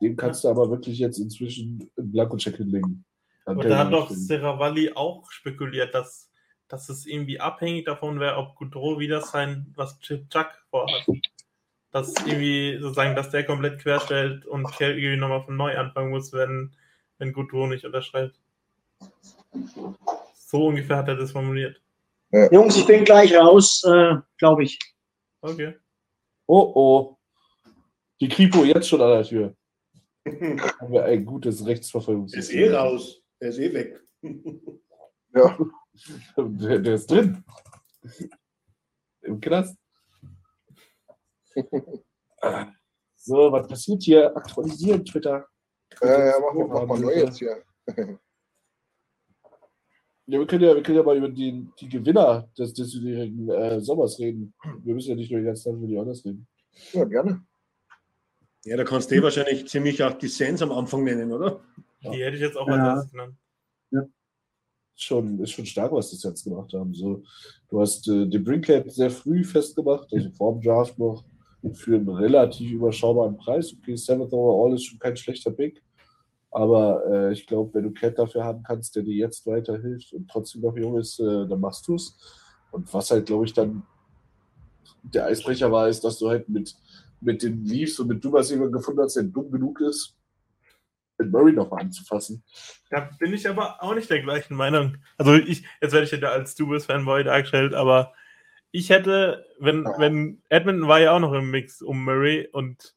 Den 0.00 0.16
kannst 0.16 0.44
du 0.44 0.48
aber 0.48 0.70
wirklich 0.70 0.98
jetzt 0.98 1.18
inzwischen 1.18 1.90
in 1.96 2.12
Blanko-Check 2.12 2.56
hinlegen. 2.56 3.04
Und 3.46 3.64
da 3.64 3.78
hat 3.78 3.92
doch 3.92 4.10
Seravalli 4.10 4.92
auch 4.94 5.30
spekuliert, 5.30 5.94
dass, 5.94 6.30
dass 6.68 6.88
es 6.88 7.06
irgendwie 7.06 7.40
abhängig 7.40 7.86
davon 7.86 8.20
wäre, 8.20 8.36
ob 8.36 8.56
Goudreau 8.56 8.98
wieder 8.98 9.22
sein, 9.22 9.72
was 9.74 9.98
Chuck 10.00 10.48
vorhat. 10.70 11.06
Dass 11.90 12.14
irgendwie 12.26 12.78
sozusagen, 12.80 13.16
dass 13.16 13.30
der 13.30 13.44
komplett 13.44 13.80
querstellt 13.80 14.44
und 14.44 14.70
Kelly 14.72 15.16
nochmal 15.16 15.42
von 15.42 15.56
neu 15.56 15.76
anfangen 15.76 16.10
muss, 16.10 16.32
wenn, 16.34 16.74
wenn 17.16 17.32
Goudreau 17.32 17.66
nicht 17.66 17.86
unterschreibt. 17.86 18.38
So 20.34 20.66
ungefähr 20.66 20.98
hat 20.98 21.08
er 21.08 21.16
das 21.16 21.32
formuliert. 21.32 21.80
Ja. 22.30 22.52
Jungs, 22.52 22.76
ich 22.76 22.86
bin 22.86 23.04
gleich 23.04 23.34
raus, 23.34 23.82
äh, 23.84 24.16
glaube 24.36 24.64
ich. 24.64 24.78
Okay. 25.40 25.74
Oh 26.46 26.72
oh. 26.74 27.18
Die 28.20 28.28
Kripo 28.28 28.64
jetzt 28.64 28.88
schon 28.88 29.00
an 29.00 29.10
der 29.10 29.24
Tür. 29.24 29.56
Haben 30.26 30.92
wir 30.92 31.04
ein 31.04 31.24
gutes 31.24 31.64
Rechtsverfolgungssystem. 31.64 32.58
Er 32.58 32.64
ist 32.66 32.70
eh 32.70 32.76
raus. 32.76 33.22
Er 33.38 33.48
ist 33.48 33.58
eh 33.58 33.72
weg. 33.72 34.00
ja. 35.34 35.58
Der, 36.36 36.78
der, 36.78 36.94
ist 36.94 37.10
drin. 37.10 37.44
Im 39.22 39.40
Knast. 39.40 39.76
so, 43.16 43.52
was 43.52 43.66
passiert 43.68 44.02
hier? 44.02 44.36
Aktualisieren 44.36 45.04
Twitter. 45.04 45.46
Ja, 46.00 46.26
ja, 46.26 46.34
mach, 46.40 46.54
mach 46.68 46.86
mal 46.86 47.00
neu 47.00 47.14
jetzt 47.14 47.38
hier. 47.38 47.64
Ja, 50.30 50.38
wir 50.38 50.46
können 50.46 50.62
ja, 50.62 50.74
wir 50.74 50.82
können 50.82 50.98
ja 50.98 51.02
mal 51.02 51.16
über 51.16 51.30
die, 51.30 51.66
die 51.80 51.88
Gewinner 51.88 52.46
des 52.58 52.74
diesjährigen 52.74 53.48
äh, 53.48 53.80
Sommers 53.80 54.18
reden. 54.18 54.52
Wir 54.84 54.94
müssen 54.94 55.08
ja 55.08 55.16
nicht 55.16 55.30
nur 55.30 55.40
die 55.40 55.46
ganze 55.46 55.64
Zeit 55.64 55.74
über 55.74 55.86
die 55.86 55.96
Oilers 55.96 56.22
reden. 56.22 56.46
Ja, 56.92 57.04
gerne. 57.04 57.46
Ja, 58.64 58.76
da 58.76 58.84
kannst 58.84 59.10
du 59.10 59.14
eh 59.14 59.22
wahrscheinlich 59.22 59.66
ziemlich 59.66 60.02
auch 60.02 60.12
die 60.12 60.28
Sens 60.28 60.60
am 60.60 60.70
Anfang 60.70 61.02
nennen, 61.04 61.32
oder? 61.32 61.64
Die 62.02 62.22
hätte 62.22 62.36
ich 62.36 62.42
jetzt 62.42 62.58
auch 62.58 62.68
als 62.68 62.76
erstes 62.76 63.10
genannt. 63.10 63.36
Ja. 63.90 64.02
Schon, 64.94 65.40
ist 65.40 65.52
schon 65.52 65.64
stark, 65.64 65.92
was 65.92 66.10
die 66.10 66.16
Sens 66.16 66.44
gemacht 66.44 66.74
haben. 66.74 66.92
So, 66.92 67.22
du 67.70 67.80
hast 67.80 68.06
äh, 68.08 68.26
den 68.26 68.44
Brinkhead 68.44 68.92
sehr 68.92 69.10
früh 69.10 69.42
festgemacht, 69.44 70.12
also 70.12 70.30
vor 70.32 70.52
dem 70.52 70.60
Draft 70.60 70.98
noch, 70.98 71.24
für 71.72 71.96
einen 71.96 72.08
relativ 72.10 72.70
überschaubaren 72.70 73.38
Preis. 73.38 73.72
Okay, 73.72 73.96
Seventh 73.96 74.32
Overall 74.34 74.74
ist 74.74 74.84
schon 74.84 74.98
kein 74.98 75.16
schlechter 75.16 75.52
Pick. 75.52 75.82
Aber 76.50 77.04
äh, 77.06 77.32
ich 77.32 77.46
glaube, 77.46 77.74
wenn 77.74 77.84
du 77.84 77.92
Cat 77.92 78.18
dafür 78.18 78.44
haben 78.44 78.62
kannst, 78.62 78.96
der 78.96 79.02
dir 79.02 79.14
jetzt 79.14 79.46
weiterhilft 79.46 80.12
und 80.12 80.30
trotzdem 80.30 80.62
noch 80.62 80.76
jung 80.76 80.98
ist, 80.98 81.20
äh, 81.20 81.46
dann 81.46 81.60
machst 81.60 81.86
du 81.88 81.96
es. 81.96 82.16
Und 82.70 82.92
was 82.92 83.10
halt, 83.10 83.26
glaube 83.26 83.44
ich, 83.44 83.52
dann 83.52 83.82
der 85.02 85.26
Eisbrecher 85.26 85.70
war, 85.70 85.88
ist, 85.88 86.04
dass 86.04 86.18
du 86.18 86.28
halt 86.28 86.48
mit, 86.48 86.74
mit 87.20 87.42
den 87.42 87.64
Leafs 87.64 87.98
und 87.98 88.08
mit 88.08 88.24
Dubas 88.24 88.50
jemanden 88.50 88.72
gefunden 88.72 89.00
hast, 89.02 89.16
der 89.16 89.24
dumm 89.24 89.50
genug 89.50 89.80
ist, 89.80 90.16
mit 91.18 91.30
Murray 91.30 91.52
nochmal 91.52 91.82
anzufassen. 91.82 92.42
Da 92.90 93.10
bin 93.18 93.32
ich 93.32 93.48
aber 93.48 93.82
auch 93.82 93.94
nicht 93.94 94.10
der 94.10 94.22
gleichen 94.22 94.54
Meinung. 94.54 94.98
Also 95.16 95.34
ich, 95.34 95.64
jetzt 95.80 95.92
werde 95.92 96.04
ich 96.04 96.12
ja 96.12 96.28
als 96.30 96.54
Dubas-Fanboy 96.54 97.24
dargestellt, 97.24 97.74
aber 97.74 98.14
ich 98.70 98.90
hätte, 98.90 99.46
wenn, 99.58 99.84
wenn 99.96 100.42
Edmonton 100.48 100.88
war 100.88 101.00
ja 101.00 101.12
auch 101.12 101.20
noch 101.20 101.32
im 101.32 101.50
Mix 101.50 101.82
um 101.82 102.04
Murray 102.04 102.48
und 102.52 102.94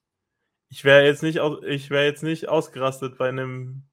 ich 0.71 0.85
wäre 0.85 1.05
jetzt 1.05 1.21
nicht 1.21 1.39
ich 1.67 1.89
wäre 1.89 2.05
jetzt 2.05 2.23
nicht 2.23 2.47
ausgerastet 2.47 3.17
bei 3.17 3.29
einem, 3.29 3.83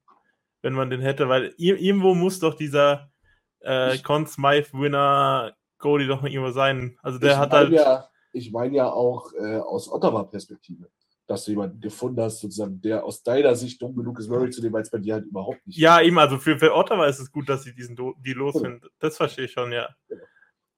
wenn 0.61 0.73
man 0.73 0.89
den 0.89 1.01
hätte, 1.01 1.29
weil 1.29 1.53
irgendwo 1.57 2.15
muss 2.15 2.39
doch 2.39 2.55
dieser 2.55 3.11
äh, 3.59 3.97
Conn 3.99 4.25
Smythe 4.25 4.71
Winner 4.73 5.53
Goalie 5.77 6.07
doch 6.07 6.23
irgendwo 6.23 6.51
sein. 6.51 6.97
Also 7.03 7.19
der 7.19 7.37
hat 7.37 7.51
halt. 7.51 7.71
Ja, 7.71 8.09
ich 8.31 8.51
meine 8.51 8.75
ja 8.75 8.91
auch 8.91 9.31
äh, 9.33 9.57
aus 9.57 9.91
Ottawa-Perspektive. 9.91 10.89
dass 11.27 11.45
du 11.45 11.51
jemanden 11.51 11.79
gefunden 11.79 12.21
hast, 12.21 12.39
sozusagen, 12.39 12.81
der 12.81 13.03
aus 13.03 13.21
deiner 13.23 13.55
Sicht 13.55 13.81
dumm 13.81 13.95
genug 13.95 14.17
ist, 14.17 14.29
Murray 14.29 14.49
zu 14.49 14.61
nehmen, 14.61 14.73
weil 14.73 14.81
es 14.81 14.89
bei 14.89 14.97
dir 14.97 15.13
halt 15.15 15.25
überhaupt 15.25 15.65
nicht 15.67 15.77
Ja, 15.77 16.01
eben, 16.01 16.17
also 16.17 16.39
für, 16.39 16.57
für 16.57 16.73
Ottawa 16.73 17.05
ist 17.05 17.19
es 17.19 17.31
gut, 17.31 17.47
dass 17.47 17.63
sie 17.63 17.75
diesen 17.75 17.95
die 17.95 18.33
losfinden. 18.33 18.89
Das 18.99 19.17
verstehe 19.17 19.45
ich 19.45 19.51
schon, 19.51 19.71
ja. 19.71 19.89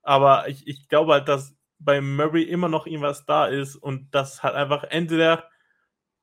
Aber 0.02 0.49
ich, 0.49 0.68
ich 0.68 0.89
glaube 0.89 1.14
halt, 1.14 1.28
dass 1.28 1.56
bei 1.80 2.02
Murray 2.02 2.43
immer 2.43 2.68
noch 2.68 2.86
irgendwas 2.86 3.26
da 3.26 3.47
ist 3.47 3.76
und 3.76 4.14
das 4.14 4.43
halt 4.43 4.56
einfach 4.56 4.84
entweder 4.84 5.45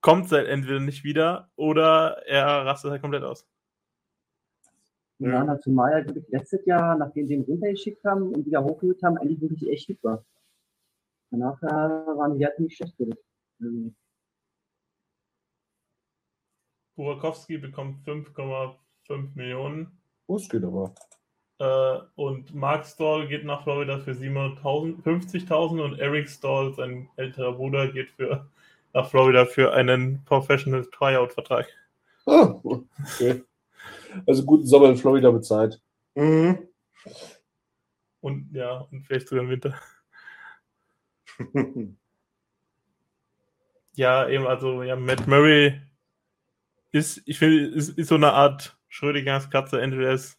kommt 0.09 0.25
es 0.25 0.33
halt 0.33 0.49
entweder 0.49 0.81
nicht 0.81 1.05
wieder 1.05 1.51
oder 1.57 2.27
er 2.27 2.47
rastet 2.65 2.91
halt 2.93 3.03
komplett 3.03 3.25
aus. 3.25 3.47
Ja, 5.19 5.45
na, 5.45 5.61
zumal 5.61 5.93
ja, 5.93 6.01
glaube 6.01 6.21
ich, 6.21 6.29
letztes 6.29 6.65
Jahr, 6.65 6.97
nachdem 6.97 7.27
sie 7.27 7.35
ihn 7.35 7.43
runtergeschickt 7.43 8.03
haben 8.05 8.33
und 8.33 8.47
wieder 8.47 8.65
hochgeholt 8.65 9.03
haben, 9.03 9.19
eigentlich 9.19 9.43
wirklich 9.43 9.69
echt 9.69 9.87
gut 9.89 10.03
war. 10.03 10.25
Danach 11.31 11.63
äh, 11.63 11.67
waren 11.67 12.33
die 12.33 12.41
Werte 12.41 12.63
nicht 12.63 12.77
schlecht 12.77 12.97
für 12.97 13.05
dich. 13.05 13.19
Also, 13.61 13.93
Burakowski 16.97 17.59
bekommt 17.59 18.07
5,5 18.09 19.35
Millionen. 19.35 20.01
Das 20.27 20.49
geht 20.49 20.65
aber. 20.65 20.95
Äh, 21.59 21.99
und 22.15 22.55
Mark 22.55 22.87
Stall 22.87 23.29
geht 23.29 23.45
nach 23.45 23.63
Florida 23.63 23.99
für 23.99 24.13
750.000 24.13 25.85
und 25.85 25.99
Eric 25.99 26.31
Stall, 26.31 26.73
sein 26.73 27.11
älterer 27.17 27.53
Bruder, 27.53 27.93
geht 27.93 28.11
für, 28.11 28.49
nach 28.93 29.09
Florida 29.11 29.45
für 29.47 29.73
einen 29.73 30.25
Professional 30.25 30.87
Tryout-Vertrag. 30.87 31.67
Ah, 32.27 32.55
okay. 32.63 33.43
Also 34.27 34.45
guten 34.45 34.67
Sommer 34.67 34.89
in 34.89 34.97
Florida 34.97 35.31
bezahlt. 35.31 35.81
Mhm. 36.15 36.69
Und 38.21 38.51
ja, 38.53 38.87
und 38.91 39.07
vielleicht 39.07 39.29
sogar 39.29 39.45
im 39.45 39.51
Winter. 39.51 39.75
ja, 43.95 44.29
eben, 44.29 44.47
also 44.47 44.83
ja, 44.83 44.97
Matt 44.97 45.27
Murray 45.27 45.81
ist, 46.91 47.23
ich 47.27 47.39
finde, 47.39 47.67
ist, 47.69 47.91
ist 47.91 48.09
so 48.09 48.17
eine 48.17 48.33
Art 48.33 48.77
Schrödingers 48.89 49.51
Katze, 49.51 49.81
entweder 49.81 50.13
ist 50.13 50.39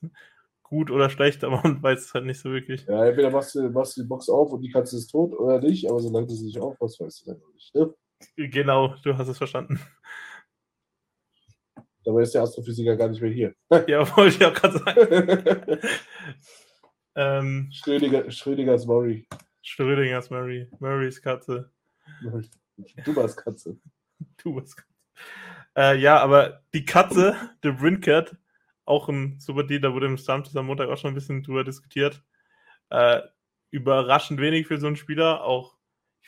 gut 0.63 0.91
oder 0.91 1.09
schlecht, 1.09 1.43
aber 1.43 1.61
man 1.63 1.81
weiß 1.81 2.05
es 2.05 2.13
halt 2.13 2.25
nicht 2.25 2.39
so 2.39 2.51
wirklich. 2.51 2.85
Ja, 2.85 3.05
entweder 3.05 3.31
machst 3.31 3.55
du, 3.55 3.69
machst 3.69 3.97
du 3.97 4.01
die 4.01 4.07
Box 4.07 4.29
auf 4.29 4.51
und 4.51 4.61
die 4.61 4.71
Katze 4.71 4.97
ist 4.97 5.07
tot 5.07 5.33
oder 5.33 5.59
nicht, 5.59 5.89
aber 5.89 5.99
solange 5.99 6.27
du 6.27 6.33
sie 6.33 6.45
nicht 6.45 6.59
aufmachst, 6.59 6.99
weißt 6.99 7.21
du 7.21 7.31
dann 7.31 7.39
noch 7.39 7.53
nicht. 7.53 7.73
Ne? 7.73 7.93
Genau, 8.35 8.95
du 9.03 9.17
hast 9.17 9.27
es 9.27 9.37
verstanden. 9.37 9.79
Dabei 12.03 12.21
ist 12.21 12.33
der 12.33 12.43
Astrophysiker 12.43 12.95
gar 12.95 13.09
nicht 13.09 13.21
mehr 13.21 13.31
hier. 13.31 13.55
Ja, 13.87 13.99
wollte 14.17 14.37
ich 14.37 14.45
auch 14.45 14.53
gerade 14.53 14.79
sagen. 14.79 15.79
ähm, 17.15 17.69
Schrödinger, 17.71 18.31
Schrödingers 18.31 18.85
Murray. 18.85 19.27
Schrödingers 19.61 20.29
Murray. 20.29 20.69
Murrays 20.79 21.21
Katze. 21.21 21.71
Du 23.05 23.15
warst 23.15 23.37
Katze. 23.37 23.77
Du 24.43 24.55
warst 24.55 24.75
Katze. 24.75 24.89
Äh, 25.77 25.97
ja, 25.97 26.19
aber 26.19 26.61
die 26.73 26.83
Katze, 26.83 27.37
der 27.63 27.71
Brincat, 27.71 28.35
auch 28.83 29.07
ein 29.07 29.39
super 29.39 29.63
Deal, 29.63 29.79
da 29.79 29.93
wurde 29.93 30.07
im 30.07 30.17
Stammtisch 30.17 30.55
am 30.55 30.65
Montag 30.65 30.89
auch 30.89 30.97
schon 30.97 31.11
ein 31.11 31.15
bisschen 31.15 31.41
drüber 31.43 31.63
diskutiert. 31.63 32.21
Äh, 32.89 33.21
überraschend 33.71 34.41
wenig 34.41 34.67
für 34.67 34.77
so 34.77 34.87
einen 34.87 34.97
Spieler. 34.97 35.43
Auch, 35.43 35.77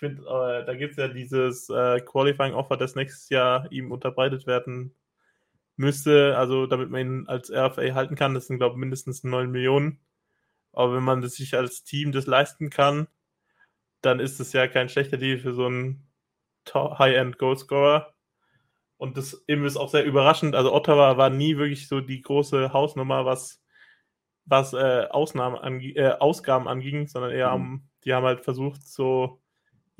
finde, 0.01 0.23
äh, 0.23 0.65
da 0.65 0.73
gibt 0.75 0.91
es 0.91 0.97
ja 0.97 1.07
dieses 1.07 1.69
äh, 1.69 2.01
Qualifying-Offer, 2.01 2.75
das 2.75 2.95
nächstes 2.95 3.29
Jahr 3.29 3.71
ihm 3.71 3.91
unterbreitet 3.91 4.47
werden 4.47 4.95
müsste. 5.77 6.37
Also, 6.37 6.65
damit 6.65 6.89
man 6.89 7.01
ihn 7.01 7.27
als 7.27 7.51
RFA 7.51 7.93
halten 7.93 8.15
kann, 8.15 8.33
das 8.33 8.47
sind, 8.47 8.57
glaube 8.57 8.73
ich, 8.75 8.79
mindestens 8.79 9.23
9 9.23 9.49
Millionen. 9.49 9.99
Aber 10.73 10.95
wenn 10.95 11.03
man 11.03 11.21
das 11.21 11.35
sich 11.35 11.55
als 11.55 11.83
Team 11.83 12.11
das 12.11 12.27
leisten 12.27 12.69
kann, 12.69 13.07
dann 14.01 14.19
ist 14.19 14.39
es 14.39 14.53
ja 14.53 14.67
kein 14.67 14.89
schlechter 14.89 15.17
Deal 15.17 15.37
für 15.37 15.53
so 15.53 15.67
einen 15.67 16.07
High-End-Goalscorer. 16.73 18.13
Und 18.97 19.17
das 19.17 19.43
eben 19.47 19.65
ist 19.65 19.77
auch 19.77 19.89
sehr 19.89 20.05
überraschend. 20.05 20.55
Also 20.55 20.73
Ottawa 20.73 21.17
war 21.17 21.29
nie 21.29 21.57
wirklich 21.57 21.87
so 21.87 22.01
die 22.01 22.21
große 22.21 22.73
Hausnummer, 22.73 23.25
was, 23.25 23.63
was 24.45 24.73
äh, 24.73 25.07
Ausnahmen 25.09 25.57
ange 25.57 25.95
äh, 25.95 26.13
Ausgaben 26.19 26.67
anging, 26.67 27.07
sondern 27.07 27.31
eher 27.31 27.55
mhm. 27.55 27.55
um, 27.55 27.89
die 28.03 28.13
haben 28.13 28.25
halt 28.25 28.41
versucht, 28.41 28.87
so 28.87 29.40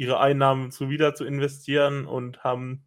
ihre 0.02 0.20
Einnahmen 0.20 0.72
zu 0.72 0.90
wieder 0.90 1.14
zu 1.14 1.26
investieren 1.26 2.08
und 2.08 2.44
haben, 2.44 2.84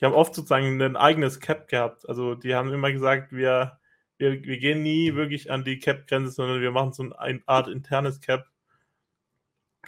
die 0.00 0.04
haben 0.04 0.12
oft 0.12 0.34
sozusagen 0.34 0.82
ein 0.82 0.96
eigenes 0.96 1.38
Cap 1.38 1.68
gehabt. 1.68 2.08
Also 2.08 2.34
die 2.34 2.56
haben 2.56 2.72
immer 2.72 2.90
gesagt, 2.90 3.30
wir, 3.30 3.78
wir, 4.18 4.42
wir 4.42 4.58
gehen 4.58 4.82
nie 4.82 5.14
wirklich 5.14 5.52
an 5.52 5.62
die 5.62 5.78
Cap-Grenze, 5.78 6.32
sondern 6.32 6.60
wir 6.60 6.72
machen 6.72 6.92
so 6.92 7.14
eine 7.16 7.40
Art 7.46 7.68
internes 7.68 8.20
Cap. 8.20 8.48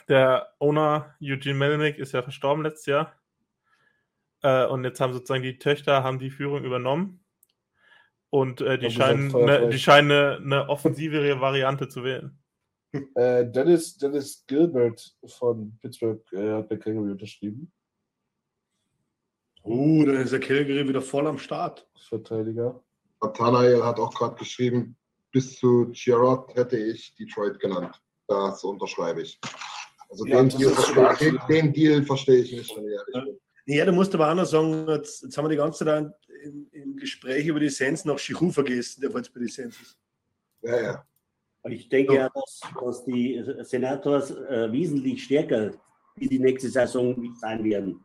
Der 0.06 0.52
Owner 0.60 1.16
Eugene 1.20 1.58
Melnick 1.58 1.98
ist 1.98 2.12
ja 2.12 2.22
verstorben 2.22 2.62
letztes 2.62 2.86
Jahr. 2.86 3.12
Äh, 4.42 4.66
und 4.66 4.84
jetzt 4.84 5.00
haben 5.00 5.12
sozusagen 5.12 5.42
die 5.42 5.58
Töchter 5.58 6.04
haben 6.04 6.20
die 6.20 6.30
Führung 6.30 6.62
übernommen. 6.62 7.24
Und 8.30 8.60
äh, 8.60 8.78
die, 8.78 8.92
scheinen 8.92 9.32
ne, 9.32 9.70
die 9.70 9.78
scheinen 9.80 10.12
eine, 10.12 10.36
eine 10.36 10.68
offensivere 10.68 11.40
Variante 11.40 11.88
zu 11.88 12.04
wählen. 12.04 12.38
Äh, 13.16 13.50
Dennis, 13.50 13.96
Dennis 13.96 14.44
Gilbert 14.46 15.16
von 15.26 15.76
Pittsburgh 15.80 16.22
äh, 16.32 16.52
hat 16.52 16.68
bei 16.68 16.76
Calgary 16.76 17.10
unterschrieben. 17.10 17.72
Uh, 19.64 20.04
dann 20.04 20.16
ist 20.16 20.32
der 20.32 20.40
Calgary 20.40 20.86
wieder 20.86 21.02
voll 21.02 21.26
am 21.26 21.38
Start. 21.38 21.88
Verteidiger. 22.08 22.82
Nathanael 23.20 23.82
hat 23.82 23.98
auch 23.98 24.14
gerade 24.14 24.36
geschrieben, 24.36 24.96
bis 25.32 25.58
zu 25.58 25.90
Gerard 25.92 26.54
hätte 26.54 26.76
ich 26.76 27.14
Detroit 27.16 27.58
genannt. 27.58 28.00
Das 28.28 28.62
unterschreibe 28.62 29.22
ich. 29.22 29.40
Also 30.08 30.26
ja, 30.26 30.42
den, 30.42 30.50
Deal 30.50 30.70
verstehe, 30.70 31.16
den, 31.18 31.40
den, 31.48 31.72
Deal 31.72 32.02
verstehe 32.04 32.42
ich 32.42 32.52
nicht, 32.52 32.76
wenn 32.76 32.86
ich 32.86 32.92
ehrlich 32.92 33.24
bin. 33.24 33.40
Ja, 33.66 33.86
du 33.86 33.92
musst 33.92 34.14
aber 34.14 34.30
auch 34.30 34.34
noch 34.34 34.44
sagen, 34.44 34.86
jetzt, 34.88 35.22
jetzt 35.22 35.36
haben 35.36 35.46
wir 35.46 35.50
die 35.50 35.56
ganze 35.56 35.84
Zeit 35.84 36.12
im, 36.44 36.68
im 36.70 36.96
Gespräch 36.96 37.46
über 37.46 37.58
die 37.58 37.70
Sens 37.70 38.04
nach 38.04 38.16
Chichu 38.16 38.50
vergessen, 38.50 39.00
der 39.00 39.10
jetzt 39.10 39.32
bei 39.32 39.40
den 39.40 39.48
Sens 39.48 39.80
ist. 39.80 39.98
Ja, 40.62 40.82
ja. 40.82 41.06
Ich 41.68 41.88
denke 41.88 42.14
ja, 42.14 42.28
dass, 42.28 42.60
dass 42.80 43.04
die 43.04 43.42
Senators 43.60 44.30
äh, 44.30 44.70
wesentlich 44.70 45.24
stärker 45.24 45.72
wie 46.16 46.28
die 46.28 46.38
nächste 46.38 46.68
Saison 46.68 47.34
sein 47.36 47.64
werden 47.64 48.04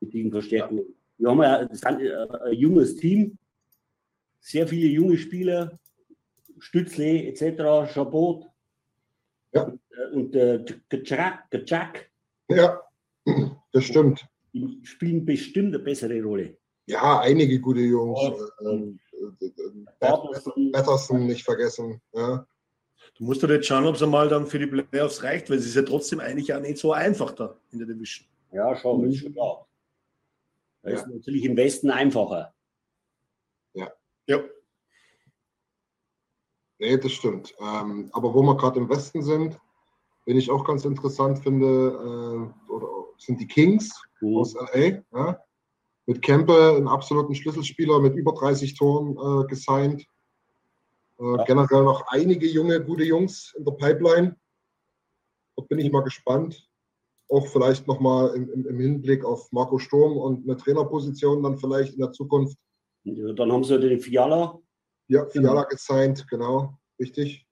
mit 0.00 0.12
den 0.12 0.30
Verstärkungen. 0.30 0.84
Wir 1.16 1.30
haben 1.30 1.42
ja 1.42 1.56
ein, 1.58 2.00
äh, 2.00 2.28
ein 2.44 2.54
junges 2.54 2.96
Team, 2.96 3.38
sehr 4.40 4.66
viele 4.66 4.88
junge 4.88 5.16
Spieler, 5.16 5.78
Stützle 6.58 7.26
etc., 7.28 7.92
Chabot 7.92 8.46
ja. 9.52 9.72
und, 10.12 10.34
äh, 10.34 10.56
äh, 10.56 11.02
Jack. 11.64 12.10
Ja, 12.48 12.80
das 13.72 13.84
stimmt 13.84 14.26
die 14.52 14.80
spielen 14.82 15.24
bestimmt 15.24 15.74
eine 15.74 15.78
bessere 15.78 16.22
Rolle. 16.22 16.56
Ja, 16.86 17.20
einige 17.20 17.60
gute 17.60 17.80
Jungs. 17.80 18.20
Ja. 18.20 18.70
Äh, 18.70 18.94
äh, 19.40 20.70
Patterson 20.72 21.26
nicht 21.26 21.44
vergessen. 21.44 22.00
Ja. 22.12 22.46
Du 23.14 23.24
musst 23.24 23.42
doch 23.42 23.48
jetzt 23.48 23.66
schauen, 23.66 23.84
ob 23.86 23.96
es 23.96 24.02
einmal 24.02 24.28
dann 24.28 24.46
für 24.46 24.58
die 24.58 24.66
Playoffs 24.66 25.22
reicht, 25.22 25.50
weil 25.50 25.58
es 25.58 25.66
ist 25.66 25.76
ja 25.76 25.82
trotzdem 25.82 26.20
eigentlich 26.20 26.48
ja 26.48 26.58
nicht 26.58 26.78
so 26.78 26.92
einfach 26.92 27.32
da 27.32 27.56
in 27.70 27.78
der 27.78 27.88
Division. 27.88 28.26
Ja, 28.52 28.74
schon, 28.76 29.04
ist 29.10 29.18
schon 29.20 29.32
klar. 29.32 29.66
Das 30.82 30.92
ja. 30.92 30.98
ist 31.00 31.08
natürlich 31.08 31.44
im 31.44 31.56
Westen 31.56 31.90
einfacher. 31.90 32.54
Ja. 33.74 33.92
Ja. 34.26 34.42
Nee, 36.78 36.98
das 36.98 37.12
stimmt. 37.12 37.54
Ähm, 37.60 38.10
aber 38.12 38.34
wo 38.34 38.42
wir 38.42 38.56
gerade 38.56 38.80
im 38.80 38.88
Westen 38.88 39.22
sind, 39.22 39.58
wen 40.26 40.36
ich 40.36 40.50
auch 40.50 40.64
ganz 40.64 40.84
interessant 40.84 41.38
finde, 41.38 41.66
äh, 41.66 42.70
oder, 42.72 42.88
sind 43.18 43.40
die 43.40 43.46
Kings 43.46 43.90
mhm. 44.20 44.36
aus 44.36 44.54
LA. 44.54 45.02
Ja? 45.12 45.40
Mit 46.06 46.22
Kempe, 46.22 46.74
einen 46.76 46.88
absoluten 46.88 47.34
Schlüsselspieler 47.34 48.00
mit 48.00 48.16
über 48.16 48.32
30 48.32 48.74
Toren 48.74 49.16
äh, 49.16 49.46
gesigned. 49.46 50.04
Äh. 51.22 51.44
Generell 51.46 51.84
noch 51.84 52.04
einige 52.08 52.46
junge, 52.48 52.82
gute 52.84 53.04
Jungs 53.04 53.54
in 53.56 53.64
der 53.64 53.72
Pipeline. 53.72 54.36
Dort 55.56 55.68
bin 55.68 55.78
ich 55.78 55.92
mal 55.92 56.02
gespannt. 56.02 56.68
Auch 57.28 57.46
vielleicht 57.46 57.86
nochmal 57.86 58.34
im, 58.34 58.50
im, 58.50 58.66
im 58.66 58.80
Hinblick 58.80 59.24
auf 59.24 59.50
Marco 59.52 59.78
Sturm 59.78 60.16
und 60.18 60.44
eine 60.44 60.56
Trainerposition 60.56 61.42
dann 61.42 61.58
vielleicht 61.58 61.94
in 61.94 62.00
der 62.00 62.12
Zukunft. 62.12 62.58
Ja, 63.04 63.32
dann 63.32 63.52
haben 63.52 63.64
sie 63.64 63.78
den 63.78 64.00
Fiala. 64.00 64.58
Ja, 65.08 65.26
Fiala 65.26 65.62
genau. 65.62 65.68
gesigned, 65.68 66.26
genau, 66.28 66.78
richtig. 66.98 67.46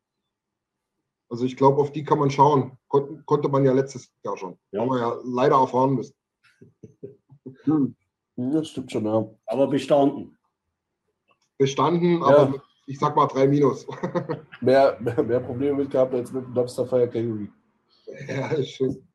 Also 1.29 1.45
ich 1.45 1.57
glaube, 1.57 1.81
auf 1.81 1.93
die 1.93 2.03
kann 2.03 2.19
man 2.19 2.31
schauen. 2.31 2.77
Kon 2.89 3.25
konnte 3.25 3.49
man 3.49 3.65
ja 3.65 3.73
letztes 3.73 4.13
Jahr 4.25 4.37
schon. 4.37 4.59
Ja. 4.73 4.81
Haben 4.81 4.91
wir 4.91 4.99
ja 4.99 5.19
leider 5.25 5.57
erfahren 5.57 5.95
müssen. 5.95 6.15
Hm. 7.65 7.97
Das 8.37 8.69
stimmt 8.69 8.93
schon, 8.93 9.05
ja. 9.05 9.29
Aber 9.47 9.67
bestanden. 9.67 10.39
Bestanden, 11.59 12.21
ja. 12.21 12.27
aber 12.27 12.63
ich 12.91 12.99
sag 12.99 13.15
mal 13.15 13.29
drei 13.29 13.47
Minus. 13.47 13.87
mehr, 14.61 14.99
mehr, 15.01 15.23
mehr, 15.23 15.41
Probleme 15.41 15.79
mit 15.79 15.91
gehabt 15.93 16.13
als 16.13 16.33
mit 16.33 16.45
dem 16.45 16.55
Dumpster 16.55 16.85
Fire 16.87 17.09
Kangaroo. 17.09 17.47
Ja, 18.27 18.49
ist 18.49 18.71
schön. 18.71 19.07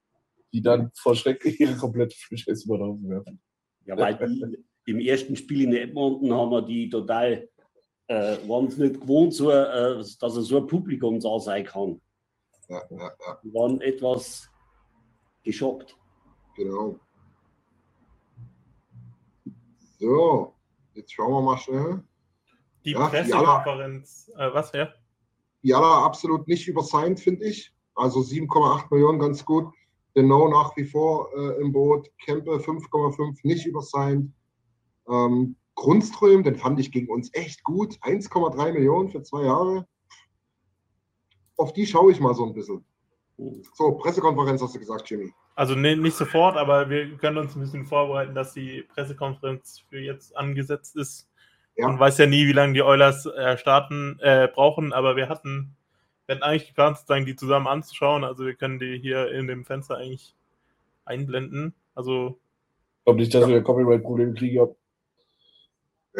Die 0.53 0.61
dann 0.61 0.89
vor 0.95 1.13
Schreck 1.13 1.43
ihre 1.59 1.75
komplette 1.75 2.15
Franchise 2.15 2.63
über 2.65 2.77
den 2.77 3.09
werfen. 3.09 3.41
Ja, 3.85 3.97
weil 3.97 4.15
die, 4.15 4.65
im 4.85 4.99
ersten 4.99 5.35
Spiel 5.35 5.63
in 5.63 5.73
Edmonton 5.73 6.31
haben 6.31 6.51
wir 6.51 6.61
die 6.61 6.89
total, 6.89 7.49
äh, 8.07 8.37
waren 8.47 8.67
es 8.67 8.77
nicht 8.77 9.01
gewohnt, 9.01 9.33
so, 9.33 9.51
äh, 9.51 9.97
dass 9.97 10.21
er 10.21 10.41
so 10.41 10.57
ein 10.57 10.67
Publikum 10.67 11.19
da 11.19 11.37
sein 11.39 11.65
kann 11.65 11.99
ja, 12.69 12.81
ja, 12.89 13.11
ja. 13.19 13.39
waren 13.53 13.81
etwas 13.81 14.49
geschockt. 15.43 15.97
Genau. 16.55 16.97
So, 19.99 20.53
jetzt 20.93 21.11
schauen 21.11 21.33
wir 21.33 21.41
mal 21.41 21.57
schnell. 21.57 22.03
Die 22.85 22.91
Ja, 22.91 23.07
Pressekonferenz, 23.07 24.31
äh, 24.37 24.53
was, 24.53 24.71
ja? 24.73 24.89
Fiala 25.61 26.05
absolut 26.05 26.47
nicht 26.47 26.67
übersigned, 26.67 27.19
finde 27.19 27.45
ich. 27.45 27.73
Also 27.95 28.19
7,8 28.19 28.85
Millionen 28.91 29.19
ganz 29.19 29.43
gut. 29.43 29.73
Deno 30.15 30.47
nach 30.47 30.77
wie 30.77 30.85
vor 30.85 31.29
äh, 31.35 31.59
im 31.59 31.71
Boot. 31.73 32.09
Kempe 32.23 32.51
5,5 32.51 33.39
nicht 33.43 33.65
übersigned. 33.65 34.31
Ähm, 35.09 35.55
Grundström, 35.73 36.43
den 36.43 36.55
fand 36.55 36.79
ich 36.79 36.91
gegen 36.91 37.11
uns 37.11 37.33
echt 37.33 37.63
gut. 37.63 37.97
1,3 38.01 38.73
Millionen 38.73 39.09
für 39.09 39.23
zwei 39.23 39.43
Jahre. 39.43 39.87
Auf 41.57 41.73
die 41.73 41.87
schaue 41.87 42.11
ich 42.11 42.19
mal 42.19 42.35
so 42.35 42.45
ein 42.45 42.53
bisschen. 42.53 42.85
So, 43.73 43.93
Pressekonferenz 43.93 44.61
hast 44.61 44.75
du 44.75 44.79
gesagt, 44.79 45.09
Jimmy. 45.09 45.33
Also 45.55 45.75
ne, 45.75 45.95
nicht 45.95 46.15
sofort, 46.15 46.57
aber 46.57 46.89
wir 46.89 47.17
können 47.17 47.37
uns 47.37 47.55
ein 47.55 47.61
bisschen 47.61 47.85
vorbereiten, 47.85 48.35
dass 48.35 48.53
die 48.53 48.83
Pressekonferenz 48.83 49.83
für 49.89 49.99
jetzt 49.99 50.35
angesetzt 50.37 50.95
ist. 50.95 51.29
Ja. 51.77 51.87
Man 51.87 51.99
weiß 51.99 52.17
ja 52.19 52.25
nie, 52.25 52.47
wie 52.47 52.53
lange 52.53 52.73
die 52.73 52.81
Oilers 52.81 53.25
äh, 53.25 53.57
starten, 53.57 54.17
äh, 54.21 54.47
brauchen, 54.47 54.93
aber 54.93 55.15
wir 55.15 55.27
hatten, 55.27 55.75
wir 56.25 56.35
hatten 56.35 56.43
eigentlich 56.43 56.69
geplant, 56.69 56.97
sozusagen 56.97 57.25
die 57.25 57.35
zusammen 57.35 57.67
anzuschauen. 57.67 58.23
Also 58.23 58.45
wir 58.45 58.55
können 58.55 58.79
die 58.79 58.97
hier 58.97 59.31
in 59.31 59.47
dem 59.47 59.65
Fenster 59.65 59.97
eigentlich 59.97 60.35
einblenden. 61.03 61.73
Also 61.93 62.39
Ich 62.99 63.05
glaube 63.05 63.19
nicht, 63.19 63.33
dass 63.33 63.47
wir 63.47 63.61
Copyright-Probleme 63.61 64.33
kriegen. 64.33 64.55
Ja, 64.55 64.67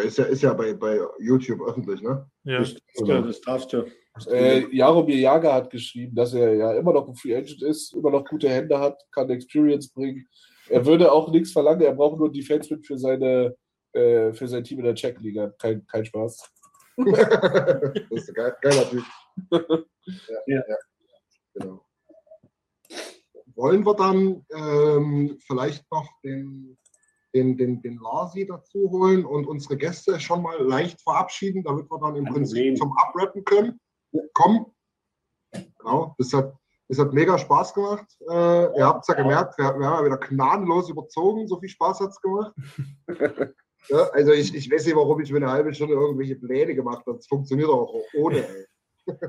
Ist 0.03 0.17
ja, 0.17 0.25
ist 0.25 0.41
ja 0.41 0.53
bei, 0.53 0.73
bei 0.73 0.99
YouTube 1.19 1.61
öffentlich, 1.61 2.01
ne? 2.01 2.29
ja. 2.43 2.59
Das, 2.59 2.75
ja, 2.95 3.21
das 3.21 3.41
darfst 3.41 3.71
du. 3.71 3.85
Äh, 4.29 4.73
Jaromir 4.73 5.17
Jager 5.17 5.53
hat 5.53 5.69
geschrieben, 5.69 6.15
dass 6.15 6.33
er 6.33 6.53
ja 6.53 6.73
immer 6.73 6.93
noch 6.93 7.07
ein 7.07 7.15
Free 7.15 7.35
Agent 7.35 7.61
ist, 7.61 7.93
immer 7.93 8.11
noch 8.11 8.25
gute 8.25 8.49
Hände 8.49 8.79
hat, 8.79 9.01
kann 9.11 9.29
Experience 9.29 9.89
bringen. 9.89 10.27
Er 10.69 10.85
würde 10.85 11.11
auch 11.11 11.29
nichts 11.31 11.51
verlangen, 11.51 11.81
er 11.81 11.93
braucht 11.93 12.17
nur 12.17 12.31
Defenseman 12.31 12.81
für 12.83 12.97
seine 12.97 13.55
äh, 13.95 14.33
für 14.33 14.47
sein 14.47 14.63
Team 14.63 14.79
in 14.79 14.85
der 14.85 14.95
Checkliga. 14.95 15.53
Kein, 15.57 15.85
kein 15.87 16.05
Spaß. 16.05 16.51
das 16.97 18.11
ist 18.11 18.29
ein 18.29 18.35
geil, 18.35 18.55
geiler 18.61 18.89
Typ. 18.89 19.03
Ja, 20.07 20.37
Ja. 20.45 20.63
ja. 20.67 20.75
Genau. 21.55 21.85
Wollen 23.55 23.85
wir 23.85 23.95
dann 23.95 24.45
ähm, 24.53 25.37
vielleicht 25.47 25.89
noch 25.91 26.07
den, 26.23 26.77
den, 27.33 27.57
den, 27.57 27.81
den 27.81 27.97
Larsi 27.97 28.45
dazu 28.45 28.91
holen 28.91 29.25
und 29.25 29.47
unsere 29.47 29.77
Gäste 29.77 30.19
schon 30.19 30.43
mal 30.43 30.61
leicht 30.61 31.01
verabschieden, 31.01 31.63
damit 31.63 31.89
wir 31.89 31.99
dann 31.99 32.17
im 32.17 32.25
Kein 32.25 32.33
Prinzip 32.33 32.57
Problem. 32.57 32.75
zum 32.75 32.97
Abrappen 32.97 33.43
können? 33.45 33.79
Komm. 34.33 34.73
Genau, 35.79 36.15
das 36.17 36.33
hat, 36.33 36.53
das 36.87 36.99
hat 36.99 37.13
mega 37.13 37.37
Spaß 37.37 37.73
gemacht. 37.73 38.05
Äh, 38.29 38.77
ihr 38.77 38.85
habt 38.85 39.03
es 39.03 39.07
ja 39.07 39.15
gemerkt, 39.15 39.57
wir, 39.57 39.79
wir 39.79 39.87
haben 39.87 40.05
ja 40.05 40.05
wieder 40.05 40.17
gnadenlos 40.17 40.89
überzogen. 40.89 41.47
So 41.47 41.59
viel 41.59 41.69
Spaß 41.69 42.01
hat 42.01 42.09
es 42.09 42.21
gemacht. 42.21 42.53
ja, 43.89 44.09
also 44.13 44.31
ich, 44.31 44.53
ich 44.53 44.71
weiß 44.71 44.85
nicht, 44.85 44.95
warum 44.95 45.19
ich 45.21 45.31
mir 45.31 45.37
eine 45.37 45.51
halbe 45.51 45.73
Stunde 45.73 45.95
irgendwelche 45.95 46.35
Pläne 46.35 46.75
gemacht 46.75 47.05
habe. 47.05 47.17
Das 47.17 47.27
funktioniert 47.27 47.69
auch 47.69 47.93
ohne. 48.15 48.45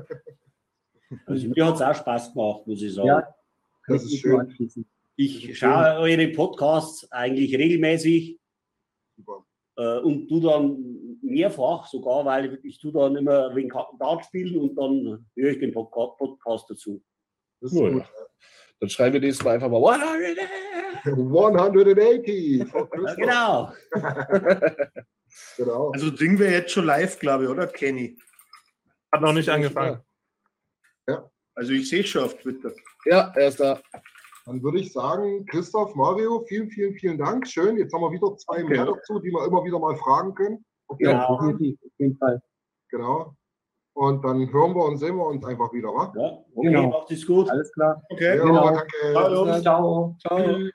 Also 1.25 1.47
mir 1.47 1.65
hat 1.65 1.75
es 1.75 1.81
auch 1.81 1.95
Spaß 1.95 2.33
gemacht, 2.33 2.67
muss 2.67 2.81
ich 2.81 2.93
sagen. 2.93 3.07
Ja, 3.07 3.35
Das 3.87 4.03
ich 4.05 4.15
ist 4.15 4.19
schön. 4.19 4.85
Ich 5.15 5.57
schaue 5.57 5.99
eure 5.99 6.27
Podcasts 6.29 7.09
eigentlich 7.11 7.55
regelmäßig 7.57 8.37
Super. 9.15 9.45
äh, 9.77 9.99
und 9.99 10.27
tu 10.27 10.39
dann 10.41 11.17
mehrfach 11.21 11.87
sogar, 11.87 12.25
weil 12.25 12.59
ich 12.63 12.77
tu 12.79 12.91
dann 12.91 13.15
immer 13.15 13.55
wegen 13.55 13.71
Dart 13.99 14.25
spielen 14.25 14.57
und 14.57 14.75
dann 14.75 15.25
höre 15.35 15.51
ich 15.51 15.59
den 15.59 15.71
Podca 15.73 16.07
Podcast 16.17 16.69
dazu. 16.69 17.01
Das 17.61 17.71
ist 17.71 17.79
Cool. 17.79 17.93
gut. 17.93 18.03
Dann 18.79 18.89
schreiben 18.89 19.13
wir 19.13 19.21
nächstes 19.21 19.43
Mal 19.43 19.55
einfach 19.55 19.69
mal 19.69 19.77
100. 19.93 20.37
180. 21.05 22.67
Frau 22.69 22.79
Ja, 22.79 22.85
Christoph. 22.85 23.15
genau. 23.17 23.73
genau. 25.57 25.91
Also 25.91 26.11
Ding 26.11 26.37
wäre 26.39 26.53
jetzt 26.53 26.71
schon 26.71 26.85
live, 26.85 27.17
glaube 27.19 27.45
ich, 27.45 27.49
oder 27.49 27.67
Kenny? 27.67 28.17
Hat 29.11 29.21
noch 29.21 29.33
nicht 29.33 29.49
angefangen. 29.49 29.99
Also 31.55 31.71
ich 31.73 31.89
sehe 31.89 32.03
schon 32.03 32.23
auf 32.25 32.37
Twitter. 32.37 32.71
Ja, 33.05 33.31
er 33.35 33.47
ist 33.47 33.59
da. 33.59 33.81
Dann 34.45 34.61
würde 34.61 34.79
ich 34.79 34.93
sagen, 34.93 35.43
Christoph, 35.47 35.95
Mario, 35.95 36.45
vielen, 36.47 36.69
vielen, 36.69 36.93
vielen 36.93 37.17
Dank. 37.17 37.47
Schön. 37.47 37.77
Jetzt 37.77 37.91
haben 37.93 38.01
wir 38.01 38.11
wieder 38.11 38.37
zwei 38.37 38.63
Okay. 38.63 38.75
mehr 38.75 38.85
dazu, 38.85 39.19
die 39.19 39.31
wir 39.31 39.43
immer 39.43 39.63
wieder 39.63 39.79
mal 39.79 39.95
fragen 39.97 40.35
können. 40.35 40.63
wir 40.99 41.09
Ja. 41.09 41.25
auf 41.25 41.41
jeden 41.97 42.17
Fall. 42.19 42.39
Genau. 42.89 43.35
Und 43.97 44.23
dann 44.23 44.53
hören 44.53 44.75
wir 44.75 44.85
und 44.85 44.97
sehen 44.97 45.15
wir 45.15 45.25
uns 45.25 45.43
einfach 45.43 45.73
wieder, 45.73 45.87
wa? 45.87 46.13
Ja, 46.15 46.37
okay, 46.53 46.67
Genau. 46.67 46.89
macht 46.89 47.09
es 47.09 47.25
gut. 47.25 47.49
Alles 47.49 47.71
klar. 47.73 47.99
Okay. 48.09 48.37
Ja, 48.37 48.45
genau. 48.45 48.65
danke. 48.69 48.85
Hallo. 49.15 49.59
Ciao. 49.59 50.15
Ciao. 50.19 50.37
Tschüss. 50.37 50.71